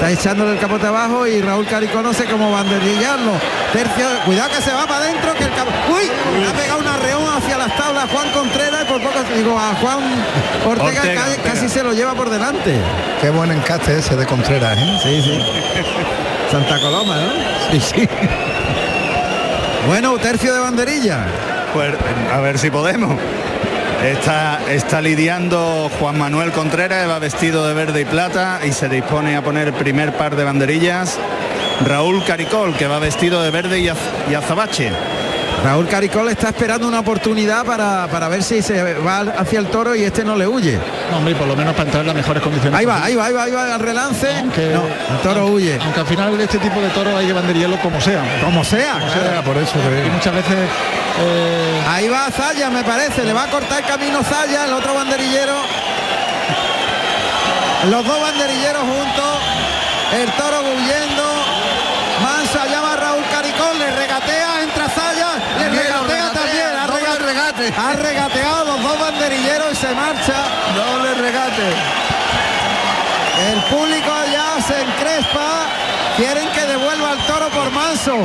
Está 0.00 0.12
echándole 0.12 0.52
el 0.52 0.58
capote 0.58 0.86
abajo 0.86 1.26
y 1.26 1.42
Raúl 1.42 1.66
Caricó 1.66 2.00
no 2.00 2.14
sé 2.14 2.24
cómo 2.24 2.50
banderillarlo. 2.50 3.32
Tercio, 3.70 4.06
cuidado 4.24 4.48
que 4.48 4.62
se 4.62 4.72
va 4.72 4.86
para 4.86 5.04
adentro, 5.04 5.34
que 5.34 5.44
el 5.44 5.50
capote. 5.50 5.76
¡Uy! 5.92 6.10
Le 6.40 6.48
ha 6.48 6.52
pegado 6.54 6.80
un 6.80 6.86
arreón 6.86 7.22
hacia 7.36 7.58
las 7.58 7.76
tablas 7.76 8.08
Juan 8.10 8.30
Contreras 8.30 8.80
y 8.80 8.90
por 8.90 9.02
poco 9.02 9.18
digo 9.36 9.58
a 9.58 9.74
Juan 9.74 9.98
Ortega, 10.66 11.02
Ortega, 11.02 11.02
casi, 11.02 11.30
Ortega. 11.32 11.52
casi 11.52 11.68
se 11.68 11.82
lo 11.82 11.92
lleva 11.92 12.14
por 12.14 12.30
delante. 12.30 12.80
Qué 13.20 13.28
buen 13.28 13.52
encaste 13.52 13.98
ese 13.98 14.16
de 14.16 14.24
Contreras, 14.24 14.78
¿eh? 14.78 14.98
Sí, 15.02 15.20
sí. 15.20 15.44
Santa 16.50 16.80
Coloma, 16.80 17.16
¿no? 17.16 17.32
Sí, 17.70 17.80
sí. 17.94 18.08
Bueno, 19.86 20.16
tercio 20.16 20.54
de 20.54 20.60
banderilla. 20.60 21.26
Pues 21.74 21.94
a 22.32 22.40
ver 22.40 22.58
si 22.58 22.70
podemos. 22.70 23.18
Está, 24.02 25.00
lidiando 25.02 25.90
Juan 26.00 26.18
Manuel 26.18 26.52
Contreras, 26.52 27.06
va 27.06 27.18
vestido 27.18 27.66
de 27.66 27.74
verde 27.74 28.00
y 28.00 28.04
plata 28.06 28.60
y 28.64 28.72
se 28.72 28.88
dispone 28.88 29.36
a 29.36 29.42
poner 29.42 29.68
el 29.68 29.74
primer 29.74 30.16
par 30.16 30.36
de 30.36 30.44
banderillas. 30.44 31.18
Raúl 31.84 32.24
Caricol, 32.24 32.74
que 32.74 32.86
va 32.86 32.98
vestido 32.98 33.42
de 33.42 33.50
verde 33.50 33.78
y 33.78 34.34
azabache. 34.34 34.90
Raúl 35.62 35.86
Caricol 35.86 36.30
está 36.30 36.48
esperando 36.48 36.88
una 36.88 37.00
oportunidad 37.00 37.66
para, 37.66 38.08
para 38.08 38.28
ver 38.28 38.42
si 38.42 38.62
se 38.62 38.94
va 38.94 39.20
hacia 39.20 39.58
el 39.58 39.66
toro 39.66 39.94
y 39.94 40.02
este 40.02 40.24
no 40.24 40.34
le 40.34 40.48
huye. 40.48 40.78
No, 41.10 41.16
hombre, 41.18 41.34
por 41.34 41.46
lo 41.48 41.56
menos 41.56 41.72
para 41.74 41.84
entrar 41.84 42.00
en 42.02 42.06
las 42.08 42.16
mejores 42.16 42.42
condiciones. 42.42 42.78
Ahí 42.78 42.86
va, 42.86 43.02
ahí 43.04 43.14
va, 43.16 43.24
ahí 43.26 43.32
va, 43.32 43.42
ahí 43.44 43.50
va 43.52 43.74
al 43.74 43.80
relance. 43.80 44.28
Aunque- 44.38 44.68
No, 44.72 44.84
el 44.86 45.20
toro 45.22 45.46
huye. 45.46 45.78
Aunque 45.82 46.00
al 46.00 46.06
final 46.06 46.36
de 46.38 46.44
este 46.44 46.58
tipo 46.58 46.80
de 46.80 46.88
toros 46.90 47.14
hay 47.14 47.26
que 47.26 47.32
como 47.80 48.00
sea. 48.00 48.22
Como 48.44 48.64
sea. 48.64 48.92
Como 48.92 49.06
claro. 49.12 49.30
sea. 49.30 49.42
por 49.42 49.56
eso 49.56 49.74
Y 50.06 50.10
muchas 50.10 50.34
veces 50.34 50.56
eh, 51.22 51.82
Ahí 51.88 52.08
va 52.08 52.30
Zaya, 52.30 52.70
me 52.70 52.84
parece. 52.84 53.24
Le 53.24 53.32
va 53.32 53.44
a 53.44 53.50
cortar 53.50 53.80
el 53.80 53.86
camino 53.86 54.22
Zaya, 54.22 54.64
el 54.66 54.72
otro 54.72 54.94
banderillero. 54.94 55.54
Los 57.90 58.04
dos 58.06 58.20
banderilleros 58.20 58.82
juntos. 58.82 59.38
El 60.12 60.30
toro 60.32 60.60
huyendo. 60.60 61.24
Manso, 62.22 62.60
allá 62.60 62.80
va 62.82 62.96
Raúl 62.96 63.24
Caricón, 63.32 63.78
le 63.78 63.90
regatea, 63.92 64.62
entra 64.62 64.88
Zaya, 64.90 65.28
le 65.58 65.68
regatea 65.70 66.32
también, 66.32 66.66
ha, 66.76 66.86
regate- 67.16 67.72
ha 67.78 67.92
regateado 67.96 68.59
dos 69.36 69.72
y 69.72 69.76
se 69.76 69.94
marcha. 69.94 70.34
Doble 70.74 71.14
regate. 71.14 71.62
El 73.52 73.60
público 73.74 74.10
ya 74.30 74.62
se 74.62 74.82
encrespa, 74.82 75.66
quieren 76.16 76.48
que 76.50 76.60
devuelva 76.66 77.12
el 77.12 77.18
toro 77.26 77.48
por 77.48 77.70
Manso. 77.70 78.16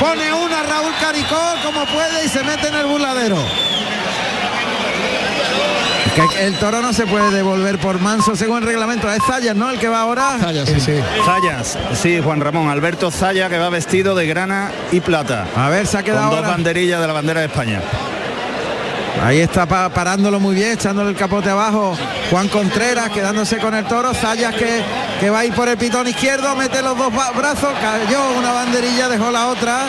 Pone 0.00 0.32
una 0.32 0.62
Raúl 0.64 0.92
Caricón 1.00 1.60
como 1.64 1.84
puede 1.86 2.24
y 2.24 2.28
se 2.28 2.42
mete 2.42 2.68
en 2.68 2.74
el 2.74 2.86
burladero. 2.86 3.36
Que 6.34 6.46
el 6.46 6.54
toro 6.58 6.80
no 6.80 6.92
se 6.94 7.06
puede 7.06 7.30
devolver 7.30 7.78
por 7.78 8.00
Manso 8.00 8.34
según 8.34 8.58
el 8.58 8.64
reglamento. 8.64 9.10
Es 9.12 9.22
Zayas, 9.26 9.54
¿no? 9.54 9.70
El 9.70 9.78
que 9.78 9.88
va 9.88 10.00
ahora. 10.00 10.38
Sí, 10.64 10.80
sí. 10.80 10.94
Zayas, 11.24 11.78
sí, 11.94 12.20
Juan 12.24 12.40
Ramón, 12.40 12.68
Alberto 12.70 13.10
Zaya 13.10 13.48
que 13.50 13.58
va 13.58 13.68
vestido 13.68 14.14
de 14.14 14.26
grana 14.26 14.72
y 14.90 15.00
plata. 15.00 15.46
A 15.54 15.68
ver, 15.68 15.86
se 15.86 15.98
ha 15.98 16.00
Con 16.00 16.06
quedado 16.06 16.26
dos 16.30 16.36
ahora. 16.38 16.48
banderillas 16.48 17.00
de 17.00 17.06
la 17.06 17.12
bandera 17.12 17.40
de 17.40 17.46
España. 17.46 17.82
Ahí 19.22 19.40
está 19.40 19.66
pa- 19.66 19.88
parándolo 19.88 20.38
muy 20.38 20.54
bien, 20.54 20.72
echándole 20.72 21.10
el 21.10 21.16
capote 21.16 21.48
abajo. 21.50 21.96
Juan 22.30 22.48
Contreras 22.48 23.10
quedándose 23.10 23.56
con 23.58 23.74
el 23.74 23.84
toro. 23.86 24.12
Zayas 24.14 24.54
que, 24.54 24.82
que 25.20 25.30
va 25.30 25.40
a 25.40 25.44
ir 25.44 25.52
por 25.54 25.68
el 25.68 25.76
pitón 25.78 26.06
izquierdo, 26.06 26.54
mete 26.54 26.82
los 26.82 26.96
dos 26.96 27.12
brazos, 27.34 27.70
cayó 27.80 28.30
una 28.38 28.52
banderilla, 28.52 29.08
dejó 29.08 29.30
la 29.30 29.48
otra. 29.48 29.86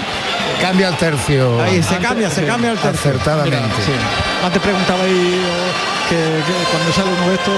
Cambia 0.62 0.88
el 0.88 0.96
tercio. 0.96 1.62
Ahí 1.62 1.84
se 1.84 1.98
cambia, 1.98 2.30
se 2.30 2.46
cambia 2.46 2.72
el 2.72 2.78
tercio. 2.78 3.12
Acertadamente. 3.12 3.58
Mira, 3.60 3.70
sí. 3.86 3.92
Antes 4.46 4.62
preguntaba 4.62 5.04
ahí 5.04 5.44
oh, 5.46 6.10
que, 6.10 6.16
que 6.16 6.70
cuando 6.72 6.94
sale 6.94 7.10
uno 7.12 7.30
de 7.30 7.36
estos, 7.36 7.54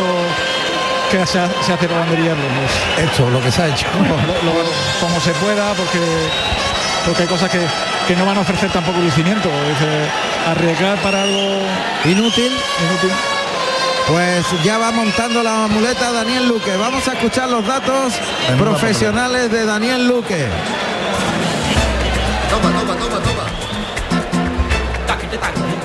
¿qué 1.12 1.25
se, 1.27 1.39
ha- 1.39 1.63
se 1.65 1.73
hace 1.73 1.88
para 1.88 1.99
banderillarlo? 2.01 2.43
Pues, 2.95 3.05
Esto, 3.10 3.29
lo 3.29 3.41
que 3.41 3.51
se 3.51 3.62
ha 3.62 3.67
hecho. 3.67 3.86
lo- 3.93 4.51
lo- 4.53 4.69
como 4.99 5.19
se 5.21 5.32
pueda, 5.34 5.73
porque 5.75 5.99
porque 7.05 7.21
hay 7.23 7.29
cosas 7.29 7.49
que, 7.49 7.60
que 8.09 8.15
no 8.15 8.25
van 8.25 8.37
a 8.37 8.41
ofrecer 8.41 8.71
tampoco 8.71 8.97
lucimiento. 8.97 9.47
Dice, 9.69 9.87
arriesgar 10.47 10.97
para 11.03 11.21
algo 11.21 11.61
Inútil. 12.05 12.51
inútil. 12.51 13.11
Pues 14.07 14.45
ya 14.63 14.79
va 14.79 14.89
montando 14.91 15.43
la 15.43 15.67
muleta 15.67 16.11
Daniel 16.11 16.47
Luque. 16.47 16.75
Vamos 16.75 17.07
a 17.07 17.13
escuchar 17.13 17.47
los 17.49 17.63
datos 17.67 18.13
profesionales 18.57 19.51
de 19.51 19.63
Daniel 19.63 20.07
Luque. 20.07 20.47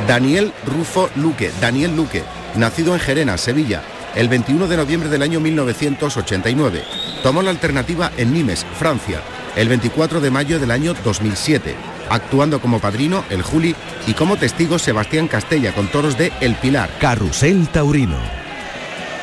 Daniel 0.08 0.54
Rufo 0.64 1.10
Luque, 1.16 1.52
Daniel 1.60 1.94
Luque, 1.94 2.24
nacido 2.54 2.94
en 2.94 3.00
Gerena, 3.00 3.36
Sevilla, 3.36 3.82
el 4.14 4.30
21 4.30 4.66
de 4.66 4.78
noviembre 4.78 5.10
del 5.10 5.20
año 5.20 5.40
1989. 5.40 6.84
Tomó 7.22 7.42
la 7.42 7.50
alternativa 7.50 8.12
en 8.16 8.32
Nimes, 8.32 8.64
Francia, 8.78 9.20
el 9.56 9.68
24 9.68 10.22
de 10.22 10.30
mayo 10.30 10.58
del 10.58 10.70
año 10.70 10.94
2007, 11.04 11.74
actuando 12.14 12.60
como 12.60 12.78
padrino 12.80 13.24
el 13.30 13.42
Juli 13.42 13.74
y 14.06 14.14
como 14.14 14.36
testigo 14.36 14.78
Sebastián 14.78 15.28
Castella 15.28 15.72
con 15.72 15.88
toros 15.88 16.16
de 16.18 16.32
El 16.40 16.54
Pilar. 16.56 16.90
Carrusel 17.00 17.68
Taurino. 17.68 18.16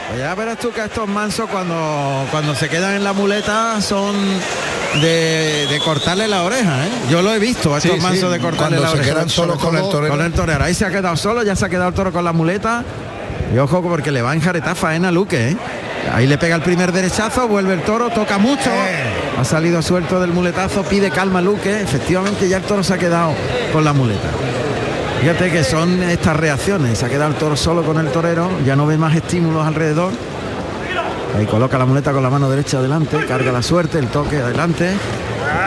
Pues 0.09 0.19
ya 0.19 0.35
verás 0.35 0.57
tú 0.59 0.71
que 0.71 0.81
estos 0.83 1.07
mansos 1.07 1.49
cuando, 1.49 2.27
cuando 2.31 2.53
se 2.53 2.67
quedan 2.67 2.95
en 2.95 3.03
la 3.03 3.13
muleta 3.13 3.79
son 3.81 4.13
de, 5.01 5.67
de 5.69 5.79
cortarle 5.85 6.27
la 6.27 6.43
oreja, 6.43 6.85
¿eh? 6.85 6.89
Yo 7.09 7.21
lo 7.21 7.33
he 7.33 7.39
visto, 7.39 7.73
a 7.73 7.77
estos 7.77 7.93
Sí, 7.93 7.97
sí, 7.97 8.03
mansos 8.03 8.29
de 8.31 8.39
cortarle 8.39 8.77
Cuando 8.77 8.81
la 8.81 8.89
se 8.89 8.95
oreja. 8.97 9.13
quedan 9.13 9.29
solos 9.29 9.57
con 9.57 9.77
el 9.77 9.87
torero. 9.89 10.13
Con 10.13 10.25
el 10.25 10.33
torero. 10.33 10.63
Ahí 10.65 10.73
se 10.73 10.85
ha 10.85 10.89
quedado 10.89 11.15
solo, 11.15 11.43
ya 11.43 11.55
se 11.55 11.65
ha 11.65 11.69
quedado 11.69 11.87
el 11.89 11.95
toro 11.95 12.11
con 12.11 12.25
la 12.25 12.33
muleta. 12.33 12.83
Y 13.55 13.57
ojo 13.57 13.81
porque 13.81 14.11
le 14.11 14.21
va 14.21 14.31
a 14.31 14.35
enjaretar 14.35 14.75
faena 14.75 15.07
a 15.07 15.11
Luque, 15.11 15.49
¿eh? 15.51 15.57
Ahí 16.13 16.27
le 16.27 16.37
pega 16.37 16.55
el 16.55 16.61
primer 16.61 16.91
derechazo, 16.91 17.47
vuelve 17.47 17.73
el 17.73 17.81
toro, 17.81 18.09
toca 18.09 18.37
mucho. 18.37 18.69
Ha 19.39 19.43
salido 19.43 19.81
suelto 19.81 20.19
del 20.19 20.31
muletazo, 20.31 20.83
pide 20.83 21.09
calma 21.09 21.41
Luque. 21.41 21.81
Efectivamente 21.81 22.47
ya 22.49 22.57
el 22.57 22.63
toro 22.63 22.83
se 22.83 22.93
ha 22.93 22.97
quedado 22.97 23.33
con 23.71 23.83
la 23.83 23.93
muleta. 23.93 24.29
Fíjate 25.21 25.51
que 25.51 25.63
son 25.63 26.01
estas 26.03 26.35
reacciones. 26.35 26.97
Se 26.97 27.05
ha 27.05 27.09
quedado 27.09 27.31
el 27.31 27.37
toro 27.37 27.55
solo 27.55 27.83
con 27.83 27.97
el 27.99 28.11
torero, 28.11 28.49
ya 28.65 28.75
no 28.75 28.85
ve 28.85 28.97
más 28.97 29.15
estímulos 29.15 29.65
alrededor. 29.65 30.11
Ahí 31.37 31.45
coloca 31.45 31.77
la 31.77 31.85
muleta 31.85 32.11
con 32.11 32.23
la 32.23 32.29
mano 32.29 32.49
derecha 32.49 32.79
adelante, 32.79 33.17
carga 33.25 33.51
la 33.51 33.61
suerte, 33.61 33.99
el 33.99 34.07
toque 34.07 34.37
adelante. 34.37 34.91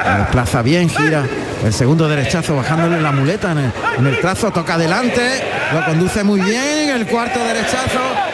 La 0.04 0.18
desplaza 0.18 0.60
bien, 0.62 0.88
gira 0.90 1.24
el 1.64 1.72
segundo 1.72 2.08
derechazo 2.08 2.56
bajándole 2.56 3.00
la 3.00 3.12
muleta 3.12 3.52
en 3.52 3.58
el, 3.58 3.72
en 3.98 4.06
el 4.06 4.20
trazo, 4.20 4.50
toca 4.50 4.74
adelante, 4.74 5.42
lo 5.72 5.84
conduce 5.86 6.22
muy 6.22 6.40
bien, 6.42 6.90
el 6.90 7.06
cuarto 7.06 7.38
derechazo. 7.38 8.33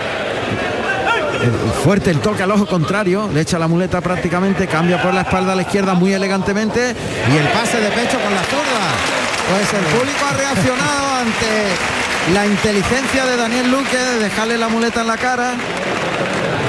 Fuerte 1.83 2.11
el 2.11 2.21
toque 2.21 2.43
al 2.43 2.51
ojo 2.51 2.67
contrario, 2.67 3.29
le 3.33 3.41
echa 3.41 3.59
la 3.59 3.67
muleta 3.67 4.01
prácticamente, 4.01 4.67
cambia 4.67 5.03
por 5.03 5.15
la 5.15 5.23
espalda 5.23 5.53
a 5.53 5.57
la 5.57 5.63
izquierda 5.63 5.95
muy 5.95 6.13
elegantemente 6.13 6.95
y 7.33 7.37
el 7.37 7.49
pase 7.49 7.81
de 7.81 7.89
pecho 7.89 8.19
con 8.21 8.35
la 8.35 8.43
zurda. 8.45 9.21
Pues 9.51 9.73
el 9.73 9.85
público 9.87 10.25
ha 10.29 10.37
reaccionado 10.37 11.15
ante 11.21 12.35
la 12.35 12.47
inteligencia 12.47 13.27
de 13.27 13.37
Daniel 13.37 13.71
Luque 13.71 13.97
de 13.97 14.19
dejarle 14.19 14.59
la 14.59 14.69
muleta 14.69 15.01
en 15.01 15.07
la 15.07 15.17
cara. 15.17 15.55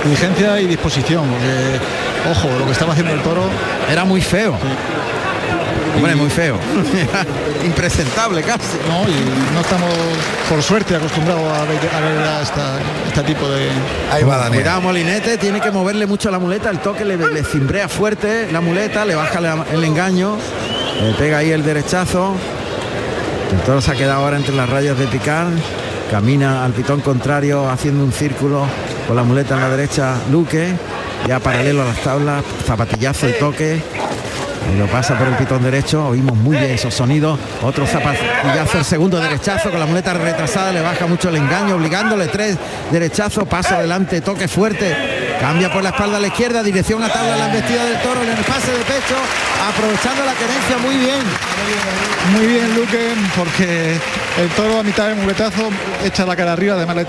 Diligencia 0.04 0.60
y 0.60 0.68
disposición, 0.68 1.28
porque, 1.30 1.80
ojo, 2.32 2.50
lo 2.58 2.66
que 2.66 2.72
estaba 2.72 2.94
haciendo 2.94 3.14
el 3.14 3.22
toro, 3.22 3.44
Era 3.90 4.06
muy 4.06 4.22
feo. 4.22 4.58
Hombre, 5.96 6.16
muy 6.16 6.30
feo. 6.30 6.58
Impresentable 7.66 8.42
casi. 8.44 8.78
no, 8.88 9.04
y 9.10 9.54
no 9.54 9.62
estamos, 9.62 9.90
por 10.50 10.62
suerte, 10.64 10.96
acostumbrados 10.96 11.44
a 11.58 11.64
ver, 11.66 11.80
a 11.94 12.00
ver 12.00 12.18
a 12.20 12.42
esta- 12.42 12.80
este 13.08 13.24
tipo 13.24 13.48
de... 13.50 13.68
Ahí 14.12 14.24
va 14.24 14.38
Daniel. 14.38 14.62
Cuidado 14.64 14.82
Molinete, 14.82 15.38
tiene 15.38 15.60
que 15.62 15.70
moverle 15.72 16.06
mucho 16.08 16.32
la 16.32 16.40
muleta, 16.40 16.70
el 16.70 16.80
toque 16.80 17.06
le, 17.06 17.18
le 17.18 17.44
cimbrea 17.44 17.88
fuerte 17.90 18.52
la 18.52 18.62
muleta, 18.62 19.06
le 19.06 19.16
baja 19.16 19.40
la- 19.42 19.66
el 19.72 19.84
engaño, 19.84 20.38
le 21.02 21.14
pega 21.14 21.40
ahí 21.40 21.52
el 21.52 21.64
derechazo. 21.64 22.36
El 23.52 23.60
toro 23.60 23.82
se 23.82 23.92
ha 23.92 23.96
quedado 23.96 24.24
ahora 24.24 24.38
entre 24.38 24.56
las 24.56 24.70
rayas 24.70 24.98
de 24.98 25.08
picar, 25.08 25.48
camina 26.10 26.64
al 26.64 26.72
pitón 26.72 27.02
contrario 27.02 27.70
haciendo 27.70 28.04
un 28.04 28.14
círculo 28.14 28.66
con 29.08 29.16
la 29.18 29.24
muleta 29.24 29.56
en 29.56 29.62
la 29.62 29.70
derecha 29.70 30.16
Luque, 30.32 30.74
ya 31.28 31.40
paralelo 31.40 31.82
a 31.82 31.86
las 31.86 31.98
tablas, 32.02 32.44
zapatillazo 32.66 33.28
el 33.28 33.38
toque. 33.38 33.82
Lo 34.78 34.88
pasa 34.88 35.18
por 35.18 35.28
el 35.28 35.36
pitón 35.36 35.64
derecho, 35.64 36.08
oímos 36.08 36.36
muy 36.38 36.58
bien 36.58 36.72
esos 36.72 36.94
sonidos, 36.94 37.38
otro 37.62 37.86
zapatillazo, 37.86 38.80
el 38.80 38.86
segundo 38.86 39.20
derechazo 39.20 39.70
con 39.70 39.80
la 39.80 39.86
muleta 39.86 40.14
retrasada, 40.14 40.72
le 40.72 40.82
baja 40.82 41.06
mucho 41.08 41.30
el 41.30 41.36
engaño, 41.36 41.76
obligándole 41.76 42.28
tres 42.28 42.58
derechazos, 42.92 43.48
paso 43.48 43.76
adelante, 43.76 44.22
toque 44.22 44.48
fuerte, 44.48 44.96
cambia 45.40 45.72
por 45.72 45.84
la 45.84 45.90
espalda 45.90 46.18
a 46.18 46.20
la 46.20 46.28
izquierda, 46.28 46.64
dirección 46.64 47.04
a 47.04 47.10
tabla 47.10 47.38
la 47.38 47.48
embestida 47.48 47.86
del 47.86 48.02
toro 48.02 48.24
en 48.24 48.30
el 48.30 48.44
pase 48.44 48.72
de 48.72 48.80
pecho, 48.80 49.16
aprovechando 49.70 50.26
la 50.26 50.34
querencia 50.34 50.78
muy 50.78 50.98
bien. 50.98 51.22
Muy 52.34 52.48
bien, 52.48 52.76
Luque, 52.76 53.14
porque 53.36 53.96
el 54.42 54.50
toro 54.56 54.80
a 54.80 54.84
mitad 54.84 55.08
del 55.08 55.18
muletazo 55.18 55.70
echa 56.04 56.26
la 56.26 56.36
cara 56.36 56.54
arriba, 56.54 56.76
además 56.76 57.06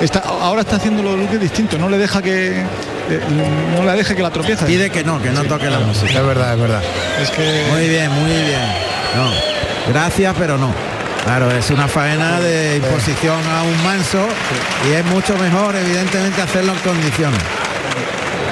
está, 0.00 0.20
ahora 0.20 0.62
está 0.62 0.76
haciendo 0.76 1.02
lo 1.02 1.12
de 1.12 1.18
Luque 1.18 1.38
distinto, 1.38 1.78
no 1.78 1.88
le 1.88 1.98
deja 1.98 2.20
que 2.20 2.62
no 3.76 3.84
le 3.84 3.92
deje 3.92 4.14
que 4.14 4.22
la 4.22 4.30
tropieza. 4.30 4.66
Pide 4.66 4.90
que 4.90 5.04
no, 5.04 5.20
que 5.20 5.30
no 5.30 5.44
toque 5.44 5.68
la 5.70 5.80
música. 5.80 6.12
Es 6.12 6.26
verdad, 6.26 6.54
es 6.54 6.60
verdad. 6.60 6.82
Es 7.20 7.30
que 7.30 7.66
Muy 7.70 7.88
bien, 7.88 8.10
muy 8.10 8.30
bien. 8.30 8.94
No, 9.16 9.30
gracias, 9.92 10.34
pero 10.38 10.58
no. 10.58 10.72
Claro, 11.24 11.50
es 11.50 11.70
una 11.70 11.88
faena 11.88 12.38
de 12.40 12.76
imposición 12.76 13.38
a 13.48 13.62
un 13.62 13.82
manso 13.82 14.26
y 14.88 14.92
es 14.92 15.04
mucho 15.06 15.36
mejor, 15.38 15.74
evidentemente, 15.74 16.42
hacerlo 16.42 16.72
en 16.72 16.78
condiciones. 16.80 17.40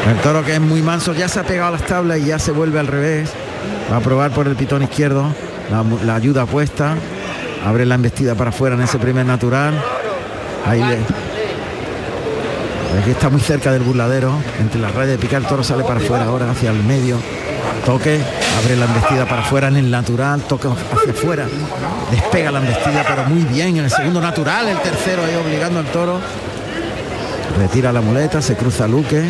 El 0.09 0.17
toro 0.19 0.43
que 0.45 0.55
es 0.55 0.61
muy 0.61 0.81
manso 0.81 1.13
ya 1.13 1.29
se 1.29 1.39
ha 1.41 1.43
pegado 1.45 1.69
a 1.69 1.73
las 1.73 1.87
tablas 1.87 2.19
y 2.19 2.25
ya 2.25 2.39
se 2.39 2.51
vuelve 2.51 2.81
al 2.81 2.87
revés. 2.87 3.31
Va 3.93 3.99
a 3.99 4.01
probar 4.01 4.31
por 4.31 4.49
el 4.49 4.57
pitón 4.57 4.83
izquierdo, 4.83 5.35
la, 5.71 5.85
la 6.05 6.15
ayuda 6.15 6.47
puesta, 6.47 6.97
abre 7.65 7.85
la 7.85 7.95
embestida 7.95 8.35
para 8.35 8.51
afuera 8.51 8.75
en 8.75 8.83
ese 8.83 8.99
primer 8.99 9.27
natural. 9.27 9.75
Ahí 10.67 10.83
le, 10.83 10.99
Aquí 13.01 13.11
está 13.11 13.31
muy 13.31 13.41
cerca 13.41 13.73
del 13.73 13.83
burladero, 13.83 14.33
entre 14.61 14.81
las 14.81 14.95
rayas 14.95 15.13
de 15.13 15.19
picar, 15.19 15.41
el 15.41 15.49
toro 15.49 15.65
sale 15.65 15.83
para 15.83 15.99
afuera 15.99 16.25
ahora, 16.25 16.51
hacia 16.51 16.71
el 16.71 16.83
medio. 16.85 17.19
Toque, 17.87 18.21
abre 18.63 18.77
la 18.77 18.85
embestida 18.85 19.27
para 19.27 19.41
afuera 19.43 19.69
en 19.69 19.77
el 19.77 19.91
natural, 19.91 20.43
toca 20.43 20.69
hacia 20.71 21.13
afuera, 21.13 21.47
despega 22.11 22.53
la 22.53 22.61
embestida, 22.61 23.05
pero 23.09 23.25
muy 23.25 23.43
bien 23.45 23.79
en 23.79 23.85
el 23.85 23.91
segundo 23.91 24.21
natural, 24.21 24.69
el 24.69 24.79
tercero 24.79 25.25
ahí 25.25 25.35
obligando 25.35 25.81
al 25.81 25.87
toro. 25.87 26.21
Retira 27.59 27.93
la 27.93 28.01
muleta, 28.01 28.41
se 28.41 28.57
cruza 28.57 28.87
Luque. 28.87 29.25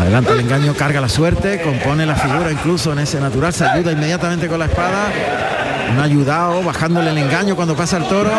Adelanta 0.00 0.32
el 0.32 0.40
engaño, 0.40 0.74
carga 0.74 1.00
la 1.00 1.08
suerte, 1.08 1.60
compone 1.62 2.04
la 2.04 2.16
figura 2.16 2.50
incluso 2.50 2.92
en 2.92 2.98
ese 2.98 3.20
natural, 3.20 3.52
se 3.52 3.64
ayuda 3.64 3.92
inmediatamente 3.92 4.48
con 4.48 4.58
la 4.58 4.66
espada. 4.66 5.12
Un 5.92 6.00
ayudado, 6.00 6.62
bajándole 6.62 7.10
el 7.10 7.18
engaño 7.18 7.56
cuando 7.56 7.74
pasa 7.74 7.96
el 7.96 8.04
toro. 8.08 8.30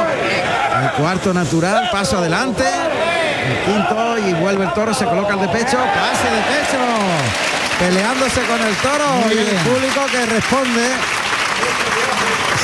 El 0.79 0.91
cuarto 0.91 1.33
natural, 1.33 1.89
paso 1.91 2.17
adelante. 2.17 2.63
El 2.63 3.73
quinto 3.73 4.17
y 4.17 4.33
vuelve 4.33 4.65
el 4.65 4.73
toro, 4.73 4.93
se 4.93 5.06
coloca 5.06 5.33
el 5.33 5.41
de 5.41 5.48
pecho, 5.50 5.77
pase 5.77 6.29
de 6.29 6.41
pecho. 6.41 6.77
Peleándose 7.79 8.41
con 8.41 8.62
el 8.62 8.75
toro 8.75 9.33
y 9.33 9.37
el 9.37 9.56
público 9.58 10.02
que 10.12 10.25
responde. 10.25 10.81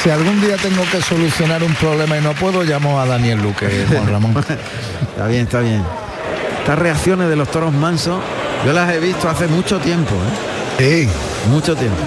Si 0.04 0.10
algún 0.12 0.40
día 0.40 0.58
tengo 0.58 0.84
que 0.92 1.02
solucionar 1.02 1.64
un 1.64 1.74
problema 1.76 2.18
y 2.18 2.22
no 2.22 2.34
puedo, 2.34 2.64
llamo 2.64 3.00
a 3.00 3.06
Daniel 3.06 3.42
Luque, 3.42 3.86
Juan 3.90 4.08
Ramón. 4.08 4.38
Está 4.38 5.28
bien, 5.28 5.44
está 5.44 5.60
bien. 5.60 5.84
Estas 6.60 6.80
reacciones 6.80 7.30
de 7.30 7.38
los 7.38 7.50
toros 7.50 7.72
mansos 7.72 8.20
Yo 8.66 8.74
las 8.74 8.94
he 8.94 9.00
visto 9.00 9.30
hace 9.30 9.48
mucho 9.48 9.80
tiempo, 9.80 10.14
¿eh? 10.80 11.08
Mucho 11.50 11.76
tiempo. 11.76 11.98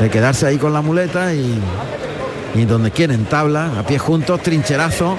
De 0.00 0.08
quedarse 0.08 0.46
ahí 0.46 0.56
con 0.56 0.72
la 0.72 0.80
muleta 0.80 1.34
y, 1.34 1.60
y 2.58 2.64
donde 2.64 2.90
quieren, 2.90 3.24
tabla, 3.26 3.70
a 3.78 3.82
pies 3.82 4.00
juntos, 4.00 4.40
trincherazo. 4.42 5.16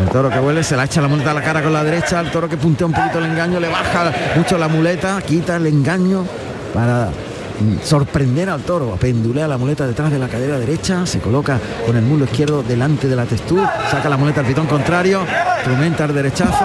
El 0.00 0.08
toro 0.10 0.30
que 0.30 0.38
vuelve, 0.38 0.62
se 0.62 0.76
la 0.76 0.84
echa 0.84 1.00
la 1.00 1.08
muleta 1.08 1.32
a 1.32 1.34
la 1.34 1.42
cara 1.42 1.60
con 1.60 1.72
la 1.72 1.82
derecha, 1.82 2.20
el 2.20 2.30
toro 2.30 2.48
que 2.48 2.56
puntea 2.56 2.86
un 2.86 2.92
poquito 2.92 3.18
el 3.18 3.24
engaño, 3.26 3.58
le 3.58 3.68
baja 3.68 4.12
mucho 4.36 4.56
la 4.56 4.68
muleta, 4.68 5.20
quita 5.22 5.56
el 5.56 5.66
engaño 5.66 6.24
para 6.72 7.08
mm, 7.08 7.84
sorprender 7.84 8.48
al 8.48 8.62
toro, 8.62 8.96
pendulea 8.96 9.48
la 9.48 9.58
muleta 9.58 9.88
detrás 9.88 10.12
de 10.12 10.20
la 10.20 10.28
cadera 10.28 10.58
derecha, 10.58 11.04
se 11.04 11.18
coloca 11.18 11.58
con 11.84 11.96
el 11.96 12.04
mulo 12.04 12.26
izquierdo 12.26 12.62
delante 12.62 13.08
de 13.08 13.16
la 13.16 13.24
textura, 13.24 13.74
saca 13.90 14.08
la 14.08 14.16
muleta 14.16 14.40
al 14.40 14.46
pitón 14.46 14.66
contrario, 14.66 15.22
instrumenta 15.56 16.04
el 16.04 16.14
derechazo, 16.14 16.64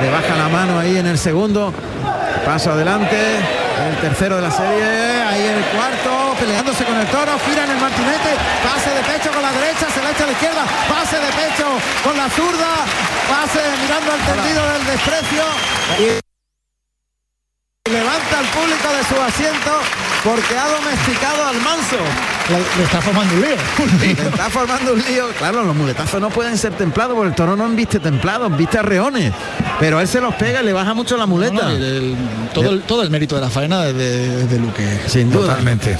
le 0.00 0.10
baja 0.10 0.36
la 0.36 0.48
mano 0.48 0.78
ahí 0.78 0.96
en 0.96 1.08
el 1.08 1.18
segundo, 1.18 1.72
paso 2.46 2.70
adelante, 2.70 3.16
el 3.88 3.96
tercero 3.96 4.36
de 4.36 4.42
la 4.42 4.50
serie, 4.50 5.22
ahí 5.22 5.46
el 5.46 5.64
cuarto, 5.76 6.34
peleándose 6.38 6.84
con 6.84 6.96
el 6.96 7.06
toro, 7.06 7.32
gira 7.46 7.64
en 7.64 7.70
el 7.70 7.78
martinete, 7.78 8.36
pase 8.62 8.90
de 8.90 9.02
pecho 9.02 9.30
con 9.30 9.42
la 9.42 9.52
derecha, 9.52 9.88
se 9.90 10.02
la 10.02 10.10
echa 10.10 10.24
a 10.24 10.26
la 10.26 10.32
izquierda, 10.32 10.64
pase 10.88 11.16
de 11.16 11.32
pecho 11.32 11.66
con 12.04 12.16
la 12.16 12.28
zurda, 12.28 12.84
pase 13.28 13.60
mirando 13.82 14.12
al 14.12 14.20
tendido 14.20 14.62
del 14.72 14.86
desprecio 14.86 15.44
y 15.98 16.20
levanta 17.90 18.38
al 18.38 18.46
público 18.46 18.88
de 18.92 19.04
su 19.04 19.20
asiento 19.22 19.72
porque 20.24 20.58
ha 20.58 20.68
domesticado 20.68 21.46
al 21.46 21.60
manso. 21.60 21.98
Le, 22.48 22.84
está 22.84 23.00
formando 23.00 23.34
un 23.34 23.40
lío. 23.40 23.56
Le 24.00 24.12
está 24.12 24.50
formando 24.50 24.92
un 24.94 24.98
lío. 24.98 25.28
Claro, 25.38 25.64
los 25.64 25.76
muletazos 25.76 26.20
no 26.20 26.30
pueden 26.30 26.56
ser 26.58 26.72
templados 26.72 27.14
porque 27.14 27.28
el 27.28 27.34
toro 27.34 27.56
no 27.56 27.68
viste 27.68 28.00
templados, 28.00 28.56
viste 28.56 28.78
arreones. 28.78 29.32
Pero 29.78 30.00
él 30.00 30.08
se 30.08 30.20
los 30.20 30.34
pega 30.34 30.62
y 30.62 30.64
le 30.64 30.72
baja 30.72 30.94
mucho 30.94 31.16
la 31.16 31.26
muleta. 31.26 31.54
No, 31.54 31.62
no, 31.62 31.70
el, 31.70 32.16
todo, 32.52 32.70
el, 32.70 32.82
todo 32.82 33.02
el 33.02 33.10
mérito 33.10 33.36
de 33.36 33.40
la 33.40 33.50
faena 33.50 33.86
es 33.86 33.94
de, 33.94 34.46
de 34.46 34.58
Luque. 34.58 35.00
Sin 35.06 35.30
duda. 35.30 35.48
Totalmente. 35.48 35.96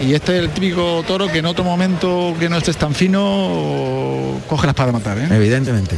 Y 0.00 0.12
este 0.12 0.36
es 0.36 0.44
el 0.44 0.50
típico 0.50 1.02
toro 1.06 1.26
que 1.28 1.38
en 1.38 1.46
otro 1.46 1.64
momento 1.64 2.34
que 2.38 2.50
no 2.50 2.58
estés 2.58 2.76
tan 2.76 2.94
fino 2.94 4.38
coge 4.46 4.66
la 4.66 4.72
espada 4.72 4.90
a 4.90 4.92
matar. 4.92 5.18
¿eh? 5.18 5.28
Evidentemente. 5.30 5.96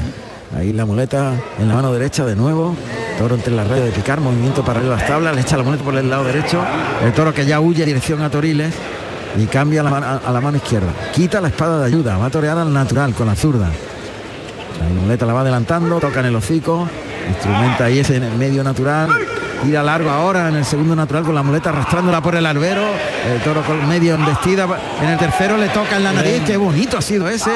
Ahí 0.57 0.73
la 0.73 0.87
muleta 0.87 1.35
en 1.59 1.69
la 1.69 1.75
mano 1.75 1.93
derecha 1.93 2.25
de 2.25 2.37
nuevo. 2.37 2.77
Toro 3.19 3.35
entre 3.35 3.53
la 3.53 3.65
raya 3.65 3.83
de 3.85 3.91
picar, 3.91 4.21
movimiento 4.21 4.65
paralelo 4.65 4.95
a 4.95 4.97
las 4.99 5.07
tablas, 5.07 5.35
le 5.35 5.41
echa 5.41 5.57
la 5.57 5.65
muleta 5.65 5.83
por 5.83 5.97
el 5.97 6.09
lado 6.09 6.23
derecho. 6.25 6.65
El 7.05 7.13
toro 7.13 7.35
que 7.35 7.45
ya 7.45 7.59
huye 7.59 7.85
dirección 7.85 8.23
a 8.23 8.31
Toriles 8.31 8.73
y 9.37 9.47
cambia 9.47 9.83
la, 9.83 9.91
a, 9.91 10.17
a 10.29 10.33
la 10.33 10.41
mano 10.41 10.57
izquierda. 10.57 10.89
Quita 11.13 11.41
la 11.41 11.49
espada 11.49 11.81
de 11.81 11.87
ayuda, 11.87 12.17
va 12.17 12.27
a 12.27 12.31
torear 12.31 12.59
al 12.59 12.73
natural 12.73 13.15
con 13.15 13.27
la 13.27 13.35
zurda. 13.35 13.69
La 14.81 15.01
muleta 15.03 15.27
la 15.27 15.33
va 15.33 15.41
adelantando, 15.41 15.99
toca 15.99 16.21
en 16.21 16.27
el 16.27 16.37
hocico, 16.37 16.89
instrumenta 17.29 17.85
ahí 17.85 17.99
ese 17.99 18.17
en 18.17 18.25
el 18.25 18.35
medio 18.35 18.63
natural, 18.63 19.11
tira 19.63 19.83
largo 19.83 20.09
ahora 20.09 20.49
en 20.49 20.57
el 20.57 20.65
segundo 20.65 20.95
natural 20.95 21.25
con 21.25 21.35
la 21.35 21.43
muleta 21.43 21.71
arrastrándola 21.71 22.23
por 22.23 22.37
el 22.37 22.47
albero, 22.47 22.85
el 23.29 23.41
toro 23.43 23.63
con 23.63 23.89
medio 23.89 24.15
embestida, 24.15 24.67
en 25.03 25.09
el 25.09 25.19
tercero 25.19 25.57
le 25.57 25.69
toca 25.69 25.97
en 25.97 26.05
la 26.05 26.13
nariz, 26.13 26.43
qué 26.47 26.57
bonito 26.57 26.97
ha 26.97 27.03
sido 27.03 27.29
ese, 27.29 27.51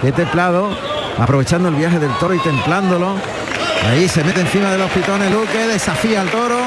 qué 0.00 0.12
templado, 0.12 0.70
aprovechando 1.18 1.68
el 1.68 1.74
viaje 1.74 1.98
del 1.98 2.12
toro 2.18 2.34
y 2.34 2.38
templándolo. 2.38 3.16
Ahí 3.90 4.08
se 4.08 4.22
mete 4.24 4.40
encima 4.40 4.70
de 4.70 4.78
los 4.78 4.90
pitones 4.90 5.30
Luque, 5.32 5.66
desafía 5.66 6.20
al 6.20 6.28
toro, 6.28 6.58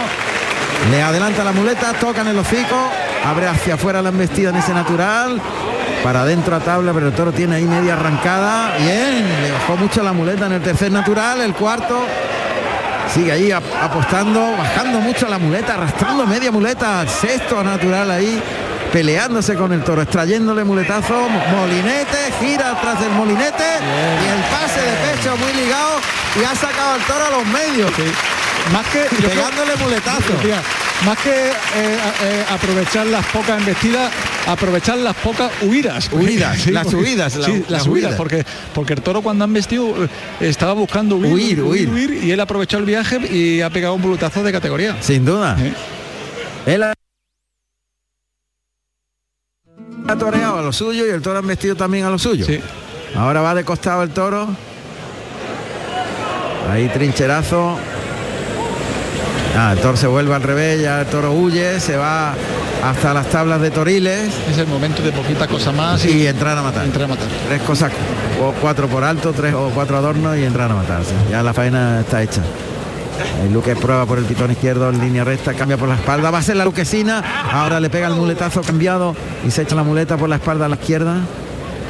le 0.90 1.02
adelanta 1.02 1.44
la 1.44 1.52
muleta, 1.52 1.94
toca 1.94 2.22
en 2.22 2.28
el 2.28 2.38
hocico, 2.38 2.90
abre 3.26 3.48
hacia 3.48 3.76
afuera 3.76 4.02
la 4.02 4.10
embestida 4.10 4.50
en 4.50 4.56
ese 4.56 4.74
natural, 4.74 5.40
para 6.04 6.22
adentro 6.22 6.56
a 6.56 6.60
tabla, 6.60 6.94
pero 6.94 7.08
el 7.08 7.14
toro 7.14 7.32
tiene 7.32 7.58
ahí 7.58 7.66
media 7.66 7.94
arrancada. 7.94 8.76
Bien, 8.78 9.26
le 9.44 9.52
bajó 9.52 9.78
mucho 9.78 10.02
la 10.04 10.14
muleta 10.14 10.48
en 10.48 10.54
el 10.54 10.62
tercer 10.62 10.92
natural, 10.92 11.42
el 11.42 11.54
cuarto. 11.54 12.06
Sigue 13.14 13.32
ahí 13.32 13.52
ap 13.52 13.64
apostando, 13.82 14.56
bajando 14.58 15.00
mucho 15.00 15.28
la 15.28 15.38
muleta, 15.38 15.74
arrastrando 15.74 16.26
media 16.26 16.52
muleta, 16.52 17.06
sexto 17.08 17.62
natural 17.62 18.10
ahí, 18.10 18.42
peleándose 18.94 19.56
con 19.56 19.74
el 19.74 19.84
toro, 19.84 20.02
extrayéndole 20.02 20.64
muletazo, 20.64 21.28
molinete, 21.56 22.18
gira 22.40 22.72
atrás 22.72 23.02
del 23.02 23.12
molinete 23.12 23.64
Bien. 23.82 24.18
y 24.24 24.28
el 24.28 24.44
pase 24.50 24.82
de 24.82 25.12
pecho 25.12 25.36
muy 25.38 25.54
ligado 25.62 26.00
y 26.40 26.44
ha 26.46 26.56
sacado 26.56 26.94
al 26.94 27.02
toro 27.02 27.26
a 27.26 27.32
los 27.32 27.46
medios. 27.48 27.92
Sí. 27.98 28.04
Más 28.72 28.86
que 28.88 29.00
pegándole 29.28 29.76
muletazo. 29.76 30.34
Más 31.06 31.18
que 31.18 31.32
eh, 31.32 31.54
eh, 32.24 32.46
aprovechar 32.52 33.08
las 33.08 33.26
pocas 33.28 33.60
embestidas, 33.60 34.12
aprovechar 34.46 35.00
las 35.00 35.16
pocas 35.16 35.52
huidas. 35.64 36.10
Huidas, 36.12 36.60
sí, 36.62 36.72
las 36.72 36.94
huidas. 36.94 37.36
La, 37.38 37.48
las, 37.48 37.70
las 37.70 37.88
huidas, 37.88 38.14
porque, 38.16 38.46
porque 38.74 38.94
el 38.94 39.02
toro 39.02 39.24
cuando 39.24 39.44
han 39.44 39.52
vestido 39.52 40.06
eh, 40.06 40.08
estaba 40.42 40.74
buscando 40.74 41.16
huir 41.16 41.34
huir, 41.34 41.62
huir, 41.64 41.90
huir, 41.90 42.24
y 42.24 42.30
él 42.32 42.40
aprovechó 42.40 42.78
el 42.78 42.86
viaje 42.86 43.18
y 43.18 43.62
ha 43.62 43.72
pegado 43.72 43.96
un 43.96 44.02
bulutazo 44.04 44.44
de 44.44 44.52
categoría. 44.52 44.96
Sin 45.02 45.26
duda. 45.26 45.58
¿Eh? 45.60 45.74
Él 46.68 46.84
ha... 46.84 46.94
ha 50.08 50.16
toreado 50.16 50.60
a 50.60 50.62
lo 50.62 50.72
suyo 50.72 51.08
y 51.08 51.10
el 51.10 51.22
toro 51.24 51.40
ha 51.40 51.42
vestido 51.42 51.76
también 51.76 52.06
a 52.06 52.12
lo 52.12 52.20
suyo. 52.20 52.46
Sí. 52.46 52.60
Ahora 53.16 53.42
va 53.42 53.56
de 53.56 53.64
costado 53.64 54.04
el 54.04 54.12
toro. 54.12 54.48
Ahí 56.70 56.88
trincherazo. 56.90 57.80
Ah, 59.58 59.74
el 59.74 59.80
toro 59.80 59.98
se 59.98 60.08
vuelve 60.08 60.34
al 60.34 60.44
revés, 60.44 60.82
ya 60.82 61.02
el 61.02 61.08
toro 61.08 61.34
huye, 61.34 61.80
se 61.80 61.98
va 61.98 62.34
hasta 62.84 63.14
las 63.14 63.28
tablas 63.28 63.62
de 63.62 63.70
Toriles. 63.72 64.32
Es 64.50 64.58
el 64.58 64.68
momento 64.68 65.04
de 65.04 65.12
poquita 65.12 65.48
cosa 65.48 65.72
más 65.72 66.06
y, 66.06 66.24
y 66.24 66.28
entrar 66.28 66.58
a 66.58 66.62
matar. 66.62 66.86
Entrar 66.86 67.06
a 67.06 67.08
matar. 67.10 67.28
Tres 67.48 67.62
cosas, 67.64 67.92
o 68.42 68.54
cuatro 68.62 68.88
por 68.88 69.04
alto, 69.04 69.34
tres 69.34 69.54
o 69.54 69.70
cuatro 69.74 69.98
adornos 69.98 70.38
y 70.38 70.44
entrar 70.46 70.72
a 70.72 70.76
matarse. 70.76 71.14
Ya 71.30 71.44
la 71.44 71.54
faena 71.54 72.00
está 72.00 72.24
hecha. 72.24 72.42
El 73.44 73.54
Luque 73.54 73.76
prueba 73.76 74.06
por 74.06 74.18
el 74.18 74.26
pitón 74.26 74.52
izquierdo 74.52 74.90
en 74.90 75.00
línea 75.00 75.24
recta, 75.24 75.54
cambia 75.54 75.78
por 75.78 75.90
la 75.90 75.96
espalda, 75.96 76.32
va 76.32 76.40
a 76.40 76.42
ser 76.42 76.56
la 76.56 76.66
luquesina, 76.66 77.24
ahora 77.52 77.80
le 77.80 77.90
pega 77.90 78.08
el 78.08 78.16
muletazo 78.16 78.62
cambiado 78.62 79.16
y 79.46 79.52
se 79.52 79.62
echa 79.62 79.76
la 79.76 79.84
muleta 79.84 80.18
por 80.18 80.30
la 80.30 80.38
espalda 80.38 80.66
a 80.66 80.70
la 80.70 80.76
izquierda. 80.76 81.18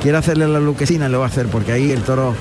Quiere 0.02 0.18
hacerle 0.18 0.48
la 0.48 0.60
luquesina 0.60 1.08
y 1.08 1.12
lo 1.12 1.20
va 1.20 1.26
a 1.26 1.28
hacer 1.30 1.48
porque 1.48 1.72
ahí 1.72 1.92
el 1.92 2.02
toro 2.02 2.36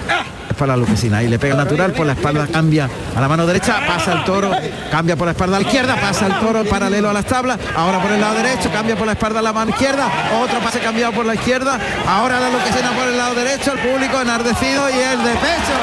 para 0.61 0.76
la 0.76 0.76
luquesina. 0.76 1.22
Y 1.22 1.28
le 1.28 1.38
pega 1.38 1.54
natural 1.54 1.92
por 1.92 2.06
la 2.06 2.12
espalda, 2.12 2.46
cambia 2.46 2.88
a 3.16 3.20
la 3.20 3.28
mano 3.28 3.46
derecha, 3.46 3.80
pasa 3.86 4.12
el 4.12 4.24
toro, 4.24 4.52
cambia 4.90 5.16
por 5.16 5.26
la 5.26 5.32
espalda 5.32 5.56
a 5.56 5.61
la 5.61 5.66
izquierda, 5.66 5.96
pasa 5.96 6.26
el 6.26 6.38
toro 6.38 6.64
paralelo 6.66 7.08
a 7.08 7.14
las 7.14 7.24
tablas, 7.24 7.58
ahora 7.74 7.98
por 7.98 8.12
el 8.12 8.20
lado 8.20 8.34
derecho, 8.34 8.70
cambia 8.70 8.94
por 8.94 9.06
la 9.06 9.12
espalda 9.12 9.38
a 9.38 9.42
la 9.42 9.54
mano 9.54 9.70
izquierda, 9.70 10.06
otro 10.38 10.61
pase 10.61 10.78
cambiado 10.80 11.12
por 11.14 11.24
la 11.24 11.34
izquierda, 11.34 11.78
ahora 12.06 12.38
la 12.38 12.50
luquesina 12.50 12.90
por 12.90 13.08
el 13.08 13.16
lado 13.16 13.34
derecho, 13.34 13.72
el 13.72 13.78
público 13.78 14.20
enardecido 14.20 14.90
y 14.90 14.98
el 15.00 15.24
de 15.24 15.32
pecho. 15.32 15.78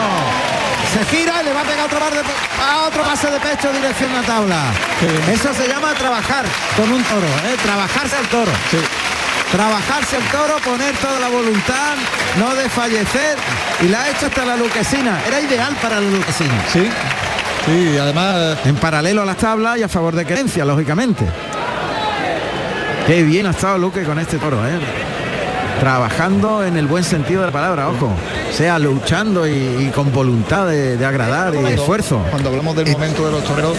Se 0.93 1.17
gira 1.17 1.41
y 1.41 1.45
le 1.45 1.53
va 1.53 1.61
a 1.61 1.63
pegar 1.63 1.85
otro, 1.85 1.99
de, 1.99 2.21
a 2.63 2.87
otro 2.87 3.03
pase 3.03 3.31
de 3.31 3.39
pecho 3.39 3.73
dirección 3.73 4.15
a 4.15 4.21
tabla. 4.21 4.61
Sí. 4.99 5.31
Eso 5.33 5.53
se 5.53 5.67
llama 5.67 5.93
trabajar 5.95 6.45
con 6.77 6.91
un 6.91 7.03
toro, 7.03 7.27
¿eh? 7.27 7.57
trabajarse 7.63 8.15
al 8.15 8.27
toro. 8.27 8.51
Sí 8.71 8.77
trabajarse 9.51 10.17
el 10.17 10.23
toro, 10.25 10.57
poner 10.63 10.95
toda 10.97 11.19
la 11.19 11.29
voluntad, 11.29 11.95
no 12.37 12.53
desfallecer 12.55 13.37
y 13.81 13.87
la 13.87 14.03
ha 14.03 14.09
hecho 14.09 14.27
hasta 14.27 14.45
la 14.45 14.57
luquesina. 14.57 15.19
Era 15.27 15.39
ideal 15.41 15.75
para 15.81 15.99
la 15.99 16.09
luquesina. 16.09 16.63
Sí, 16.71 16.87
sí, 17.65 17.97
además. 17.97 18.57
En 18.65 18.75
paralelo 18.75 19.21
a 19.21 19.25
las 19.25 19.37
tablas 19.37 19.77
y 19.77 19.83
a 19.83 19.89
favor 19.89 20.15
de 20.15 20.25
creencia, 20.25 20.65
lógicamente. 20.65 21.25
Qué 23.05 23.23
bien 23.23 23.45
ha 23.45 23.51
estado 23.51 23.77
Luque 23.77 24.03
con 24.03 24.19
este 24.19 24.37
toro, 24.37 24.67
¿eh? 24.67 24.79
Trabajando 25.79 26.65
en 26.65 26.75
el 26.75 26.87
buen 26.87 27.03
sentido 27.05 27.41
de 27.41 27.47
la 27.47 27.53
palabra, 27.53 27.87
ojo. 27.87 28.11
Sea 28.51 28.77
luchando 28.79 29.47
y, 29.47 29.51
y 29.51 29.91
con 29.95 30.11
voluntad 30.11 30.67
de, 30.67 30.97
de 30.97 31.05
agradar 31.05 31.53
y 31.53 31.59
cuando, 31.59 31.81
esfuerzo. 31.81 32.25
Cuando 32.29 32.49
hablamos 32.49 32.75
del 32.75 32.91
momento 32.91 33.25
de 33.25 33.31
los 33.31 33.43
toreros, 33.45 33.77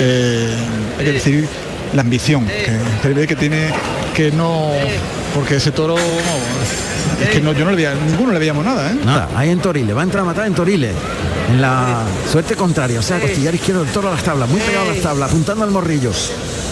eh, 0.00 0.56
hay 0.98 1.04
que 1.04 1.12
decir 1.12 1.48
la 1.92 2.00
ambición 2.00 2.46
que, 2.46 3.26
que 3.26 3.36
tiene 3.36 3.68
que 4.14 4.30
no 4.30 4.70
porque 5.34 5.56
ese 5.56 5.72
toro 5.72 5.96
no, 5.96 7.24
es 7.24 7.28
que 7.30 7.40
no, 7.40 7.52
yo 7.52 7.64
no 7.64 7.70
le 7.70 7.76
veía 7.76 7.94
ninguno 7.94 8.32
le 8.32 8.38
veíamos 8.38 8.64
nada 8.64 8.90
¿eh? 8.90 8.96
nada 9.04 9.28
ahí 9.34 9.50
en 9.50 9.60
Toriles 9.60 9.96
va 9.96 10.00
a 10.00 10.04
entrar 10.04 10.22
a 10.22 10.26
matar 10.26 10.46
en 10.46 10.54
Toriles 10.54 10.94
en 11.50 11.60
la 11.60 12.04
suerte 12.30 12.54
contraria 12.54 13.00
o 13.00 13.02
sea 13.02 13.20
costillar 13.20 13.54
izquierdo 13.54 13.84
del 13.84 13.92
toro 13.92 14.08
a 14.08 14.12
las 14.12 14.22
tablas 14.22 14.48
muy 14.48 14.60
pegado 14.60 14.90
a 14.90 14.94
las 14.94 15.02
tablas 15.02 15.30
apuntando 15.30 15.64
al 15.64 15.70
morrillo. 15.70 16.10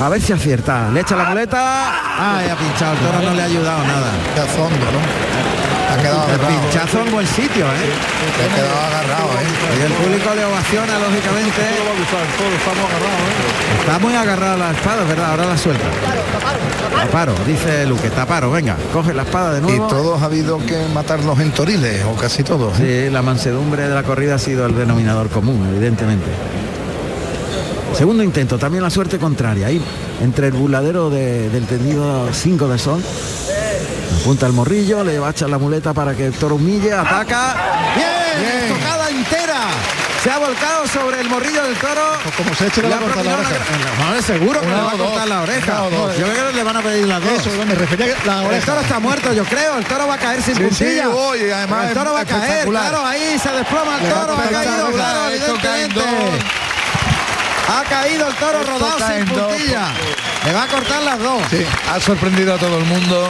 A 0.00 0.08
ver 0.08 0.20
si 0.22 0.32
acierta 0.32 0.88
le 0.90 1.00
echa 1.00 1.16
la 1.16 1.24
muleta. 1.24 2.38
Ay 2.38 2.48
ha 2.48 2.56
pinchado 2.56 2.94
el 2.94 2.98
toro 2.98 3.22
no 3.22 3.34
le 3.34 3.42
ha 3.42 3.44
ayudado 3.44 3.82
nada. 3.84 4.12
A 4.42 4.46
fondo 4.46 4.86
no 4.86 5.59
quedado 6.00 6.24
el 6.24 6.34
agarrado. 6.34 6.60
pinchazo 6.60 7.00
en 7.00 7.10
buen 7.12 7.26
sitio, 7.26 7.64
¿eh? 7.66 7.86
Se 8.36 8.44
ha 8.44 8.54
quedado 8.54 8.80
agarrado, 8.80 9.28
¿eh? 9.40 9.78
Y 9.78 9.82
el 9.84 9.92
público 9.92 10.34
le 10.34 10.44
ovaciona, 10.44 10.98
lógicamente. 10.98 11.60
Está 13.80 13.98
muy 13.98 14.14
agarrado 14.14 14.56
la 14.58 14.70
espada, 14.72 15.04
¿verdad? 15.04 15.30
Ahora 15.30 15.46
la 15.46 15.58
suelta. 15.58 15.84
Taparo, 17.04 17.34
dice 17.46 17.86
Luque, 17.86 18.10
taparo, 18.10 18.50
venga, 18.50 18.76
coge 18.92 19.14
la 19.14 19.22
espada 19.22 19.54
de 19.54 19.60
nuevo. 19.60 19.86
Y 19.86 19.90
todos 19.90 20.20
ha 20.22 20.26
habido 20.26 20.58
que 20.58 20.76
matarlos 20.92 21.38
en 21.40 21.50
toriles, 21.52 22.04
o 22.04 22.14
casi 22.14 22.42
todos. 22.42 22.78
¿eh? 22.80 23.06
Sí, 23.06 23.12
la 23.12 23.22
mansedumbre 23.22 23.88
de 23.88 23.94
la 23.94 24.02
corrida 24.02 24.34
ha 24.34 24.38
sido 24.38 24.66
el 24.66 24.76
denominador 24.76 25.28
común, 25.28 25.66
evidentemente. 25.74 26.26
Segundo 27.96 28.22
intento, 28.22 28.58
también 28.58 28.82
la 28.82 28.90
suerte 28.90 29.18
contraria. 29.18 29.66
Ahí, 29.66 29.80
entre 30.22 30.48
el 30.48 30.52
buladero 30.52 31.10
de, 31.10 31.48
del 31.50 31.66
tendido 31.66 32.28
5 32.32 32.68
de 32.68 32.78
sol, 32.78 33.02
Apunta 34.18 34.46
el 34.46 34.52
morrillo, 34.52 35.02
le 35.04 35.18
va 35.18 35.28
a 35.28 35.30
echar 35.30 35.48
la 35.48 35.58
muleta 35.58 35.92
para 35.94 36.14
que 36.14 36.26
el 36.26 36.32
toro 36.34 36.56
humille, 36.56 36.92
ataca. 36.92 37.54
¡Bien! 37.96 38.08
Bien. 38.40 38.68
Tocada 38.78 39.08
entera. 39.08 39.60
Se 40.22 40.30
ha 40.30 40.36
volcado 40.38 40.86
sobre 40.86 41.20
el 41.22 41.28
morrillo 41.30 41.62
del 41.64 41.74
toro. 41.76 42.02
Pues 42.22 42.34
como 42.36 42.54
se 42.54 42.66
eche 42.66 42.82
le 42.82 42.88
Le 42.88 42.94
va 42.94 43.00
ha 43.00 43.04
a 43.04 43.06
cortar 43.06 43.24
la 43.24 43.32
oreja. 43.38 43.50
una- 43.96 44.04
Vale, 44.10 44.22
seguro 44.22 44.60
que 44.60 44.66
le 44.66 44.74
va 44.74 44.90
a 44.92 44.96
cortar 44.96 45.28
la 45.28 45.40
oreja. 45.40 45.72
Dos. 45.90 46.18
Yo 46.18 46.26
creo 46.26 46.48
que 46.50 46.52
le 46.56 46.62
van 46.62 46.76
a 46.76 46.82
pedir 46.82 47.06
las 47.06 47.24
dos. 47.24 47.32
Eso, 47.46 47.50
me 47.66 47.74
refería 47.74 48.06
que 48.14 48.26
la 48.26 48.40
El 48.40 48.46
oreja. 48.48 48.66
toro 48.66 48.80
está 48.82 48.98
muerto, 48.98 49.32
yo 49.32 49.44
creo. 49.44 49.78
El 49.78 49.84
toro 49.86 50.06
va 50.06 50.14
a 50.14 50.18
caer 50.18 50.42
sin 50.42 50.54
Sí, 50.56 50.62
puntilla. 50.62 51.04
sí, 51.04 51.50
además 51.50 51.88
el 51.88 51.94
toro 51.94 52.12
va 52.12 52.20
a 52.20 52.24
caer, 52.26 52.68
claro, 52.68 53.06
ahí 53.06 53.38
se 53.38 53.50
desploma 53.50 53.98
el 53.98 54.08
toro, 54.10 54.34
ha 54.34 54.48
caído, 54.50 54.90
claro, 54.92 55.30
evidentemente. 55.30 56.00
Ha 57.72 57.82
caído 57.88 58.28
el 58.28 58.34
toro 58.34 58.62
rodado 58.64 58.98
sin 58.98 59.24
puntilla. 59.24 59.86
Le 60.44 60.52
va 60.52 60.64
a 60.64 60.66
cortar 60.66 61.02
las 61.02 61.18
dos. 61.18 61.42
Sí, 61.50 61.64
ha 61.90 62.00
sorprendido 62.00 62.54
a 62.54 62.58
todo 62.58 62.76
el 62.78 62.84
mundo. 62.84 63.28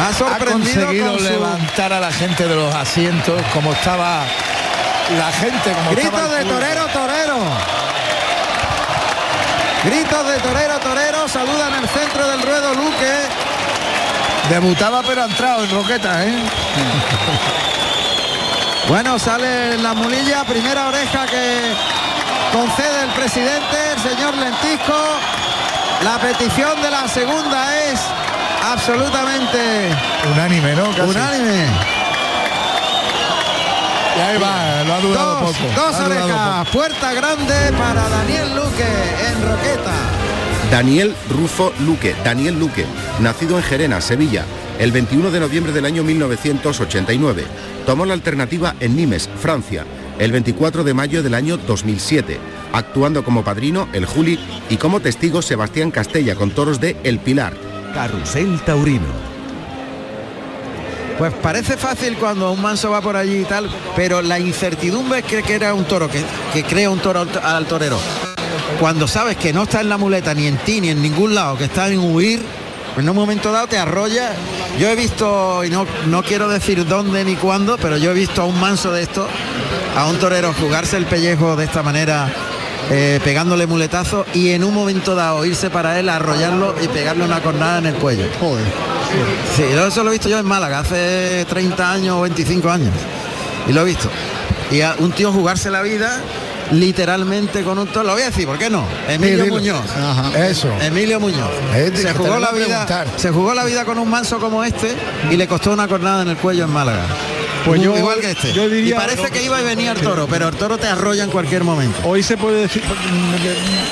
Ha 0.00 0.38
conseguido 0.44 1.18
su 1.18 1.24
levantar 1.24 1.92
a 1.92 2.00
la 2.00 2.10
gente 2.10 2.48
de 2.48 2.54
los 2.54 2.74
asientos 2.74 3.42
como 3.52 3.72
estaba 3.72 4.24
la 5.18 5.30
gente, 5.32 5.72
como 5.72 5.90
Gritos 5.90 6.12
estaba 6.12 6.34
de 6.36 6.44
torero, 6.44 6.86
torero. 6.86 7.36
Gritos 9.84 10.26
de 10.26 10.38
torero, 10.38 10.78
torero. 10.80 11.28
Saludan 11.28 11.74
el 11.74 11.88
centro 11.88 12.28
del 12.28 12.40
ruedo 12.40 12.74
Luque. 12.74 13.12
Debutaba 14.48 15.02
pero 15.02 15.22
ha 15.22 15.26
entrado 15.26 15.64
en 15.64 15.70
Roqueta, 15.70 16.24
¿eh? 16.24 16.34
Bueno, 18.88 19.18
sale 19.18 19.76
la 19.78 19.94
mulilla, 19.94 20.42
primera 20.44 20.88
oreja 20.88 21.26
que 21.26 21.74
concede 22.52 23.04
el 23.04 23.10
presidente, 23.10 23.92
el 23.92 24.00
señor 24.00 24.34
Lentisco. 24.34 24.96
La 26.02 26.18
petición 26.18 26.80
de 26.80 26.90
la 26.90 27.06
segunda 27.06 27.76
es 27.78 28.00
absolutamente 28.72 29.88
Unánime, 30.32 30.74
¿no? 30.76 30.84
Casi. 30.90 31.00
unánime. 31.02 31.64
Y 34.16 34.20
ahí 34.20 34.38
va, 34.38 34.84
lo 34.84 34.94
ha 34.94 35.00
dudado 35.00 35.40
Dos, 35.40 35.56
poco. 35.56 35.68
dos 35.76 36.00
orejas, 36.00 36.68
puerta 36.68 37.12
grande 37.14 37.54
para 37.78 38.08
Daniel 38.08 38.54
Luque 38.54 38.84
en 39.28 39.48
Roqueta. 39.48 39.92
Daniel 40.70 41.14
Rufo 41.30 41.72
Luque, 41.80 42.14
Daniel 42.24 42.58
Luque, 42.58 42.84
nacido 43.20 43.56
en 43.56 43.64
Gerena, 43.64 44.00
Sevilla, 44.00 44.44
el 44.78 44.92
21 44.92 45.30
de 45.30 45.40
noviembre 45.40 45.72
del 45.72 45.84
año 45.84 46.02
1989. 46.04 47.44
Tomó 47.86 48.04
la 48.04 48.14
alternativa 48.14 48.74
en 48.78 48.94
Nimes, 48.94 49.28
Francia, 49.40 49.84
el 50.18 50.32
24 50.32 50.84
de 50.84 50.94
mayo 50.94 51.22
del 51.22 51.34
año 51.34 51.56
2007, 51.56 52.38
actuando 52.72 53.24
como 53.24 53.42
padrino 53.42 53.88
el 53.92 54.06
Juli 54.06 54.38
y 54.68 54.76
como 54.76 55.00
testigo 55.00 55.40
Sebastián 55.42 55.90
Castella 55.90 56.34
con 56.36 56.50
toros 56.50 56.78
de 56.80 56.96
El 57.04 57.18
Pilar. 57.20 57.69
Carrusel 57.92 58.60
Taurino. 58.60 59.06
Pues 61.18 61.34
parece 61.34 61.76
fácil 61.76 62.16
cuando 62.16 62.50
un 62.50 62.62
manso 62.62 62.90
va 62.90 63.02
por 63.02 63.16
allí 63.16 63.40
y 63.40 63.44
tal, 63.44 63.68
pero 63.94 64.22
la 64.22 64.38
incertidumbre 64.38 65.22
que, 65.22 65.42
que 65.42 65.54
era 65.54 65.74
un 65.74 65.84
toro, 65.84 66.08
que, 66.08 66.24
que 66.52 66.64
crea 66.64 66.88
un 66.88 66.98
toro 66.98 67.20
al, 67.20 67.28
al 67.42 67.66
torero. 67.66 67.98
Cuando 68.78 69.06
sabes 69.06 69.36
que 69.36 69.52
no 69.52 69.64
está 69.64 69.82
en 69.82 69.90
la 69.90 69.98
muleta, 69.98 70.32
ni 70.32 70.46
en 70.46 70.56
ti, 70.58 70.80
ni 70.80 70.88
en 70.88 71.02
ningún 71.02 71.34
lado, 71.34 71.58
que 71.58 71.64
está 71.64 71.88
en 71.88 71.98
huir, 71.98 72.40
en 72.96 73.08
un 73.08 73.14
momento 73.14 73.52
dado 73.52 73.66
te 73.66 73.76
arrolla. 73.76 74.32
Yo 74.78 74.88
he 74.88 74.96
visto, 74.96 75.62
y 75.64 75.68
no, 75.68 75.86
no 76.06 76.22
quiero 76.22 76.48
decir 76.48 76.86
dónde 76.86 77.24
ni 77.24 77.36
cuándo, 77.36 77.76
pero 77.76 77.98
yo 77.98 78.12
he 78.12 78.14
visto 78.14 78.42
a 78.42 78.46
un 78.46 78.58
manso 78.58 78.90
de 78.90 79.02
esto, 79.02 79.28
a 79.96 80.06
un 80.06 80.18
torero 80.18 80.54
jugarse 80.54 80.96
el 80.96 81.04
pellejo 81.04 81.54
de 81.54 81.66
esta 81.66 81.82
manera, 81.82 82.32
eh, 82.90 83.20
pegándole 83.22 83.66
muletazo 83.66 84.26
y 84.34 84.50
en 84.50 84.64
un 84.64 84.74
momento 84.74 85.14
dado 85.14 85.44
irse 85.44 85.70
para 85.70 85.98
él, 85.98 86.08
arrollarlo 86.08 86.74
y 86.82 86.88
pegarle 86.88 87.24
una 87.24 87.40
cornada 87.40 87.78
en 87.78 87.86
el 87.86 87.94
cuello. 87.94 88.26
Joder. 88.40 88.64
Sí, 89.56 89.64
yo 89.72 89.86
eso 89.86 90.02
lo 90.02 90.10
he 90.10 90.12
visto 90.12 90.28
yo 90.28 90.38
en 90.38 90.46
Málaga 90.46 90.80
hace 90.80 91.44
30 91.48 91.92
años 91.92 92.16
o 92.16 92.22
25 92.22 92.70
años. 92.70 92.94
Y 93.68 93.72
lo 93.72 93.82
he 93.82 93.84
visto. 93.84 94.08
Y 94.70 94.80
a 94.80 94.94
un 94.98 95.12
tío 95.12 95.32
jugarse 95.32 95.70
la 95.70 95.82
vida 95.82 96.20
literalmente 96.72 97.62
con 97.62 97.78
un 97.78 97.86
toro. 97.88 98.06
Lo 98.06 98.12
voy 98.12 98.22
a 98.22 98.26
decir, 98.26 98.46
¿por 98.46 98.58
qué 98.58 98.70
no? 98.70 98.84
Emilio. 99.08 99.46
Muñoz. 99.46 99.84
Ajá. 99.96 100.46
Eso. 100.46 100.68
Emilio 100.80 101.20
Muñoz. 101.20 101.50
Eh, 101.74 101.92
se 101.94 102.12
jugó 102.14 102.38
la 102.38 102.52
vida. 102.52 102.66
preguntar. 102.66 103.06
Se 103.16 103.30
jugó 103.30 103.54
la 103.54 103.64
vida 103.64 103.84
con 103.84 103.98
un 103.98 104.08
manso 104.08 104.38
como 104.38 104.64
este 104.64 104.94
y 105.30 105.36
le 105.36 105.46
costó 105.48 105.72
una 105.72 105.88
cornada 105.88 106.22
en 106.22 106.28
el 106.28 106.36
cuello 106.36 106.64
en 106.64 106.70
Málaga. 106.70 107.04
Pues 107.64 107.80
yo- 107.80 107.96
igual 107.96 108.20
que 108.20 108.30
este. 108.30 108.52
yo 108.52 108.68
diría- 108.68 108.96
y 108.96 108.98
parece 108.98 109.30
que 109.30 109.42
iba 109.42 109.60
y 109.60 109.64
venía 109.64 109.92
el 109.92 110.00
toro, 110.00 110.26
pero 110.28 110.48
el 110.48 110.54
toro 110.56 110.78
te 110.78 110.86
arrolla 110.88 111.24
en 111.24 111.30
cualquier 111.30 111.64
momento. 111.64 111.98
Hoy 112.04 112.22
se 112.22 112.36
puede 112.36 112.62
decir, 112.62 112.82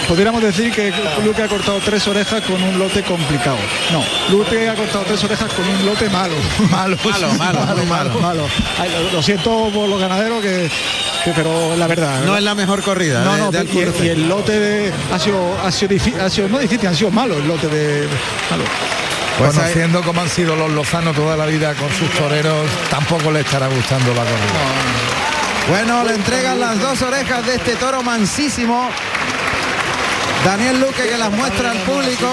podríamos 0.08 0.42
decir 0.42 0.72
que 0.72 0.92
Luque 1.24 1.42
ha 1.42 1.48
cortado 1.48 1.78
tres 1.84 2.06
orejas 2.08 2.42
con 2.44 2.62
un 2.62 2.78
lote 2.78 3.02
complicado. 3.02 3.58
No, 3.92 4.02
Luque 4.30 4.68
ha 4.68 4.74
cortado 4.74 5.04
tres 5.04 5.22
orejas 5.24 5.52
con 5.52 5.66
un 5.68 5.86
lote 5.86 6.08
malo. 6.10 6.34
Malo, 6.70 6.96
Malo, 7.38 7.60
malo, 7.60 7.84
malo. 7.86 8.20
malo. 8.20 8.48
Ay, 8.78 8.90
lo, 8.90 9.12
lo 9.16 9.22
siento 9.22 9.70
por 9.72 9.88
los 9.88 10.00
ganaderos 10.00 10.42
que, 10.42 10.70
que- 11.24 11.32
pero 11.32 11.76
la 11.76 11.86
verdad. 11.86 12.22
No 12.24 12.36
es 12.36 12.42
la 12.42 12.54
mejor 12.54 12.82
corrida. 12.82 13.22
No, 13.24 13.34
de- 13.34 13.40
no, 13.40 13.50
de 13.52 14.04
y, 14.04 14.08
el 14.08 14.28
lote 14.28 14.58
de, 14.58 14.92
ha 15.12 15.18
sido, 15.18 15.56
ha 15.62 15.70
sido, 15.70 15.94
ha 16.24 16.30
sido 16.30 16.48
no 16.48 16.58
difícil, 16.58 16.86
ha 16.88 16.94
sido 16.94 17.10
malo 17.10 17.36
el 17.36 17.46
lote 17.46 17.68
de 17.68 18.06
malo. 18.50 18.64
Pues 19.38 19.54
Conociendo 19.54 20.02
cómo 20.02 20.20
han 20.20 20.28
sido 20.28 20.56
los 20.56 20.70
lozanos 20.72 21.14
toda 21.14 21.36
la 21.36 21.46
vida 21.46 21.74
con 21.74 21.88
sus 21.92 22.10
toreros, 22.10 22.68
tampoco 22.90 23.30
le 23.30 23.40
estará 23.40 23.68
gustando 23.68 24.08
la 24.12 24.22
corrida. 24.22 25.68
Bueno, 25.68 26.02
le 26.04 26.14
entregan 26.14 26.58
las 26.58 26.80
dos 26.80 27.00
orejas 27.02 27.46
de 27.46 27.54
este 27.54 27.76
toro 27.76 28.02
mansísimo. 28.02 28.88
Daniel 30.44 30.80
Luque 30.80 31.02
que 31.08 31.18
las 31.18 31.30
muestra 31.30 31.72
al 31.72 31.78
público 31.78 32.26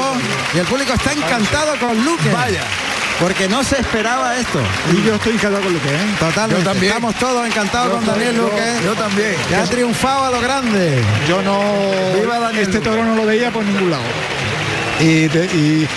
y 0.53 0.60
el 0.60 0.66
público 0.66 0.93
está 0.93 1.12
encantado 1.14 1.76
con 1.80 2.03
Luque. 2.06 2.30
Vaya. 2.32 2.62
Porque 3.20 3.47
no 3.47 3.64
se 3.64 3.80
esperaba 3.80 4.36
esto. 4.36 4.60
Y 4.93 5.03
yo 5.06 5.16
estoy 5.16 5.34
encantado 5.34 5.64
con 5.64 5.74
Luque, 5.74 5.88
¿eh? 5.89 6.16
Totalmente. 6.20 6.64
Yo 6.64 6.70
también. 6.72 6.93
Estamos 6.93 7.16
todos 7.16 7.47
encantados 7.47 7.88
Yo 7.89 7.95
con 7.97 8.06
Daniel 8.06 8.38
Luque. 8.38 8.74
yo 8.84 8.93
también. 8.93 9.36
Que 9.47 9.56
ha 9.56 9.64
triunfado 9.64 10.26
a 10.26 10.32
lo 10.32 10.41
grande. 10.41 11.01
Yo 11.28 11.41
no. 11.41 11.62
Viva 12.20 12.39
Daniel 12.39 12.64
este 12.64 12.78
Luque. 12.78 12.89
toro 12.89 13.06
no 13.06 13.16
lo 13.16 13.26
veía 13.26 13.51
por 13.51 13.64
ningún 13.64 13.89
lado. 13.91 14.03
Y, 14.99 15.28
te- 15.30 15.45
y, 15.45 15.88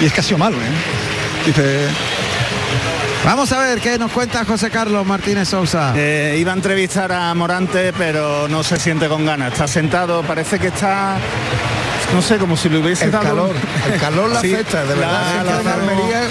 y 0.00 0.06
es 0.06 0.12
que 0.12 0.20
ha 0.20 0.22
sido 0.22 0.38
malo, 0.38 0.56
¿eh? 0.56 1.44
Dice. 1.46 1.86
Vamos 3.24 3.52
a 3.52 3.58
ver 3.58 3.80
qué 3.80 3.98
nos 3.98 4.10
cuenta 4.12 4.44
José 4.46 4.70
Carlos 4.70 5.04
Martínez 5.06 5.48
Sousa. 5.48 5.92
Eh, 5.94 6.36
iba 6.38 6.52
a 6.52 6.54
entrevistar 6.54 7.12
a 7.12 7.34
Morante, 7.34 7.92
pero 7.92 8.48
no 8.48 8.62
se 8.62 8.78
siente 8.78 9.08
con 9.08 9.26
ganas. 9.26 9.52
Está 9.52 9.68
sentado, 9.68 10.22
parece 10.22 10.58
que 10.58 10.68
está, 10.68 11.16
no 12.14 12.22
sé, 12.22 12.38
como 12.38 12.56
si 12.56 12.70
le 12.70 12.78
hubiese 12.78 13.04
El 13.04 13.10
dado 13.10 13.24
calor, 13.24 13.54
el 13.92 14.00
calor 14.00 14.30
la 14.30 14.40
Sí, 14.40 14.54
afecta, 14.54 14.84
de 14.84 14.94
verdad. 14.94 15.44
la- 15.44 15.52
la- 15.52 15.60
en 15.60 15.68
Almería- 15.68 16.28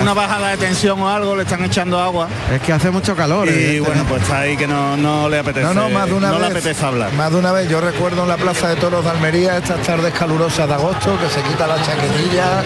una 0.00 0.14
bajada 0.14 0.48
de 0.50 0.56
tensión 0.58 1.00
o 1.00 1.08
algo, 1.08 1.34
le 1.36 1.42
están 1.42 1.64
echando 1.64 1.98
agua. 2.00 2.28
Es 2.52 2.60
que 2.60 2.72
hace 2.72 2.90
mucho 2.90 3.16
calor. 3.16 3.48
Y 3.48 3.80
bueno, 3.80 4.04
pues 4.08 4.22
está 4.22 4.40
ahí 4.40 4.56
que 4.56 4.66
no, 4.66 4.96
no 4.96 5.28
le 5.28 5.38
apetece. 5.38 5.66
No, 5.66 5.74
no, 5.74 5.88
más 5.90 6.06
de 6.06 6.14
una 6.14 6.28
no 6.28 6.34
vez. 6.34 6.42
le 6.42 6.46
apetece 6.58 6.84
hablar. 6.84 7.12
Más 7.14 7.30
de 7.30 7.36
una 7.38 7.52
vez. 7.52 7.68
Yo 7.68 7.80
recuerdo 7.80 8.22
en 8.22 8.28
la 8.28 8.36
Plaza 8.36 8.68
de 8.68 8.76
Toros 8.76 9.04
de 9.04 9.10
Almería 9.10 9.58
estas 9.58 9.80
tardes 9.82 10.12
calurosas 10.14 10.68
de 10.68 10.74
agosto 10.74 11.18
que 11.18 11.28
se 11.28 11.42
quita 11.48 11.66
la 11.66 11.76
chaquetilla. 11.82 12.62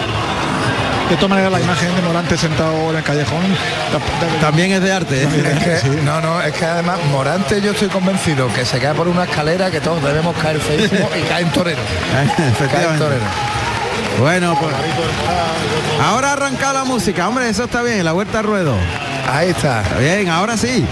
De 1.09 1.15
todas 1.17 1.29
maneras, 1.31 1.51
la 1.51 1.59
imagen 1.61 1.95
de 1.95 2.01
Morante 2.01 2.37
sentado 2.37 2.89
en 2.89 2.95
el 2.95 3.03
callejón. 3.03 3.43
También 4.39 4.71
es 4.71 4.81
de 4.81 4.91
arte. 4.91 5.23
¿eh? 5.23 5.27
Es 5.67 5.83
que, 5.83 5.89
No, 6.01 6.21
no, 6.21 6.41
es 6.41 6.53
que 6.53 6.65
además 6.65 6.97
Morante 7.11 7.61
yo 7.61 7.71
estoy 7.71 7.89
convencido 7.89 8.47
que 8.53 8.65
se 8.65 8.79
cae 8.79 8.93
por 8.93 9.07
una 9.07 9.25
escalera 9.25 9.69
que 9.69 9.81
todos 9.81 10.01
debemos 10.03 10.35
caer 10.37 10.59
feísimo 10.59 11.09
y 11.17 11.21
caen 11.27 11.51
toreros. 11.51 11.83
Caen 12.13 12.29
Efectivamente. 12.53 13.03
toreros. 13.03 13.27
Bueno, 14.19 14.55
pues. 14.59 14.73
Ahora 16.01 16.29
ha 16.29 16.33
arrancado 16.33 16.73
la 16.73 16.83
música, 16.85 17.27
hombre, 17.27 17.49
eso 17.49 17.65
está 17.65 17.81
bien, 17.81 18.03
la 18.03 18.11
vuelta 18.11 18.39
al 18.39 18.45
ruedo. 18.45 18.75
Ahí 19.31 19.49
está. 19.49 19.81
Está 19.81 19.97
bien, 19.97 20.29
ahora 20.29 20.57
sí. 20.57 20.85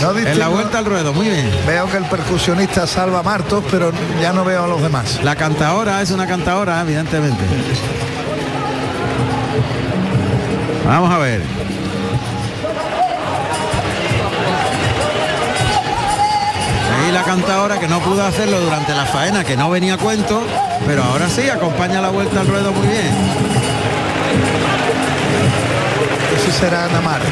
No 0.00 0.16
En 0.16 0.38
la 0.38 0.48
vuelta 0.48 0.78
al 0.78 0.84
ruedo, 0.84 1.12
muy 1.12 1.28
bien. 1.28 1.50
Veo 1.66 1.90
que 1.90 1.96
el 1.96 2.04
percusionista 2.04 2.86
salva 2.86 3.22
martos, 3.22 3.64
pero 3.70 3.92
ya 4.20 4.32
no 4.32 4.44
veo 4.44 4.64
a 4.64 4.66
los 4.66 4.82
demás. 4.82 5.22
La 5.22 5.36
cantadora 5.36 6.02
es 6.02 6.10
una 6.10 6.26
cantadora, 6.26 6.80
evidentemente. 6.82 7.42
Vamos 10.86 11.10
a 11.10 11.18
ver. 11.18 11.42
La 17.16 17.22
cantadora 17.22 17.80
que 17.80 17.88
no 17.88 17.98
pudo 18.00 18.22
hacerlo 18.22 18.60
durante 18.60 18.92
la 18.92 19.06
faena, 19.06 19.42
que 19.42 19.56
no 19.56 19.70
venía 19.70 19.94
a 19.94 19.96
cuento, 19.96 20.42
pero 20.86 21.02
ahora 21.02 21.30
sí, 21.30 21.48
acompaña 21.48 22.02
la 22.02 22.10
vuelta 22.10 22.40
al 22.40 22.46
ruedo 22.46 22.72
muy 22.72 22.86
bien. 22.86 23.10
Eso 26.36 26.52
será 26.60 26.86
Namar. 26.88 27.22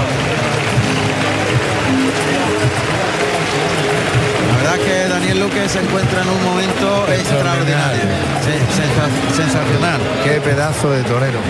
La 4.48 4.56
verdad 4.56 4.86
que 4.86 5.06
Daniel 5.06 5.40
Luque 5.40 5.68
se 5.68 5.80
encuentra 5.80 6.22
en 6.22 6.28
un 6.30 6.44
momento 6.44 7.06
extraordinario. 7.12 8.04
Sí, 8.40 9.36
sensacional. 9.36 10.00
Qué 10.24 10.40
pedazo 10.40 10.92
de 10.92 11.02
torero. 11.02 11.40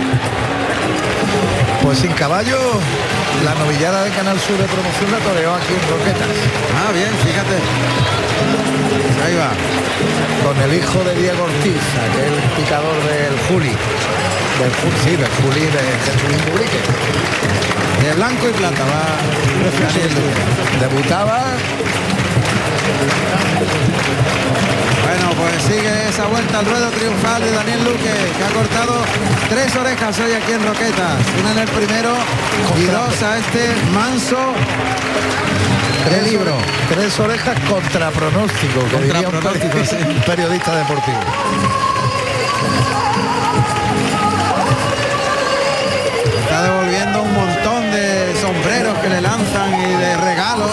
Pues 1.84 1.98
sin 1.98 2.10
caballo, 2.10 2.58
la 3.42 3.54
novillada 3.54 4.04
de 4.04 4.10
Canal 4.10 4.38
Sur 4.38 4.56
de 4.58 4.64
promoción 4.64 5.10
la 5.10 5.18
toreó 5.18 5.54
aquí 5.54 5.72
en 5.74 5.84
Roquetas. 5.90 6.28
Ah, 6.78 6.92
bien, 6.92 7.10
fíjate. 7.24 7.56
Ahí 9.24 9.34
va. 9.34 9.50
Con 10.44 10.56
el 10.62 10.74
hijo 10.78 11.02
de 11.04 11.14
Diego 11.16 11.42
Ortiz, 11.44 11.82
aquel 12.06 12.34
picador 12.56 12.94
del 13.08 13.34
Juli. 13.48 13.74
Del 14.60 14.72
Juli, 14.78 14.98
sí, 15.04 15.16
del 15.16 15.32
Juli 15.40 15.64
de 15.66 15.82
Jesús 16.04 16.36
Ubrique. 16.52 16.80
De 18.04 18.14
blanco 18.14 18.48
y 18.48 18.52
plata 18.52 18.84
va. 18.84 19.04
Debutaba 20.80 21.56
Bueno, 25.04 25.30
pues 25.36 25.62
sigue 25.64 26.08
esa 26.08 26.26
vuelta 26.26 26.58
al 26.60 26.66
ruedo 26.66 26.88
triunfal 26.90 27.42
de 27.42 27.50
Daniel 27.52 27.84
Luque, 27.84 28.14
que 28.38 28.44
ha 28.44 28.48
cortado 28.54 28.94
tres 29.48 29.74
orejas 29.76 30.18
hoy 30.20 30.32
aquí 30.32 30.52
en 30.52 30.66
Roquetas. 30.66 31.18
Una 31.40 31.52
en 31.52 31.58
el 31.58 31.68
primero 31.68 32.14
y 32.78 32.84
dos 32.84 33.22
a 33.22 33.38
este 33.38 33.74
manso 33.92 34.38
de 36.10 36.22
libro. 36.30 36.52
Tres 36.88 37.18
orejas 37.20 37.58
contra 37.68 38.10
pronóstico, 38.10 38.84
que 38.84 38.90
Contra 38.90 39.00
diría 39.00 39.28
un 39.28 39.40
pronóstico, 39.40 39.78
peri- 39.78 39.86
sí. 39.86 39.96
un 40.08 40.20
periodista 40.22 40.76
deportivo. 40.76 41.18
Está 46.44 46.62
devolviendo 46.62 47.22
un 47.22 47.32
montón 47.34 47.90
de 47.90 48.34
sombreros 48.40 48.98
que 48.98 49.08
le 49.08 49.20
lanzan 49.20 49.74
y 49.80 49.94
de 49.94 50.16
regalos. 50.18 50.70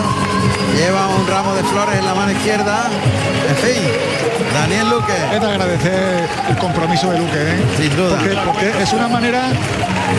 Lleva 0.76 1.08
un 1.10 1.28
ramo 1.28 1.54
de 1.56 1.64
flores 1.64 2.00
en 2.00 2.06
la 2.06 2.14
mano 2.16 2.32
izquierda. 2.32 2.88
En 3.50 3.56
fin, 3.58 3.82
Daniel 4.54 4.90
Luque. 4.90 5.14
Es 5.34 5.42
de 5.42 5.48
agradecer 5.48 6.30
el 6.50 6.58
compromiso 6.58 7.12
de 7.12 7.20
Luque, 7.20 7.38
¿eh? 7.38 7.64
Sin 7.78 7.96
duda. 7.96 8.18
Porque, 8.18 8.36
porque 8.46 8.84
es 8.84 8.94
una 8.94 9.08
manera 9.08 9.44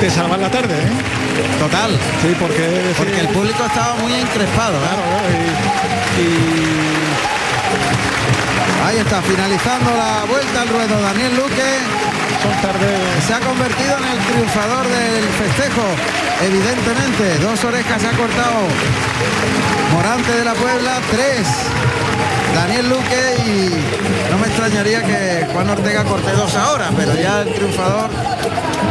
de 0.01 0.11
salvar 0.11 0.39
la 0.39 0.51
tarde, 0.51 0.75
¿eh? 0.75 1.59
Total. 1.59 1.91
Sí, 2.23 2.37
porque, 2.39 2.93
Porque 2.97 3.21
el 3.21 3.29
público 3.29 3.65
estaba 3.67 3.95
muy 3.97 4.13
encrespado. 4.15 4.77
¿eh? 4.77 4.81
claro, 4.83 5.03
y- 6.19 6.23
y 6.23 6.93
Ahí 8.87 8.99
está, 8.99 9.23
finalizando 9.23 9.91
la 9.97 10.25
vuelta 10.29 10.63
al 10.63 10.69
ruedo 10.69 11.01
Daniel 11.01 11.35
Luque. 11.37 11.71
Se 13.27 13.33
ha 13.35 13.41
convertido 13.41 13.97
en 13.97 14.05
el 14.05 14.19
triunfador 14.27 14.85
del 14.87 15.25
festejo, 15.39 15.83
evidentemente. 16.45 17.39
Dos 17.39 17.63
orejas 17.65 18.03
se 18.03 18.09
ha 18.09 18.13
cortado 18.13 18.67
Morante 19.93 20.33
de 20.33 20.45
la 20.45 20.55
Puebla, 20.55 21.01
tres. 21.11 21.47
Daniel 22.55 22.89
Luque 22.89 23.37
y 23.47 24.31
no 24.31 24.39
me 24.39 24.47
extrañaría 24.47 25.03
que 25.03 25.47
Juan 25.53 25.71
Ortega 25.71 26.05
corte 26.05 26.31
dos 26.33 26.55
ahora, 26.55 26.91
pero 26.97 27.15
ya 27.15 27.43
el 27.43 27.53
triunfador 27.55 28.11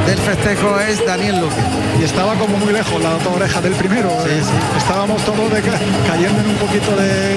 del 0.08 0.18
festejo 0.18 0.80
es 0.80 1.06
Daniel 1.06 1.39
Luque. 1.39 1.62
y 1.99 2.04
estaba 2.04 2.34
como 2.36 2.58
muy 2.58 2.74
lejos 2.74 3.02
la 3.02 3.12
otra 3.16 3.30
oreja 3.30 3.62
del 3.62 3.74
primero. 3.74 4.10
Sí, 4.24 4.30
¿eh? 4.32 4.41
sí. 4.43 4.78
Estábamos 4.78 5.24
todos 5.24 5.52
de 5.54 5.62
ca- 5.62 5.80
cayendo 6.08 6.41
en 6.41 6.49
un 6.49 6.56
poquito 6.56 6.95
de, 6.95 7.36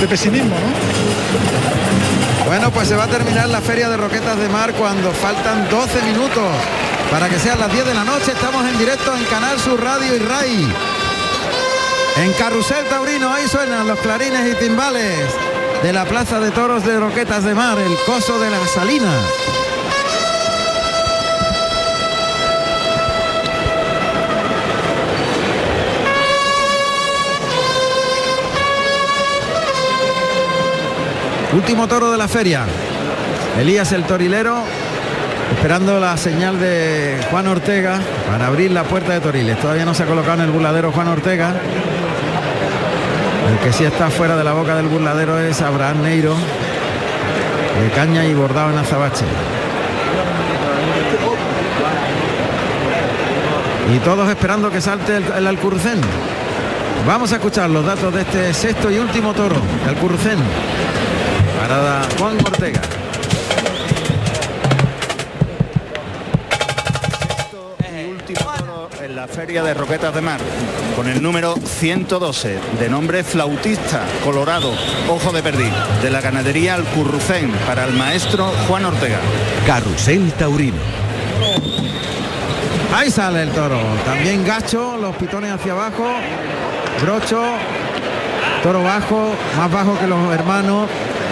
de 0.00 0.06
pesimismo, 0.08 0.54
¿no? 0.54 2.46
Bueno, 2.46 2.70
pues 2.70 2.88
se 2.88 2.96
va 2.96 3.04
a 3.04 3.08
terminar 3.08 3.48
la 3.48 3.60
feria 3.60 3.88
de 3.88 3.96
Roquetas 3.96 4.38
de 4.38 4.48
Mar 4.48 4.72
cuando 4.72 5.12
faltan 5.12 5.68
12 5.70 6.02
minutos 6.02 6.44
para 7.10 7.28
que 7.28 7.38
sean 7.38 7.58
las 7.58 7.72
10 7.72 7.86
de 7.86 7.94
la 7.94 8.04
noche. 8.04 8.32
Estamos 8.32 8.66
en 8.66 8.78
directo 8.78 9.14
en 9.16 9.24
Canal 9.24 9.58
Sur 9.58 9.82
Radio 9.82 10.14
y 10.14 10.18
RAI. 10.18 10.68
En 12.20 12.32
Carrusel 12.32 12.84
Taurino, 12.86 13.32
ahí 13.32 13.46
suenan 13.46 13.86
los 13.86 13.98
clarines 14.00 14.52
y 14.52 14.56
timbales 14.56 15.16
de 15.82 15.92
la 15.92 16.04
Plaza 16.04 16.40
de 16.40 16.50
Toros 16.50 16.84
de 16.84 16.98
Roquetas 16.98 17.44
de 17.44 17.54
Mar, 17.54 17.78
el 17.78 17.96
coso 18.06 18.40
de 18.40 18.50
las 18.50 18.68
Salinas. 18.70 19.24
Último 31.52 31.86
toro 31.86 32.10
de 32.10 32.18
la 32.18 32.26
feria. 32.26 32.66
Elías 33.60 33.92
el 33.92 34.02
torilero 34.04 34.64
esperando 35.52 35.98
la 35.98 36.16
señal 36.16 36.60
de 36.60 37.18
Juan 37.30 37.46
Ortega 37.46 37.98
para 38.28 38.46
abrir 38.46 38.70
la 38.70 38.84
puerta 38.84 39.12
de 39.12 39.20
Toriles. 39.20 39.58
Todavía 39.58 39.84
no 39.84 39.94
se 39.94 40.02
ha 40.02 40.06
colocado 40.06 40.42
en 40.42 40.48
el 40.48 40.50
burladero 40.50 40.92
Juan 40.92 41.08
Ortega. 41.08 41.54
El 43.48 43.58
que 43.60 43.72
sí 43.72 43.84
está 43.84 44.10
fuera 44.10 44.36
de 44.36 44.44
la 44.44 44.52
boca 44.52 44.76
del 44.76 44.88
burladero 44.88 45.38
es 45.38 45.62
Abraham 45.62 46.02
Neiro, 46.02 46.34
de 46.34 47.90
caña 47.90 48.26
y 48.26 48.34
bordado 48.34 48.70
en 48.70 48.78
azabache. 48.78 49.24
Y 53.94 53.98
todos 54.00 54.28
esperando 54.28 54.70
que 54.70 54.82
salte 54.82 55.16
el, 55.16 55.24
el 55.32 55.46
Alcurcén. 55.46 55.98
Vamos 57.06 57.32
a 57.32 57.36
escuchar 57.36 57.70
los 57.70 57.86
datos 57.86 58.12
de 58.12 58.20
este 58.20 58.52
sexto 58.52 58.90
y 58.90 58.98
último 58.98 59.32
toro 59.32 59.56
de 59.84 59.90
Alcurcén. 59.90 60.38
Parada 61.58 62.02
Juan 62.18 62.36
Ortega. 62.44 62.82
En 69.02 69.16
la 69.16 69.28
feria 69.28 69.62
de 69.62 69.74
Roquetas 69.74 70.14
de 70.14 70.20
Mar, 70.20 70.40
con 70.96 71.08
el 71.08 71.22
número 71.22 71.54
112, 71.56 72.58
de 72.78 72.88
nombre 72.88 73.22
Flautista, 73.24 74.02
Colorado, 74.24 74.72
Ojo 75.08 75.32
de 75.32 75.42
Perdí, 75.42 75.70
de 76.02 76.10
la 76.10 76.20
ganadería 76.20 76.74
Alcurrucén, 76.74 77.50
para 77.66 77.84
el 77.84 77.92
maestro 77.92 78.46
Juan 78.66 78.84
Ortega. 78.84 79.18
Carrusel 79.66 80.32
Taurino. 80.32 80.78
Ahí 82.94 83.10
sale 83.10 83.42
el 83.42 83.50
toro. 83.50 83.78
También 84.04 84.44
gacho, 84.44 84.96
los 84.96 85.14
pitones 85.16 85.52
hacia 85.52 85.72
abajo. 85.72 86.06
Brocho, 87.02 87.42
toro 88.62 88.82
bajo, 88.82 89.34
más 89.56 89.70
bajo 89.70 89.98
que 89.98 90.06
los 90.06 90.32
hermanos. 90.32 90.88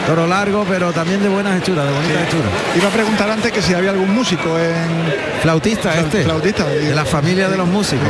Toro 0.07 0.27
largo, 0.27 0.65
pero 0.69 0.93
también 0.93 1.21
de 1.23 1.29
buenas 1.29 1.59
hechuras, 1.61 1.85
de 1.85 1.93
bonitas 1.93 2.23
hechuras. 2.29 2.47
Iba 2.77 2.89
a 2.89 2.93
preguntar 2.93 3.29
antes 3.31 3.51
que 3.51 3.61
si 3.61 3.75
había 3.75 3.91
algún 3.91 4.15
músico 4.15 4.57
en 4.59 5.13
Flautista 5.43 5.91
Fla- 5.91 6.01
este. 6.01 6.23
flautista, 6.25 6.65
De 6.65 6.95
la 6.95 7.05
familia 7.05 7.49
de 7.49 7.57
los 7.57 7.67
músicos. 7.67 8.07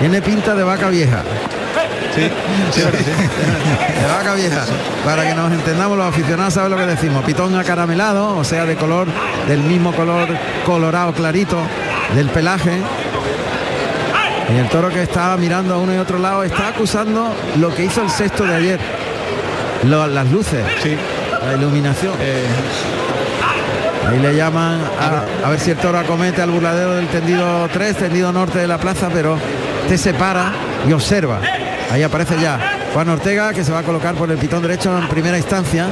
Tiene 0.00 0.22
pinta 0.22 0.54
de 0.54 0.62
vaca 0.62 0.88
vieja. 0.88 1.22
Sí, 2.14 2.22
sí, 2.72 2.80
sí. 2.80 3.10
De 3.10 4.06
vaca 4.16 4.34
vieja. 4.34 4.64
Para 5.04 5.22
que 5.28 5.34
nos 5.34 5.52
entendamos 5.52 5.96
los 5.96 6.06
aficionados 6.06 6.54
saben 6.54 6.70
lo 6.70 6.76
que 6.78 6.86
decimos. 6.86 7.22
Pitón 7.24 7.54
acaramelado, 7.56 8.36
o 8.36 8.44
sea, 8.44 8.64
de 8.64 8.74
color, 8.76 9.08
del 9.48 9.60
mismo 9.60 9.92
color 9.92 10.28
colorado 10.64 11.12
clarito 11.12 11.58
del 12.14 12.28
pelaje. 12.30 12.72
Y 14.54 14.58
el 14.58 14.68
toro 14.68 14.88
que 14.90 15.02
estaba 15.02 15.36
mirando 15.36 15.74
a 15.74 15.78
uno 15.78 15.94
y 15.94 15.98
otro 15.98 16.18
lado 16.18 16.42
está 16.44 16.68
acusando 16.68 17.32
lo 17.58 17.74
que 17.74 17.84
hizo 17.84 18.02
el 18.02 18.10
sexto 18.10 18.44
de 18.44 18.54
ayer. 18.54 18.80
Lo- 19.84 20.06
las 20.06 20.30
luces, 20.30 20.64
Sí. 20.82 20.96
la 21.46 21.54
iluminación. 21.54 22.14
Eh, 22.20 22.46
Ahí 24.08 24.18
le 24.18 24.34
llaman 24.34 24.80
a, 25.00 25.46
a 25.46 25.50
ver 25.50 25.60
si 25.60 25.70
el 25.70 25.76
toro 25.78 25.96
acomete 25.98 26.42
al 26.42 26.50
burladero 26.50 26.94
del 26.96 27.06
tendido 27.06 27.68
3, 27.72 27.96
tendido 27.96 28.32
norte 28.32 28.58
de 28.58 28.66
la 28.66 28.76
plaza, 28.76 29.08
pero 29.12 29.38
este 29.84 29.96
se 29.96 30.12
para 30.12 30.52
y 30.86 30.92
observa. 30.92 31.38
Ahí 31.90 32.02
aparece 32.02 32.34
ya 32.40 32.58
Juan 32.92 33.08
Ortega 33.10 33.52
que 33.54 33.62
se 33.64 33.70
va 33.72 33.78
a 33.78 33.82
colocar 33.84 34.14
por 34.16 34.30
el 34.30 34.38
pitón 34.38 34.60
derecho 34.60 34.98
en 34.98 35.06
primera 35.08 35.38
instancia, 35.38 35.86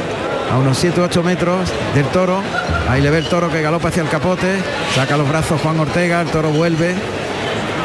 a 0.53 0.59
unos 0.59 0.77
7-8 0.77 1.23
metros 1.23 1.71
del 1.95 2.05
toro. 2.07 2.43
Ahí 2.91 3.01
le 3.01 3.11
ve 3.11 3.19
el 3.19 3.27
toro 3.29 3.49
que 3.49 3.63
galopa 3.63 3.89
hacia 3.89 4.03
el 4.03 4.09
capote, 4.09 4.57
saca 4.95 5.17
los 5.17 5.29
brazos 5.29 5.61
Juan 5.61 5.79
Ortega, 5.79 6.21
el 6.21 6.29
toro 6.29 6.51
vuelve. 6.51 6.95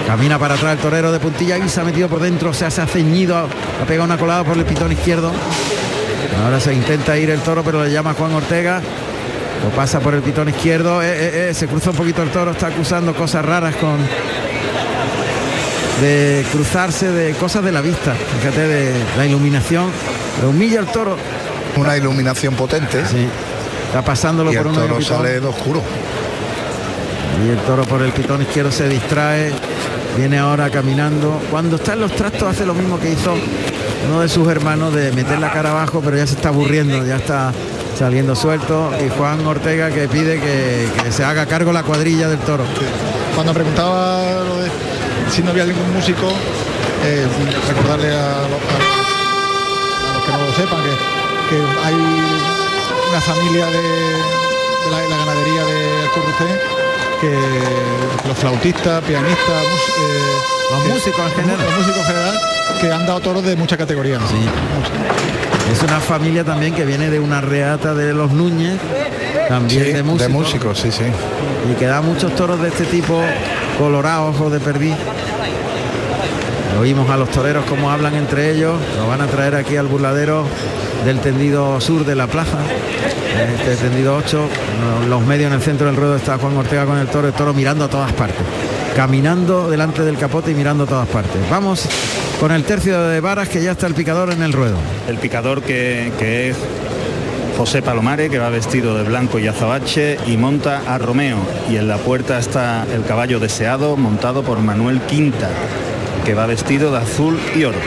Camina 0.07 0.37
para 0.39 0.55
atrás 0.55 0.73
el 0.73 0.79
torero 0.79 1.11
de 1.11 1.19
puntilla 1.19 1.57
y 1.59 1.69
se 1.69 1.79
ha 1.81 1.83
metido 1.83 2.09
por 2.09 2.19
dentro, 2.19 2.51
se 2.51 2.65
ha 2.65 2.71
ceñido, 2.71 3.37
ha 3.37 3.85
pegado 3.85 4.05
una 4.05 4.17
colada 4.17 4.43
por 4.43 4.57
el 4.57 4.65
pitón 4.65 4.91
izquierdo. 4.91 5.31
Ahora 6.43 6.59
se 6.59 6.73
intenta 6.73 7.17
ir 7.17 7.29
el 7.29 7.39
toro, 7.41 7.63
pero 7.63 7.83
le 7.83 7.91
llama 7.91 8.13
Juan 8.13 8.33
Ortega. 8.33 8.81
Lo 9.63 9.69
pasa 9.71 9.99
por 9.99 10.13
el 10.13 10.21
pitón 10.21 10.49
izquierdo. 10.49 11.01
eh, 11.01 11.07
eh, 11.07 11.47
eh, 11.49 11.53
se 11.53 11.67
cruza 11.67 11.91
un 11.91 11.95
poquito 11.95 12.21
el 12.21 12.29
toro. 12.29 12.51
Está 12.51 12.67
acusando 12.67 13.13
cosas 13.15 13.43
raras 13.45 13.75
con. 13.77 13.97
De 16.01 16.45
cruzarse 16.51 17.09
de 17.09 17.33
cosas 17.35 17.63
de 17.63 17.71
la 17.71 17.81
vista. 17.81 18.13
Fíjate, 18.39 18.67
de 18.67 18.93
la 19.17 19.25
iluminación. 19.25 19.89
Le 20.41 20.47
humilla 20.47 20.79
el 20.81 20.87
toro. 20.87 21.17
Una 21.77 21.97
iluminación 21.97 22.53
potente 22.55 23.05
Sí. 23.05 23.27
Está 23.87 24.01
pasándolo 24.01 24.51
y 24.51 24.57
por 24.57 24.67
el 24.67 24.73
toro 24.73 25.01
sale 25.01 25.39
de 25.39 25.47
oscuro. 25.47 25.81
Y 27.45 27.49
el 27.49 27.57
toro 27.59 27.83
por 27.83 28.01
el 28.01 28.11
pitón 28.11 28.41
izquierdo 28.41 28.71
se 28.71 28.89
distrae. 28.89 29.53
Viene 30.17 30.37
ahora 30.37 30.69
caminando. 30.69 31.41
Cuando 31.49 31.77
está 31.77 31.93
en 31.93 32.01
los 32.01 32.11
trastos 32.13 32.43
hace 32.43 32.65
lo 32.65 32.73
mismo 32.73 32.99
que 32.99 33.11
hizo 33.11 33.35
uno 34.07 34.21
de 34.21 34.29
sus 34.29 34.47
hermanos 34.47 34.93
de 34.93 35.11
meter 35.11 35.39
la 35.39 35.51
cara 35.51 35.71
abajo, 35.71 36.01
pero 36.03 36.17
ya 36.17 36.27
se 36.27 36.35
está 36.35 36.49
aburriendo, 36.49 37.05
ya 37.05 37.15
está 37.17 37.51
saliendo 37.97 38.35
suelto. 38.35 38.91
Y 39.05 39.09
Juan 39.17 39.45
Ortega 39.45 39.89
que 39.89 40.07
pide 40.07 40.39
que, 40.39 40.87
se 41.11 41.23
haga 41.23 41.45
cargo 41.45 41.71
la 41.71 41.83
cuadrilla 41.83 42.27
del 42.29 42.39
toro. 42.39 42.63
cuando 43.35 43.53
preguntaba 43.53 44.21
si 45.31 45.41
no 45.41 45.51
había 45.51 45.65
ningún 45.65 45.91
músico, 45.93 46.27
eh, 47.03 47.25
recordarle 47.67 48.07
a, 48.09 48.47
lo- 48.47 48.61
a- 48.71 50.11
a 50.11 50.13
los 50.13 50.23
que 50.25 50.31
no 50.31 50.37
lo 50.45 50.53
sepan 50.53 50.79
que, 51.49 51.55
hay 51.85 51.93
una 53.09 53.21
familia 53.21 53.65
de, 53.67 53.81
la, 54.91 54.97
de 54.99 55.09
la 55.09 55.17
ganadería 55.17 55.63
de 55.65 56.07
Corrucé 56.13 56.84
que 57.21 58.27
los 58.27 58.37
flautistas, 58.37 59.03
pianistas, 59.03 59.63
eh, 59.63 60.71
Los 60.71 60.83
que- 60.83 60.89
músicos 60.89 61.19
en 61.25 61.31
general. 61.43 61.65
los 61.65 61.77
músicos 61.77 61.97
en 61.97 62.05
general 62.05 62.39
que 62.81 62.91
han 62.91 63.05
dado 63.05 63.19
toros 63.19 63.43
de 63.43 63.55
mucha 63.55 63.77
categoría. 63.77 64.19
Sí. 64.29 64.45
Es 65.71 65.81
una 65.83 65.99
familia 65.99 66.43
también 66.43 66.73
que 66.73 66.85
viene 66.85 67.09
de 67.09 67.19
una 67.19 67.41
reata 67.41 67.93
de 67.93 68.13
los 68.13 68.31
Núñez, 68.31 68.79
también 69.49 69.83
Sí, 69.85 69.91
de 69.93 70.03
músicos. 70.03 70.19
de 70.21 70.29
músicos, 70.29 70.79
sí, 70.79 70.91
sí. 70.91 71.03
y 71.71 71.75
que 71.75 71.85
da 71.85 72.01
muchos 72.01 72.35
toros 72.35 72.61
de 72.61 72.67
este 72.67 72.83
tipo 72.85 73.19
colorados 73.79 74.35
ojos 74.35 74.51
de 74.51 74.59
perdí 74.59 74.93
Oímos 76.79 77.09
a 77.09 77.15
los 77.15 77.29
toreros 77.31 77.63
cómo 77.69 77.89
hablan 77.89 78.15
entre 78.15 78.51
ellos, 78.51 78.75
lo 78.97 79.07
van 79.07 79.21
a 79.21 79.27
traer 79.27 79.55
aquí 79.55 79.77
al 79.77 79.87
burladero 79.87 80.45
del 81.05 81.19
tendido 81.21 81.79
sur 81.79 82.03
de 82.05 82.15
la 82.15 82.27
plaza, 82.27 82.57
este 83.35 83.75
tendido 83.75 84.15
8, 84.15 84.49
los 85.09 85.25
medios 85.25 85.47
en 85.47 85.53
el 85.53 85.61
centro 85.61 85.87
del 85.87 85.95
ruedo 85.95 86.15
está 86.15 86.37
Juan 86.37 86.55
Ortega 86.57 86.85
con 86.85 86.97
el 86.97 87.07
toro, 87.07 87.27
el 87.27 87.33
toro 87.33 87.53
mirando 87.53 87.85
a 87.85 87.87
todas 87.87 88.13
partes, 88.13 88.41
caminando 88.95 89.69
delante 89.69 90.03
del 90.03 90.17
capote 90.17 90.51
y 90.51 90.55
mirando 90.55 90.85
a 90.85 90.87
todas 90.87 91.07
partes. 91.07 91.41
Vamos 91.49 91.87
con 92.39 92.51
el 92.51 92.63
tercio 92.63 93.01
de 93.03 93.19
varas 93.19 93.49
que 93.49 93.61
ya 93.61 93.71
está 93.71 93.87
el 93.87 93.93
picador 93.93 94.31
en 94.31 94.41
el 94.41 94.53
ruedo. 94.53 94.77
El 95.07 95.17
picador 95.17 95.61
que, 95.61 96.11
que 96.17 96.49
es 96.49 96.57
José 97.57 97.81
Palomare, 97.81 98.29
que 98.29 98.39
va 98.39 98.49
vestido 98.49 98.97
de 98.97 99.03
blanco 99.03 99.39
y 99.39 99.47
azabache 99.47 100.17
y 100.27 100.37
monta 100.37 100.81
a 100.87 100.97
Romeo. 100.97 101.37
Y 101.69 101.77
en 101.77 101.87
la 101.87 101.97
puerta 101.97 102.37
está 102.37 102.85
el 102.93 103.03
caballo 103.05 103.39
deseado, 103.39 103.95
montado 103.95 104.43
por 104.43 104.59
Manuel 104.59 105.01
Quinta, 105.01 105.49
que 106.25 106.33
va 106.33 106.45
vestido 106.45 106.91
de 106.91 106.97
azul 106.97 107.39
y 107.55 107.63
oro. 107.63 107.79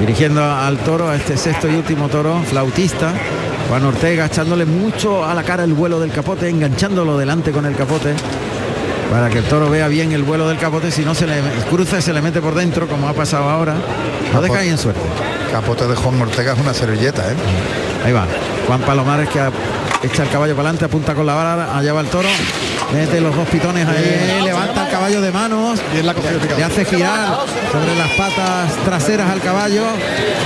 Dirigiendo 0.00 0.42
al 0.42 0.78
toro, 0.78 1.08
a 1.10 1.16
este 1.16 1.36
sexto 1.36 1.68
y 1.68 1.74
último 1.74 2.08
toro, 2.08 2.40
flautista, 2.42 3.12
Juan 3.68 3.84
Ortega 3.84 4.26
echándole 4.26 4.64
mucho 4.64 5.24
a 5.24 5.34
la 5.34 5.42
cara 5.42 5.64
el 5.64 5.74
vuelo 5.74 6.00
del 6.00 6.10
capote, 6.10 6.48
enganchándolo 6.48 7.18
delante 7.18 7.52
con 7.52 7.66
el 7.66 7.76
capote 7.76 8.14
para 9.10 9.30
que 9.30 9.38
el 9.38 9.44
toro 9.44 9.70
vea 9.70 9.88
bien 9.88 10.12
el 10.12 10.22
vuelo 10.22 10.48
del 10.48 10.58
capote, 10.58 10.90
si 10.90 11.04
no 11.04 11.14
se 11.14 11.26
le 11.26 11.40
cruza 11.70 11.98
y 11.98 12.02
se 12.02 12.12
le 12.12 12.20
mete 12.20 12.40
por 12.40 12.54
dentro, 12.54 12.86
como 12.86 13.08
ha 13.08 13.14
pasado 13.14 13.48
ahora, 13.48 13.74
lo 14.32 14.40
deja 14.40 14.58
ahí 14.58 14.68
en 14.68 14.78
suerte. 14.78 15.00
Capote 15.50 15.86
de 15.86 15.96
Juan 15.96 16.20
Ortega 16.20 16.52
es 16.52 16.60
una 16.60 16.74
servilleta, 16.74 17.30
¿eh? 17.32 17.36
Ahí 18.04 18.12
va. 18.12 18.26
Juan 18.66 18.80
Palomares 18.82 19.28
que 19.30 19.40
echa 20.02 20.22
el 20.22 20.28
caballo 20.28 20.54
para 20.54 20.68
adelante, 20.68 20.84
apunta 20.84 21.14
con 21.14 21.24
la 21.24 21.34
vara, 21.34 21.76
allá 21.76 21.92
va 21.92 22.00
el 22.02 22.08
toro, 22.08 22.28
mete 22.92 23.20
los 23.20 23.34
dos 23.34 23.48
pitones 23.48 23.86
ahí, 23.86 24.42
levanta 24.44 24.84
el 24.86 24.90
caballo 24.90 25.20
de 25.20 25.30
manos, 25.30 25.80
le 25.94 26.64
hace 26.64 26.84
girar 26.84 27.38
sobre 27.70 27.94
las 27.96 28.10
patas 28.12 28.76
traseras 28.84 29.30
al 29.30 29.40
caballo, 29.40 29.84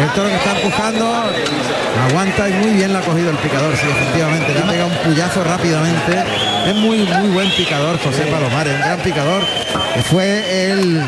el 0.01 0.09
toro 0.15 0.29
que 0.29 0.37
está 0.37 0.61
empujando, 0.61 1.25
aguanta 2.09 2.49
y 2.49 2.53
muy 2.55 2.71
bien 2.71 2.93
la 2.93 3.01
ha 3.01 3.03
cogido 3.03 3.31
el 3.31 3.37
picador, 3.39 3.77
sí, 3.77 3.87
efectivamente, 3.89 4.53
le 4.53 4.61
ha 4.61 4.67
pegado 4.67 4.89
un 4.89 4.97
puyazo 4.99 5.45
rápidamente, 5.45 6.25
es 6.67 6.75
muy 6.75 6.99
muy 6.99 7.29
buen 7.31 7.51
picador 7.51 7.99
José 7.99 8.25
Palomares, 8.27 8.75
un 8.75 8.81
gran 8.81 8.99
picador, 9.01 9.43
fue 10.11 10.71
el 10.71 11.03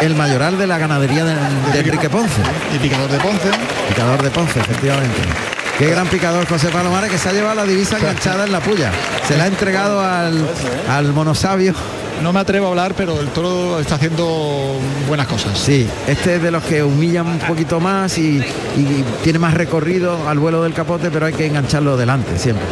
el 0.00 0.14
mayoral 0.16 0.58
de 0.58 0.66
la 0.66 0.76
ganadería 0.78 1.24
de, 1.24 1.34
de 1.72 1.78
Enrique 1.78 2.10
Ponce. 2.10 2.42
Y 2.74 2.78
picador 2.78 3.10
de 3.10 3.18
Ponce. 3.18 3.50
Picador 3.88 4.22
de 4.22 4.30
Ponce, 4.30 4.60
efectivamente. 4.60 5.53
Qué 5.78 5.90
gran 5.90 6.06
picador 6.06 6.46
José 6.46 6.68
Palomares 6.68 7.10
que 7.10 7.18
se 7.18 7.28
ha 7.28 7.32
llevado 7.32 7.56
la 7.56 7.64
divisa 7.64 7.98
enganchada 7.98 8.44
en 8.44 8.52
la 8.52 8.60
puya. 8.60 8.92
Se 9.26 9.36
la 9.36 9.44
ha 9.44 9.46
entregado 9.48 10.00
al, 10.00 10.46
al 10.88 11.12
monosabio. 11.12 11.74
No 12.22 12.32
me 12.32 12.38
atrevo 12.40 12.66
a 12.66 12.70
hablar, 12.70 12.94
pero 12.96 13.18
el 13.18 13.28
toro 13.28 13.80
está 13.80 13.96
haciendo 13.96 14.78
buenas 15.08 15.26
cosas. 15.26 15.58
Sí, 15.58 15.88
este 16.06 16.36
es 16.36 16.42
de 16.42 16.52
los 16.52 16.62
que 16.62 16.84
humillan 16.84 17.26
un 17.26 17.38
poquito 17.40 17.80
más 17.80 18.16
y, 18.18 18.38
y 18.76 19.04
tiene 19.24 19.40
más 19.40 19.54
recorrido 19.54 20.28
al 20.28 20.38
vuelo 20.38 20.62
del 20.62 20.72
capote, 20.74 21.10
pero 21.10 21.26
hay 21.26 21.32
que 21.32 21.46
engancharlo 21.46 21.96
delante 21.96 22.38
siempre. 22.38 22.64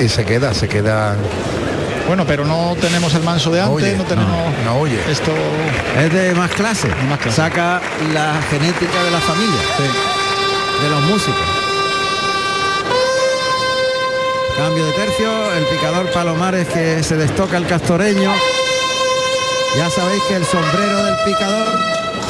Y 0.00 0.08
se 0.08 0.24
queda, 0.24 0.54
se 0.54 0.66
queda 0.66 1.14
bueno, 2.06 2.24
pero 2.26 2.44
no 2.44 2.74
tenemos 2.80 3.14
el 3.14 3.22
manso 3.22 3.50
de 3.50 3.60
antes, 3.60 3.74
oye, 3.76 3.96
no 3.96 4.04
tenemos 4.04 4.30
no, 4.64 4.72
no 4.72 4.78
oye. 4.78 4.98
esto. 5.10 5.32
Es 5.98 6.12
de 6.12 6.34
más 6.34 6.50
clase. 6.50 6.88
más 7.08 7.18
clase. 7.18 7.36
Saca 7.36 7.80
la 8.12 8.40
genética 8.50 9.02
de 9.04 9.10
la 9.10 9.20
familia, 9.20 9.60
de 10.82 10.90
los 10.90 11.02
músicos. 11.02 11.53
Cambio 14.56 14.86
de 14.86 14.92
tercio, 14.92 15.52
el 15.54 15.64
picador 15.64 16.06
Palomares 16.12 16.68
que 16.68 17.02
se 17.02 17.16
destoca 17.16 17.56
el 17.56 17.66
castoreño. 17.66 18.30
Ya 19.76 19.90
sabéis 19.90 20.22
que 20.28 20.36
el 20.36 20.44
sombrero 20.44 21.04
del 21.04 21.16
picador 21.24 21.66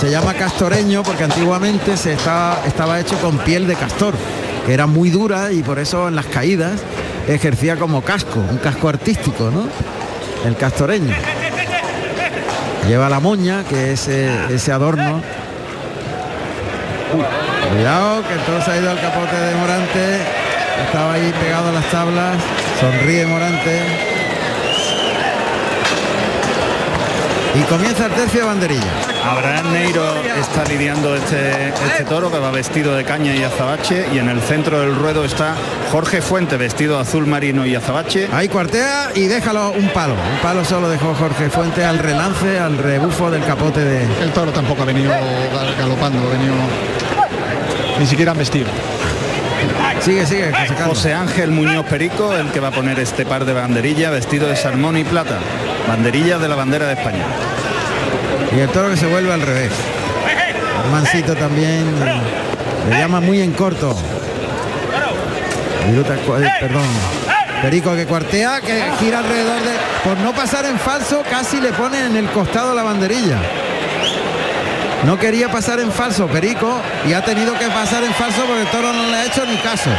se 0.01 0.11
llama 0.11 0.33
castoreño 0.33 1.03
porque 1.03 1.25
antiguamente 1.25 1.99
se 1.99 2.15
estaba, 2.15 2.59
estaba 2.67 2.99
hecho 2.99 3.19
con 3.19 3.37
piel 3.39 3.67
de 3.67 3.75
castor, 3.75 4.15
que 4.65 4.73
era 4.73 4.87
muy 4.87 5.11
dura 5.11 5.53
y 5.53 5.63
por 5.63 5.79
eso 5.79 6.09
en 6.09 6.17
las 6.17 6.25
caídas 6.25 6.81
ejercía 7.29 7.77
como 7.77 8.03
casco, 8.03 8.41
un 8.41 8.57
casco 8.57 8.89
artístico, 8.89 9.51
¿no? 9.51 9.69
El 10.49 10.57
castoreño. 10.57 11.15
Lleva 12.89 13.11
la 13.11 13.21
moña, 13.21 13.65
que 13.69 13.93
es 13.93 14.09
eh, 14.09 14.31
ese 14.49 14.73
adorno. 14.73 15.21
Cuidado, 17.71 18.23
que 18.23 18.65
se 18.65 18.71
ha 18.71 18.77
ido 18.79 18.91
al 18.91 19.01
capote 19.01 19.37
de 19.37 19.55
Morante. 19.57 20.44
Estaba 20.87 21.13
ahí 21.15 21.33
pegado 21.41 21.69
a 21.69 21.73
las 21.73 21.85
tablas. 21.91 22.37
Sonríe 22.81 23.27
Morante. 23.27 23.81
Y 27.57 27.63
comienza 27.69 28.07
el 28.07 28.13
tercio 28.13 28.41
de 28.41 28.47
banderilla. 28.47 28.83
Abraham 29.25 29.73
Neiro 29.73 30.05
está 30.41 30.65
lidiando 30.65 31.15
este, 31.15 31.69
este 31.69 32.05
toro 32.05 32.31
que 32.31 32.39
va 32.39 32.51
vestido 32.51 32.95
de 32.97 33.05
caña 33.05 33.35
y 33.35 33.45
azabache 33.45 34.07
y 34.13 34.19
en 34.19 34.29
el 34.29 34.41
centro 34.43 34.81
del 34.81 34.97
ruedo 34.97 35.25
está 35.25 35.55
Jorge 35.93 36.21
Fuente 36.21 36.57
vestido 36.57 36.97
de 36.97 37.03
azul 37.03 37.27
marino 37.27 37.65
y 37.65 37.75
azabache. 37.77 38.29
Ahí 38.33 38.49
cuartea 38.49 39.13
y 39.15 39.29
déjalo 39.29 39.71
un 39.71 39.89
palo. 39.91 40.15
Un 40.15 40.39
palo 40.43 40.65
solo 40.65 40.89
dejó 40.91 41.15
Jorge 41.15 41.49
Fuente 41.49 41.85
al 41.85 42.01
relance, 42.01 42.59
al 42.59 42.77
rebufo 42.77 43.31
del 43.31 43.45
capote 43.45 43.81
de... 43.85 44.03
El 44.23 44.33
toro 44.33 44.51
tampoco 44.53 44.83
ha 44.83 44.87
venido 44.87 45.11
gal- 45.13 45.75
galopando, 45.79 46.27
ha 46.27 46.31
venido 46.33 46.55
ni 48.01 48.07
siquiera 48.07 48.33
han 48.33 48.39
vestido. 48.39 48.67
Sigue, 50.05 50.27
sigue, 50.27 50.53
José 50.53 50.75
Carlos. 50.75 50.99
José 50.99 51.15
Ángel 51.15 51.51
Muñoz 51.51 51.87
Perico, 51.87 52.35
el 52.35 52.51
que 52.51 52.61
va 52.61 52.69
a 52.69 52.73
poner 52.73 53.01
este 53.01 53.25
par 53.25 53.47
de 53.47 53.55
banderilla 53.55 54.11
vestido 54.11 54.47
de 54.47 54.55
salmón 54.55 54.99
y 54.99 55.05
plata. 55.05 55.39
Banderilla 55.89 56.37
de 56.39 56.47
la 56.47 56.55
bandera 56.57 56.87
de 56.87 56.93
España. 56.93 57.25
Y 58.55 58.61
el 58.61 58.69
toro 58.69 58.91
que 58.91 58.99
se 58.99 59.07
vuelve 59.07 59.33
al 59.33 59.41
revés. 59.41 59.73
Mancito 60.93 61.35
también 61.35 61.87
le 62.91 62.99
llama 62.99 63.21
muy 63.21 63.41
en 63.41 63.53
corto. 63.53 63.97
Viruta, 65.89 66.17
eh, 66.17 66.53
perdón. 66.61 66.85
Perico 67.63 67.97
que 67.97 68.05
cuartea, 68.05 68.61
que 68.61 68.83
gira 69.01 69.21
alrededor 69.21 69.63
de. 69.63 69.73
Por 70.05 70.19
no 70.19 70.35
pasar 70.35 70.67
en 70.67 70.79
falso, 70.79 71.23
casi 71.31 71.63
le 71.63 71.73
pone 71.73 72.05
en 72.05 72.17
el 72.17 72.29
costado 72.29 72.75
la 72.75 72.83
banderilla. 72.83 73.39
No 75.05 75.19
quería 75.19 75.51
pasar 75.51 75.81
en 75.81 75.93
falso, 75.93 76.27
Perico, 76.27 76.81
y 77.07 77.13
ha 77.13 77.23
tenido 77.23 77.53
que 77.59 77.67
pasar 77.69 78.03
en 78.05 78.13
falso 78.15 78.43
porque 78.47 78.63
el 78.63 78.69
toro 78.69 78.93
no 78.93 79.11
le 79.11 79.17
ha 79.17 79.25
hecho 79.27 79.45
ni 79.45 79.57
caso. 79.57 79.91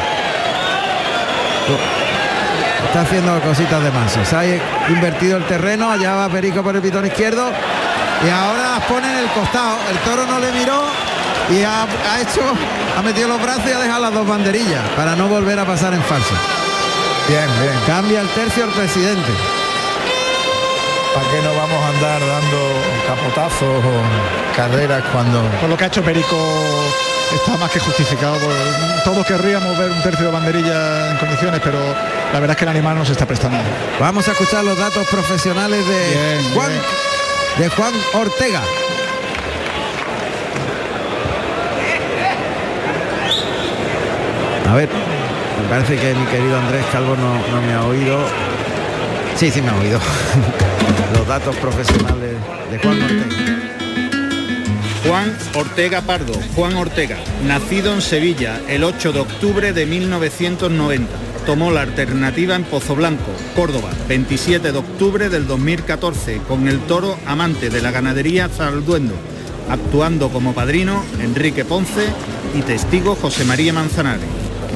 Está 2.87 3.01
haciendo 3.01 3.39
cositas 3.41 3.83
de 3.83 3.91
manso. 3.91 4.25
Se 4.25 4.35
ha 4.35 4.45
invertido 4.89 5.37
el 5.37 5.45
terreno, 5.45 5.91
allá 5.91 6.15
va 6.15 6.29
Perico 6.29 6.63
por 6.63 6.75
el 6.75 6.81
pitón 6.81 7.05
izquierdo 7.05 7.51
y 8.25 8.29
ahora 8.29 8.71
las 8.71 8.85
pone 8.85 9.11
en 9.11 9.17
el 9.17 9.27
costado. 9.27 9.77
El 9.91 9.97
toro 9.99 10.25
no 10.25 10.39
le 10.39 10.51
miró 10.51 10.83
y 11.51 11.63
ha, 11.63 11.83
ha 11.83 12.21
hecho, 12.21 12.41
ha 12.97 13.01
metido 13.03 13.27
los 13.27 13.41
brazos 13.41 13.65
y 13.67 13.73
ha 13.73 13.79
dejado 13.79 14.01
las 14.01 14.13
dos 14.13 14.27
banderillas 14.27 14.81
para 14.95 15.15
no 15.15 15.27
volver 15.27 15.59
a 15.59 15.65
pasar 15.65 15.93
en 15.93 16.01
falso. 16.01 16.33
Bien, 17.27 17.47
bien. 17.61 17.73
Cambia 17.85 18.21
el 18.21 18.27
tercio 18.29 18.65
el 18.65 18.71
presidente. 18.71 19.31
¿Para 21.15 21.29
qué 21.31 21.41
no 21.41 21.53
vamos 21.55 21.81
a 21.81 21.87
andar 21.89 22.19
dando 22.19 22.59
capotazos 23.07 23.83
o 23.85 24.55
carreras 24.55 25.01
cuando... 25.13 25.41
Por 25.61 25.69
lo 25.69 25.77
que 25.77 25.85
ha 25.85 25.87
hecho 25.87 26.03
Perico 26.03 26.37
está 27.33 27.57
más 27.57 27.71
que 27.71 27.79
justificado. 27.79 28.35
por- 28.37 29.03
Todos 29.05 29.25
querríamos 29.25 29.77
ver 29.77 29.91
un 29.91 30.01
tercio 30.03 30.25
de 30.25 30.31
banderilla 30.31 31.11
en 31.11 31.17
condiciones, 31.17 31.61
pero 31.63 31.77
la 32.33 32.39
verdad 32.39 32.51
es 32.51 32.57
que 32.57 32.65
el 32.65 32.69
animal 32.69 32.97
no 32.97 33.05
se 33.05 33.13
está 33.13 33.25
prestando. 33.25 33.57
Vamos 33.99 34.27
a 34.27 34.31
escuchar 34.33 34.63
los 34.65 34.77
datos 34.77 35.07
profesionales 35.07 35.87
de 35.87 36.09
Bien, 36.09 36.53
Juan, 36.53 36.71
de 37.59 37.69
Juan 37.69 37.93
Ortega. 38.13 38.61
A 44.69 44.73
ver, 44.75 44.89
me 45.61 45.69
parece 45.69 45.95
que 45.97 46.13
mi 46.15 46.25
querido 46.25 46.57
Andrés 46.57 46.85
Calvo 46.91 47.15
no, 47.15 47.35
no 47.55 47.61
me 47.61 47.73
ha 47.73 47.83
oído. 47.85 48.17
Sí, 49.35 49.51
sí 49.51 49.61
me 49.61 49.69
ha 49.69 49.75
oído. 49.75 49.99
los 51.17 51.27
datos 51.27 51.55
profesionales 51.57 52.35
de 52.71 52.79
Juan 52.79 53.01
Ortega. 53.01 53.55
Juan 55.05 55.37
Ortega 55.55 56.01
Pardo, 56.01 56.33
Juan 56.55 56.75
Ortega, 56.77 57.17
nacido 57.45 57.93
en 57.93 58.01
Sevilla 58.01 58.61
el 58.69 58.83
8 58.83 59.11
de 59.11 59.19
octubre 59.19 59.73
de 59.73 59.85
1990. 59.85 61.11
Tomó 61.45 61.69
la 61.69 61.81
alternativa 61.81 62.55
en 62.55 62.63
Pozo 62.63 62.95
Blanco, 62.95 63.29
Córdoba, 63.55 63.91
27 64.07 64.71
de 64.71 64.77
octubre 64.77 65.29
del 65.29 65.45
2014, 65.47 66.37
con 66.47 66.67
el 66.67 66.79
toro 66.81 67.17
amante 67.27 67.69
de 67.69 67.81
la 67.81 67.91
ganadería 67.91 68.47
Zalduendo, 68.47 69.15
actuando 69.69 70.29
como 70.29 70.53
padrino 70.53 71.03
Enrique 71.19 71.65
Ponce 71.65 72.07
y 72.57 72.61
testigo 72.61 73.15
José 73.15 73.43
María 73.43 73.73
Manzanares. 73.73 74.25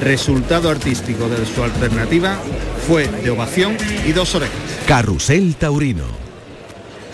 Resultado 0.01 0.69
artístico 0.69 1.27
de 1.27 1.45
su 1.45 1.63
alternativa 1.63 2.37
fue 2.87 3.07
de 3.07 3.29
ovación 3.29 3.77
y 4.05 4.11
dos 4.11 4.33
orejas. 4.35 4.55
Carrusel 4.87 5.55
Taurino. 5.55 6.05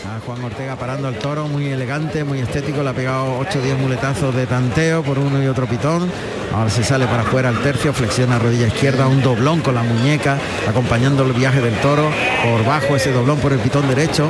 A 0.06 0.20
Juan 0.26 0.44
Ortega 0.44 0.76
parando 0.76 1.08
al 1.08 1.16
toro, 1.16 1.48
muy 1.48 1.68
elegante, 1.68 2.24
muy 2.24 2.40
estético, 2.40 2.84
le 2.84 2.90
ha 2.90 2.94
pegado 2.94 3.40
8 3.40 3.60
o 3.60 3.62
10 3.62 3.80
muletazos 3.80 4.36
de 4.36 4.46
tanteo 4.46 5.04
por 5.04 5.18
uno 5.20 5.44
y 5.44 5.48
otro 5.48 5.66
pitón. 5.66 6.10
Ahora 6.54 6.70
se 6.70 6.84
sale 6.84 7.06
para 7.06 7.24
afuera 7.24 7.50
al 7.50 7.62
tercio, 7.62 7.92
flexiona 7.92 8.40
rodilla 8.40 8.68
izquierda, 8.68 9.08
un 9.08 9.22
doblón 9.22 9.60
con 9.60 9.76
la 9.76 9.84
muñeca, 9.84 10.38
acompañando 10.70 11.24
el 11.24 11.34
viaje 11.34 11.60
del 11.60 11.74
toro, 11.82 12.10
por 12.44 12.64
bajo 12.66 12.96
ese 12.96 13.12
doblón 13.12 13.40
por 13.40 13.52
el 13.52 13.60
pitón 13.60 13.90
derecho. 13.90 14.30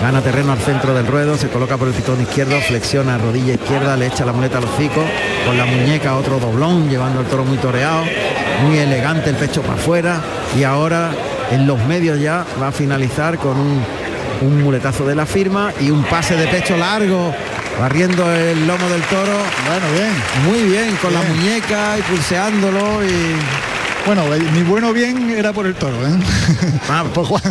gana 0.00 0.22
terreno 0.22 0.52
al 0.52 0.58
centro 0.58 0.94
del 0.94 1.06
ruedo, 1.06 1.36
se 1.36 1.48
coloca 1.48 1.76
por 1.76 1.88
el 1.88 1.94
pitón 1.94 2.20
izquierdo, 2.20 2.58
flexiona 2.60 3.18
rodilla 3.18 3.54
izquierda, 3.54 3.96
le 3.96 4.06
echa 4.06 4.24
la 4.24 4.32
muleta 4.32 4.58
al 4.58 4.64
hocico, 4.64 5.02
con 5.44 5.58
la 5.58 5.66
muñeca 5.66 6.16
otro 6.16 6.38
doblón, 6.38 6.88
llevando 6.88 7.20
el 7.20 7.26
toro 7.26 7.44
muy 7.44 7.58
toreado, 7.58 8.04
muy 8.62 8.78
elegante 8.78 9.30
el 9.30 9.36
pecho 9.36 9.62
para 9.62 9.74
afuera 9.74 10.20
y 10.58 10.64
ahora 10.64 11.10
en 11.50 11.66
los 11.66 11.78
medios 11.86 12.20
ya 12.20 12.44
va 12.60 12.68
a 12.68 12.72
finalizar 12.72 13.38
con 13.38 13.58
un, 13.58 13.82
un 14.42 14.62
muletazo 14.62 15.06
de 15.06 15.14
la 15.14 15.26
firma 15.26 15.72
y 15.80 15.90
un 15.90 16.02
pase 16.04 16.36
de 16.36 16.46
pecho 16.48 16.76
largo 16.76 17.32
barriendo 17.78 18.30
el 18.32 18.66
lomo 18.66 18.88
del 18.88 19.02
toro. 19.02 19.38
Bueno, 19.66 19.86
bien. 19.92 20.12
Muy 20.46 20.70
bien, 20.70 20.96
con 20.96 21.12
la 21.12 21.22
muñeca 21.22 21.98
y 21.98 22.02
pulseándolo 22.02 23.04
y 23.04 23.36
bueno, 24.06 24.22
mi 24.54 24.62
bueno 24.62 24.92
bien 24.92 25.30
era 25.30 25.52
por 25.52 25.66
el 25.66 25.74
toro, 25.74 25.96
¿eh? 26.06 26.16
Ah, 26.88 27.04
por 27.12 27.26
Juan. 27.26 27.42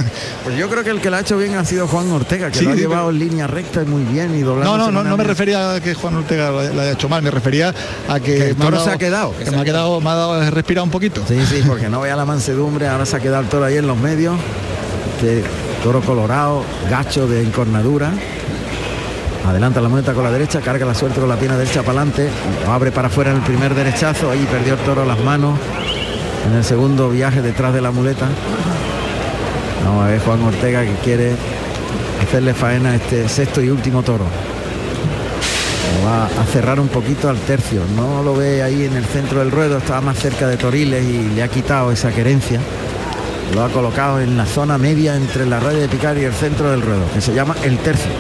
Pues 0.45 0.57
yo 0.57 0.69
creo 0.69 0.83
que 0.83 0.89
el 0.89 1.01
que 1.01 1.09
lo 1.09 1.17
ha 1.17 1.19
hecho 1.19 1.37
bien 1.37 1.55
ha 1.55 1.65
sido 1.65 1.85
Juan 1.87 2.09
Ortega, 2.11 2.49
que 2.49 2.61
lo 2.61 2.71
ha 2.71 2.75
llevado 2.75 3.09
en 3.09 3.19
línea 3.19 3.47
recta 3.47 3.83
y 3.83 3.85
muy 3.85 4.03
bien 4.03 4.33
y 4.33 4.41
doblando. 4.41 4.77
No, 4.77 4.85
no, 4.85 5.03
no, 5.03 5.09
no 5.09 5.17
me 5.17 5.25
refería 5.25 5.73
a 5.75 5.81
que 5.81 5.93
Juan 5.93 6.15
Ortega 6.15 6.51
lo, 6.51 6.59
haya 6.59 6.91
hecho 6.91 7.09
mal, 7.09 7.21
me 7.21 7.29
refería 7.31 7.73
a 8.07 8.19
que, 8.21 8.51
el 8.51 8.55
toro 8.55 8.81
se 8.81 8.91
ha 8.91 8.97
quedado. 8.97 9.35
Que, 9.37 9.51
me 9.51 9.57
ha 9.57 9.65
quedado, 9.65 9.99
me 9.99 10.09
ha 10.09 10.15
dado 10.15 10.49
respirar 10.49 10.83
un 10.85 10.91
poquito. 10.91 11.21
Sí, 11.27 11.37
sí, 11.45 11.61
porque 11.67 11.89
no 11.89 11.99
vea 11.99 12.15
la 12.15 12.25
mansedumbre, 12.25 12.87
ahora 12.87 13.05
se 13.05 13.17
ha 13.17 13.19
quedado 13.19 13.43
el 13.43 13.49
toro 13.49 13.65
ahí 13.65 13.75
en 13.75 13.87
los 13.87 13.97
medios. 13.97 14.37
Este 15.17 15.43
toro 15.83 15.99
colorado, 16.01 16.63
gacho 16.89 17.27
de 17.27 17.43
encornadura. 17.43 18.13
Adelanta 19.45 19.81
la 19.81 19.89
moneta 19.89 20.13
con 20.13 20.23
la 20.23 20.31
derecha, 20.31 20.61
carga 20.61 20.85
la 20.85 20.95
suerte 20.95 21.19
con 21.19 21.27
la 21.27 21.35
pierna 21.35 21.57
derecha 21.57 21.83
para 21.83 21.99
adelante, 21.99 22.29
abre 22.67 22.91
para 22.91 23.09
afuera 23.09 23.31
en 23.31 23.37
el 23.37 23.43
primer 23.43 23.75
derechazo, 23.75 24.31
ahí 24.31 24.47
perdió 24.49 24.73
el 24.73 24.79
toro 24.79 25.05
las 25.05 25.19
manos 25.19 25.59
en 26.45 26.53
el 26.53 26.63
segundo 26.63 27.09
viaje 27.09 27.41
detrás 27.41 27.73
de 27.73 27.81
la 27.81 27.91
muleta. 27.91 28.27
Vamos 29.83 30.05
a 30.05 30.07
ver 30.09 30.19
Juan 30.19 30.43
Ortega 30.43 30.83
que 30.83 30.93
quiere 31.03 31.33
hacerle 32.21 32.53
faena 32.53 32.91
a 32.91 32.95
este 32.95 33.27
sexto 33.29 33.61
y 33.61 33.69
último 33.69 34.03
toro. 34.03 34.25
va 36.05 36.25
a 36.25 36.45
cerrar 36.45 36.79
un 36.79 36.87
poquito 36.87 37.29
al 37.29 37.37
tercio. 37.37 37.81
No 37.95 38.23
lo 38.23 38.35
ve 38.35 38.63
ahí 38.63 38.85
en 38.85 38.95
el 38.95 39.05
centro 39.05 39.39
del 39.39 39.51
ruedo, 39.51 39.77
estaba 39.77 40.01
más 40.01 40.17
cerca 40.19 40.47
de 40.47 40.57
Toriles 40.57 41.03
y 41.03 41.29
le 41.35 41.43
ha 41.43 41.47
quitado 41.47 41.91
esa 41.91 42.11
querencia. 42.11 42.59
Lo 43.53 43.63
ha 43.63 43.69
colocado 43.69 44.19
en 44.19 44.37
la 44.37 44.45
zona 44.45 44.77
media 44.77 45.15
entre 45.15 45.45
la 45.45 45.59
raya 45.59 45.79
de 45.79 45.87
picar 45.87 46.17
y 46.17 46.23
el 46.23 46.33
centro 46.33 46.71
del 46.71 46.81
ruedo, 46.81 47.03
que 47.13 47.21
se 47.21 47.33
llama 47.33 47.55
el 47.63 47.77
tercio. 47.77 48.11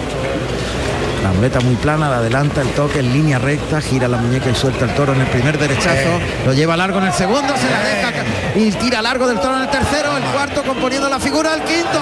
La 1.25 1.33
muleta 1.33 1.59
muy 1.59 1.73
plana, 1.73 2.07
la 2.07 2.17
adelanta, 2.17 2.61
el 2.61 2.67
toque 2.73 2.99
en 2.99 3.11
línea 3.11 3.39
recta, 3.39 3.81
gira 3.81 4.07
la 4.07 4.17
muñeca 4.17 4.47
y 4.51 4.53
suelta 4.53 4.85
el 4.85 4.93
toro 4.93 5.11
en 5.13 5.21
el 5.21 5.27
primer 5.27 5.57
derechazo, 5.57 6.19
lo 6.45 6.53
lleva 6.53 6.77
largo 6.77 6.99
en 6.99 7.05
el 7.05 7.13
segundo, 7.13 7.51
se 7.57 7.67
la 7.67 7.79
deja 7.83 8.11
y 8.55 8.71
tira 8.73 9.01
largo 9.01 9.25
del 9.25 9.39
toro 9.39 9.55
en 9.55 9.63
el 9.63 9.69
tercero, 9.69 10.15
el 10.15 10.23
cuarto 10.25 10.61
componiendo 10.61 11.09
la 11.09 11.19
figura, 11.19 11.55
el 11.55 11.63
quinto, 11.63 11.99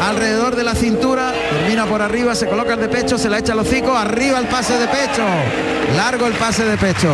alrededor 0.00 0.54
de 0.54 0.62
la 0.62 0.76
cintura, 0.76 1.32
termina 1.50 1.86
por 1.86 2.02
arriba, 2.02 2.36
se 2.36 2.46
coloca 2.46 2.74
el 2.74 2.80
de 2.80 2.88
pecho, 2.88 3.18
se 3.18 3.28
la 3.28 3.38
echa 3.38 3.52
al 3.52 3.58
hocico, 3.58 3.96
arriba 3.96 4.38
el 4.38 4.46
pase 4.46 4.78
de 4.78 4.86
pecho, 4.86 5.24
largo 5.96 6.28
el 6.28 6.34
pase 6.34 6.64
de 6.64 6.76
pecho. 6.76 7.12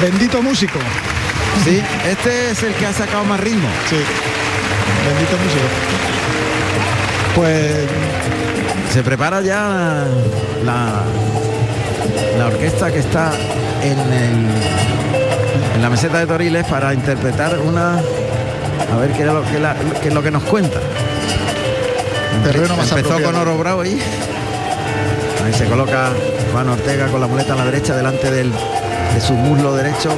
Bendito 0.00 0.40
músico. 0.40 0.78
Sí, 1.64 1.82
este 2.08 2.52
es 2.52 2.62
el 2.62 2.74
que 2.74 2.86
ha 2.86 2.92
sacado 2.92 3.24
más 3.24 3.40
ritmo. 3.40 3.68
Sí, 3.90 3.96
bendito 5.04 5.36
músico. 5.36 5.66
Pues 7.34 7.88
se 8.94 9.02
prepara 9.02 9.40
ya 9.40 10.06
la, 10.64 11.02
la 12.38 12.46
orquesta 12.46 12.92
que 12.92 13.00
está 13.00 13.32
en, 13.82 13.98
en 15.74 15.82
la 15.82 15.90
meseta 15.90 16.20
de 16.20 16.26
Toriles 16.28 16.64
para 16.66 16.94
interpretar 16.94 17.58
una 17.58 17.94
a 17.98 18.96
ver 19.00 19.10
qué 19.10 19.22
es 19.22 19.26
lo 19.26 19.42
que, 19.42 20.08
es 20.08 20.14
lo 20.14 20.22
que 20.22 20.30
nos 20.30 20.44
cuenta. 20.44 20.78
Terreno 22.44 22.76
más 22.76 22.92
Empezó 22.92 23.20
con 23.20 23.34
Oro 23.34 23.58
Bravo 23.58 23.80
ahí. 23.80 24.00
Ahí 25.44 25.52
se 25.52 25.64
coloca 25.64 26.10
Juan 26.52 26.68
Ortega 26.68 27.08
con 27.08 27.20
la 27.20 27.26
muleta 27.26 27.54
a 27.54 27.56
la 27.56 27.64
derecha 27.64 27.96
delante 27.96 28.30
del, 28.30 28.52
de 28.52 29.20
su 29.20 29.32
muslo 29.32 29.74
derecho 29.74 30.10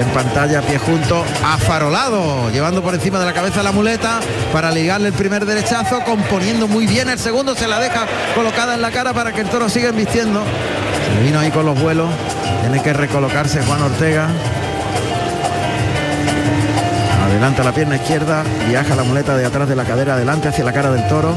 en 0.00 0.08
pantalla, 0.10 0.62
pie 0.62 0.78
junto, 0.78 1.24
afarolado, 1.44 2.50
llevando 2.50 2.82
por 2.82 2.94
encima 2.94 3.18
de 3.18 3.26
la 3.26 3.32
cabeza 3.32 3.62
la 3.62 3.72
muleta 3.72 4.20
para 4.52 4.70
ligarle 4.70 5.08
el 5.08 5.14
primer 5.14 5.44
derechazo, 5.44 6.00
componiendo 6.04 6.68
muy 6.68 6.86
bien 6.86 7.08
el 7.08 7.18
segundo, 7.18 7.54
se 7.54 7.66
la 7.66 7.80
deja 7.80 8.06
colocada 8.34 8.74
en 8.74 8.82
la 8.82 8.90
cara 8.90 9.12
para 9.12 9.32
que 9.32 9.40
el 9.40 9.48
toro 9.48 9.68
siga 9.68 9.88
embistiendo. 9.88 10.42
Se 11.14 11.22
vino 11.24 11.40
ahí 11.40 11.50
con 11.50 11.66
los 11.66 11.80
vuelos, 11.80 12.08
tiene 12.60 12.82
que 12.82 12.92
recolocarse 12.92 13.62
Juan 13.62 13.82
Ortega. 13.82 14.28
Adelanta 17.24 17.62
la 17.62 17.72
pierna 17.72 17.96
izquierda, 17.96 18.42
viaja 18.68 18.94
la 18.94 19.02
muleta 19.02 19.36
de 19.36 19.44
atrás 19.44 19.68
de 19.68 19.76
la 19.76 19.84
cadera 19.84 20.14
adelante 20.14 20.48
hacia 20.48 20.64
la 20.64 20.72
cara 20.72 20.90
del 20.90 21.06
toro, 21.08 21.34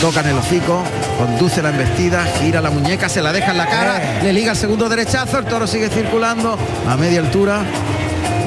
toca 0.00 0.20
en 0.20 0.28
el 0.28 0.38
hocico, 0.38 0.82
conduce 1.18 1.60
la 1.62 1.70
embestida, 1.70 2.24
gira 2.40 2.60
la 2.60 2.70
muñeca, 2.70 3.08
se 3.08 3.20
la 3.20 3.32
deja 3.32 3.50
en 3.50 3.58
la 3.58 3.66
cara, 3.66 4.20
le 4.22 4.32
liga 4.32 4.52
el 4.52 4.56
segundo 4.56 4.88
derechazo, 4.88 5.38
el 5.38 5.44
toro 5.44 5.66
sigue 5.66 5.88
circulando 5.90 6.56
a 6.88 6.96
media 6.96 7.20
altura 7.20 7.62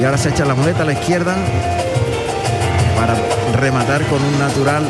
y 0.02 0.04
ahora 0.04 0.18
se 0.18 0.30
echa 0.30 0.46
la 0.46 0.56
muleta 0.56 0.82
a 0.82 0.86
la 0.86 0.94
izquierda 0.94 1.36
para 2.98 3.16
rematar 3.60 4.04
con 4.08 4.24
un 4.24 4.40
natural. 4.40 4.84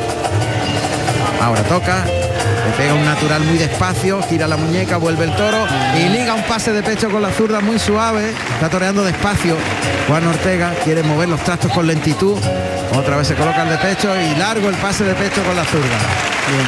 Ahora 1.42 1.62
toca, 1.64 2.06
le 2.06 2.72
pega 2.78 2.94
un 2.94 3.04
natural 3.04 3.44
muy 3.44 3.58
despacio, 3.58 4.24
gira 4.24 4.48
la 4.48 4.56
muñeca, 4.56 4.96
vuelve 4.96 5.26
el 5.26 5.36
toro 5.36 5.68
y 5.98 6.08
liga 6.08 6.34
un 6.34 6.44
pase 6.44 6.72
de 6.72 6.82
pecho 6.82 7.10
con 7.10 7.22
la 7.22 7.30
zurda 7.30 7.60
muy 7.60 7.78
suave, 7.78 8.32
está 8.54 8.70
toreando 8.70 9.04
despacio. 9.04 9.58
Juan 10.08 10.26
Ortega 10.28 10.74
quiere 10.86 11.04
mover 11.04 11.28
los 11.28 11.42
trastos 11.42 11.74
con 11.74 11.88
lentitud, 11.88 12.38
otra 12.98 13.18
vez 13.18 13.28
se 13.28 13.36
coloca 13.36 13.64
el 13.64 13.70
de 13.70 13.78
pecho 13.80 14.10
y 14.18 14.36
largo 14.40 14.70
el 14.70 14.76
pase 14.76 15.04
de 15.04 15.14
pecho 15.14 15.44
con 15.44 15.58
la 15.58 15.66
zurda. 15.66 15.98
Bien, 16.48 16.68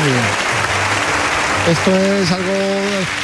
muy 0.00 0.12
bien. 0.12 0.49
Esto 1.68 1.90
es 1.94 2.32
algo 2.32 2.52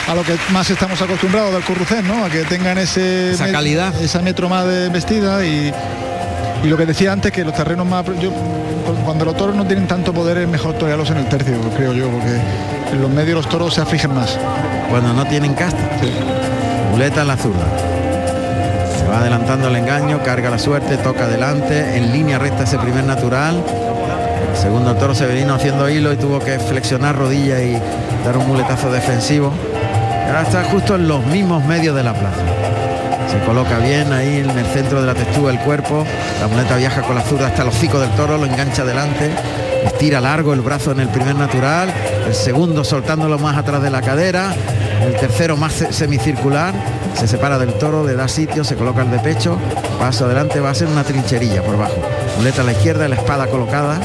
a 0.08 0.14
lo 0.14 0.22
que 0.22 0.36
más 0.52 0.68
estamos 0.70 1.00
acostumbrados 1.00 1.52
del 1.52 1.64
Currucén, 1.64 2.06
¿no? 2.06 2.24
A 2.24 2.30
que 2.30 2.44
tengan 2.44 2.78
ese 2.78 3.32
esa 3.32 3.50
calidad, 3.50 3.94
esa 4.00 4.20
metro 4.20 4.48
más 4.48 4.66
de 4.66 4.88
vestida 4.88 5.44
y, 5.44 5.72
y, 6.62 6.68
lo 6.68 6.76
que 6.76 6.86
decía 6.86 7.12
antes 7.12 7.32
que 7.32 7.44
los 7.44 7.54
terrenos 7.54 7.86
más 7.86 8.04
yo, 8.20 8.30
cuando 9.04 9.24
los 9.24 9.36
toros 9.36 9.56
no 9.56 9.66
tienen 9.66 9.88
tanto 9.88 10.12
poder 10.12 10.38
es 10.38 10.48
mejor 10.48 10.74
torearlos 10.74 11.10
en 11.10 11.18
el 11.18 11.28
tercio, 11.28 11.58
creo 11.76 11.92
yo, 11.92 12.08
porque 12.08 12.40
en 12.92 13.02
los 13.02 13.10
medios 13.10 13.36
los 13.36 13.48
toros 13.48 13.74
se 13.74 13.80
afligen 13.80 14.14
más. 14.14 14.38
Cuando 14.90 15.12
no 15.12 15.26
tienen 15.26 15.54
casta. 15.54 15.98
Sí. 16.00 16.10
Muleta 16.92 17.22
en 17.22 17.28
la 17.28 17.36
zurda. 17.36 17.66
Se 18.98 19.06
va 19.08 19.18
adelantando 19.18 19.68
el 19.68 19.76
engaño, 19.76 20.22
carga 20.22 20.50
la 20.50 20.58
suerte, 20.58 20.96
toca 20.98 21.24
adelante, 21.24 21.96
en 21.96 22.12
línea 22.12 22.38
recta 22.38 22.64
ese 22.64 22.78
primer 22.78 23.04
natural 23.04 23.64
Segundo 24.56 24.92
el 24.92 24.96
toro 24.96 25.14
Severino 25.14 25.54
haciendo 25.54 25.88
hilo 25.88 26.12
y 26.12 26.16
tuvo 26.16 26.38
que 26.38 26.58
flexionar 26.58 27.14
rodilla 27.14 27.62
y 27.62 27.80
dar 28.26 28.36
un 28.38 28.48
muletazo 28.48 28.90
defensivo. 28.90 29.52
ahora 30.26 30.42
está 30.42 30.64
justo 30.64 30.96
en 30.96 31.06
los 31.06 31.24
mismos 31.26 31.64
medios 31.64 31.94
de 31.94 32.02
la 32.02 32.12
plaza. 32.12 32.42
Se 33.30 33.38
coloca 33.46 33.78
bien 33.78 34.12
ahí 34.12 34.38
en 34.40 34.50
el 34.50 34.66
centro 34.66 35.00
de 35.00 35.06
la 35.06 35.14
textura 35.14 35.52
del 35.52 35.60
cuerpo. 35.60 36.04
La 36.40 36.48
muleta 36.48 36.76
viaja 36.76 37.02
con 37.02 37.14
la 37.14 37.22
zurda 37.22 37.46
hasta 37.46 37.62
el 37.62 37.68
hocico 37.68 38.00
del 38.00 38.10
toro, 38.10 38.36
lo 38.36 38.46
engancha 38.46 38.82
adelante. 38.82 39.30
Estira 39.84 40.20
largo 40.20 40.52
el 40.54 40.60
brazo 40.60 40.90
en 40.90 41.00
el 41.00 41.08
primer 41.08 41.36
natural. 41.36 41.92
El 42.26 42.34
segundo 42.34 42.82
soltándolo 42.82 43.38
más 43.38 43.56
atrás 43.56 43.80
de 43.80 43.90
la 43.90 44.02
cadera. 44.02 44.52
El 45.04 45.14
tercero 45.14 45.56
más 45.56 45.72
semicircular. 45.90 46.74
Se 47.14 47.28
separa 47.28 47.58
del 47.58 47.74
toro, 47.74 48.04
le 48.04 48.14
da 48.14 48.26
sitio, 48.26 48.64
se 48.64 48.74
coloca 48.74 49.02
el 49.02 49.10
de 49.12 49.20
pecho. 49.20 49.56
Paso 50.00 50.24
adelante, 50.24 50.58
va 50.58 50.70
a 50.70 50.74
ser 50.74 50.88
una 50.88 51.04
trincherilla 51.04 51.62
por 51.62 51.78
bajo. 51.78 51.94
Muleta 52.38 52.62
a 52.62 52.64
la 52.64 52.72
izquierda, 52.72 53.06
la 53.06 53.14
espada 53.14 53.46
colocada 53.46 54.00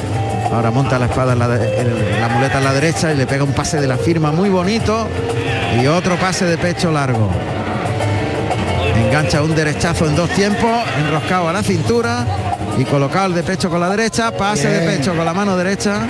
Ahora 0.51 0.69
monta 0.69 0.99
la 0.99 1.05
espada 1.05 1.31
en 1.33 1.39
la, 1.39 2.27
muleta 2.27 2.57
en 2.57 2.63
la 2.63 2.73
derecha 2.73 3.13
y 3.13 3.15
le 3.15 3.25
pega 3.25 3.43
un 3.43 3.53
pase 3.53 3.79
de 3.79 3.87
la 3.87 3.97
firma 3.97 4.33
muy 4.33 4.49
bonito 4.49 5.07
y 5.81 5.87
otro 5.87 6.17
pase 6.17 6.45
de 6.45 6.57
pecho 6.57 6.91
largo. 6.91 7.29
Engancha 8.97 9.41
un 9.41 9.55
derechazo 9.55 10.07
en 10.07 10.15
dos 10.15 10.29
tiempos, 10.31 10.71
enroscado 10.97 11.47
a 11.47 11.53
la 11.53 11.63
cintura 11.63 12.25
y 12.77 12.83
colocado 12.83 13.27
el 13.27 13.35
de 13.35 13.43
pecho 13.43 13.69
con 13.69 13.79
la 13.79 13.89
derecha, 13.89 14.31
pase 14.31 14.67
de 14.67 14.97
pecho 14.97 15.15
con 15.15 15.23
la 15.23 15.33
mano 15.33 15.55
derecha. 15.55 16.01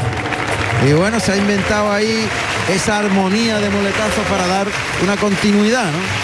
Y 0.88 0.94
bueno, 0.94 1.20
se 1.20 1.34
ha 1.34 1.38
inventado 1.38 1.92
ahí 1.92 2.28
esa 2.74 2.98
armonía 2.98 3.60
de 3.60 3.70
muletazos 3.70 4.26
para 4.28 4.48
dar 4.48 4.68
una 5.04 5.18
continuidad, 5.18 5.86
¿no? 5.86 6.22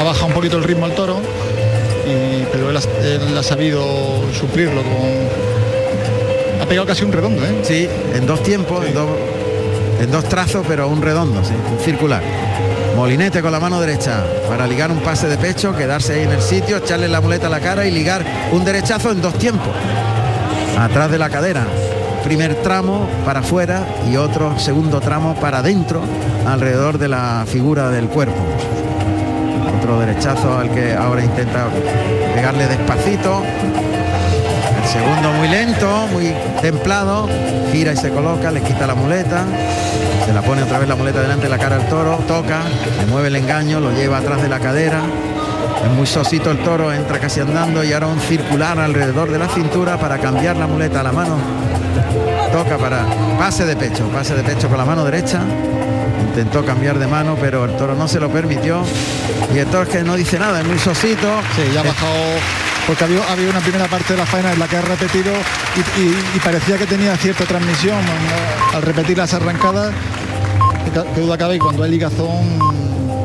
Ha 0.00 0.04
bajado 0.04 0.26
un 0.26 0.32
poquito 0.32 0.56
el 0.56 0.64
ritmo 0.64 0.86
al 0.86 0.94
toro 0.94 1.20
pero 2.50 2.70
él 2.70 2.76
ha, 2.76 3.42
sabido 3.42 3.82
suplirlo 4.32 4.82
con... 4.82 6.60
Ha 6.60 6.66
pegado 6.66 6.86
casi 6.86 7.04
un 7.04 7.12
redondo, 7.12 7.44
¿eh? 7.44 7.60
Sí, 7.62 7.88
en 8.14 8.26
dos 8.26 8.42
tiempos, 8.42 8.84
en, 8.86 10.10
dos, 10.10 10.24
trazos, 10.24 10.64
pero 10.66 10.88
un 10.88 11.02
redondo, 11.02 11.44
sí, 11.44 11.54
un 11.70 11.78
circular. 11.78 12.22
Molinete 12.96 13.40
con 13.40 13.52
la 13.52 13.60
mano 13.60 13.80
derecha 13.80 14.24
para 14.48 14.66
ligar 14.66 14.90
un 14.90 14.98
pase 14.98 15.26
de 15.28 15.38
pecho, 15.38 15.74
quedarse 15.74 16.14
ahí 16.14 16.22
en 16.22 16.32
el 16.32 16.42
sitio, 16.42 16.76
echarle 16.76 17.08
la 17.08 17.20
muleta 17.20 17.46
a 17.46 17.50
la 17.50 17.60
cara 17.60 17.86
y 17.86 17.90
ligar 17.90 18.24
un 18.52 18.64
derechazo 18.64 19.10
en 19.10 19.22
dos 19.22 19.34
tiempos. 19.34 19.74
Atrás 20.78 21.10
de 21.10 21.18
la 21.18 21.30
cadera. 21.30 21.66
Primer 22.24 22.54
tramo 22.56 23.08
para 23.24 23.40
afuera 23.40 23.84
y 24.10 24.16
otro 24.16 24.58
segundo 24.58 25.00
tramo 25.00 25.34
para 25.34 25.58
adentro, 25.58 26.02
alrededor 26.46 26.98
de 26.98 27.08
la 27.08 27.44
figura 27.48 27.90
del 27.90 28.06
cuerpo. 28.08 28.40
Otro 29.82 29.98
derechazo 29.98 30.58
al 30.58 30.70
que 30.70 30.94
ahora 30.94 31.24
intenta 31.24 31.66
pegarle 32.36 32.68
despacito. 32.68 33.42
El 34.80 34.88
segundo 34.88 35.32
muy 35.32 35.48
lento, 35.48 36.06
muy 36.12 36.32
templado. 36.60 37.28
Gira 37.72 37.92
y 37.92 37.96
se 37.96 38.10
coloca, 38.10 38.52
le 38.52 38.60
quita 38.60 38.86
la 38.86 38.94
muleta. 38.94 39.44
Se 40.24 40.32
la 40.32 40.40
pone 40.40 40.62
otra 40.62 40.78
vez 40.78 40.88
la 40.88 40.94
muleta 40.94 41.20
delante 41.20 41.46
de 41.46 41.48
la 41.48 41.58
cara 41.58 41.74
al 41.74 41.88
toro. 41.88 42.18
Toca, 42.28 42.60
le 43.00 43.06
mueve 43.06 43.26
el 43.26 43.34
engaño, 43.34 43.80
lo 43.80 43.90
lleva 43.90 44.18
atrás 44.18 44.40
de 44.40 44.48
la 44.48 44.60
cadera. 44.60 45.00
Es 45.84 45.90
muy 45.90 46.06
sosito 46.06 46.52
el 46.52 46.58
toro, 46.58 46.92
entra 46.92 47.18
casi 47.18 47.40
andando 47.40 47.82
y 47.82 47.92
ahora 47.92 48.06
un 48.06 48.20
circular 48.20 48.78
alrededor 48.78 49.32
de 49.32 49.40
la 49.40 49.48
cintura 49.48 49.98
para 49.98 50.18
cambiar 50.18 50.58
la 50.58 50.68
muleta 50.68 51.00
a 51.00 51.02
la 51.02 51.10
mano. 51.10 51.38
Toca 52.52 52.78
para 52.78 53.04
pase 53.36 53.64
de 53.64 53.74
pecho, 53.74 54.06
pase 54.10 54.36
de 54.36 54.44
pecho 54.44 54.68
con 54.68 54.78
la 54.78 54.84
mano 54.84 55.04
derecha. 55.04 55.40
Intentó 56.32 56.64
cambiar 56.64 56.98
de 56.98 57.06
mano, 57.06 57.36
pero 57.38 57.66
el 57.66 57.76
toro 57.76 57.94
no 57.94 58.08
se 58.08 58.18
lo 58.18 58.30
permitió. 58.30 58.82
Y 59.54 59.58
el 59.58 59.66
toro 59.66 59.82
es 59.82 59.88
que 59.90 60.02
no 60.02 60.14
dice 60.16 60.38
nada, 60.38 60.60
es 60.60 60.66
muy 60.66 60.78
sosito. 60.78 61.28
Sí, 61.54 61.62
ya 61.74 61.80
ha 61.80 61.82
bajado 61.82 62.14
porque 62.86 63.04
había, 63.04 63.20
había 63.30 63.50
una 63.50 63.60
primera 63.60 63.86
parte 63.86 64.14
de 64.14 64.18
la 64.18 64.26
faena 64.26 64.52
en 64.52 64.58
la 64.58 64.66
que 64.66 64.76
ha 64.76 64.80
repetido 64.82 65.30
y, 65.76 66.00
y- 66.00 66.16
y 66.34 66.38
parecía 66.40 66.78
que 66.78 66.86
tenía 66.86 67.14
cierta 67.18 67.44
transmisión 67.44 67.98
eh, 67.98 68.74
al 68.76 68.82
repetir 68.82 69.18
las 69.18 69.32
arrancadas. 69.34 69.92
Que, 70.86 70.90
ca- 70.90 71.04
que 71.14 71.20
duda 71.20 71.36
cabe 71.38 71.56
y 71.56 71.58
cuando 71.58 71.82
hay 71.84 71.90
ligazón 71.90 72.58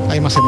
hay 0.09 0.19
más 0.19 0.35
emoción. 0.35 0.45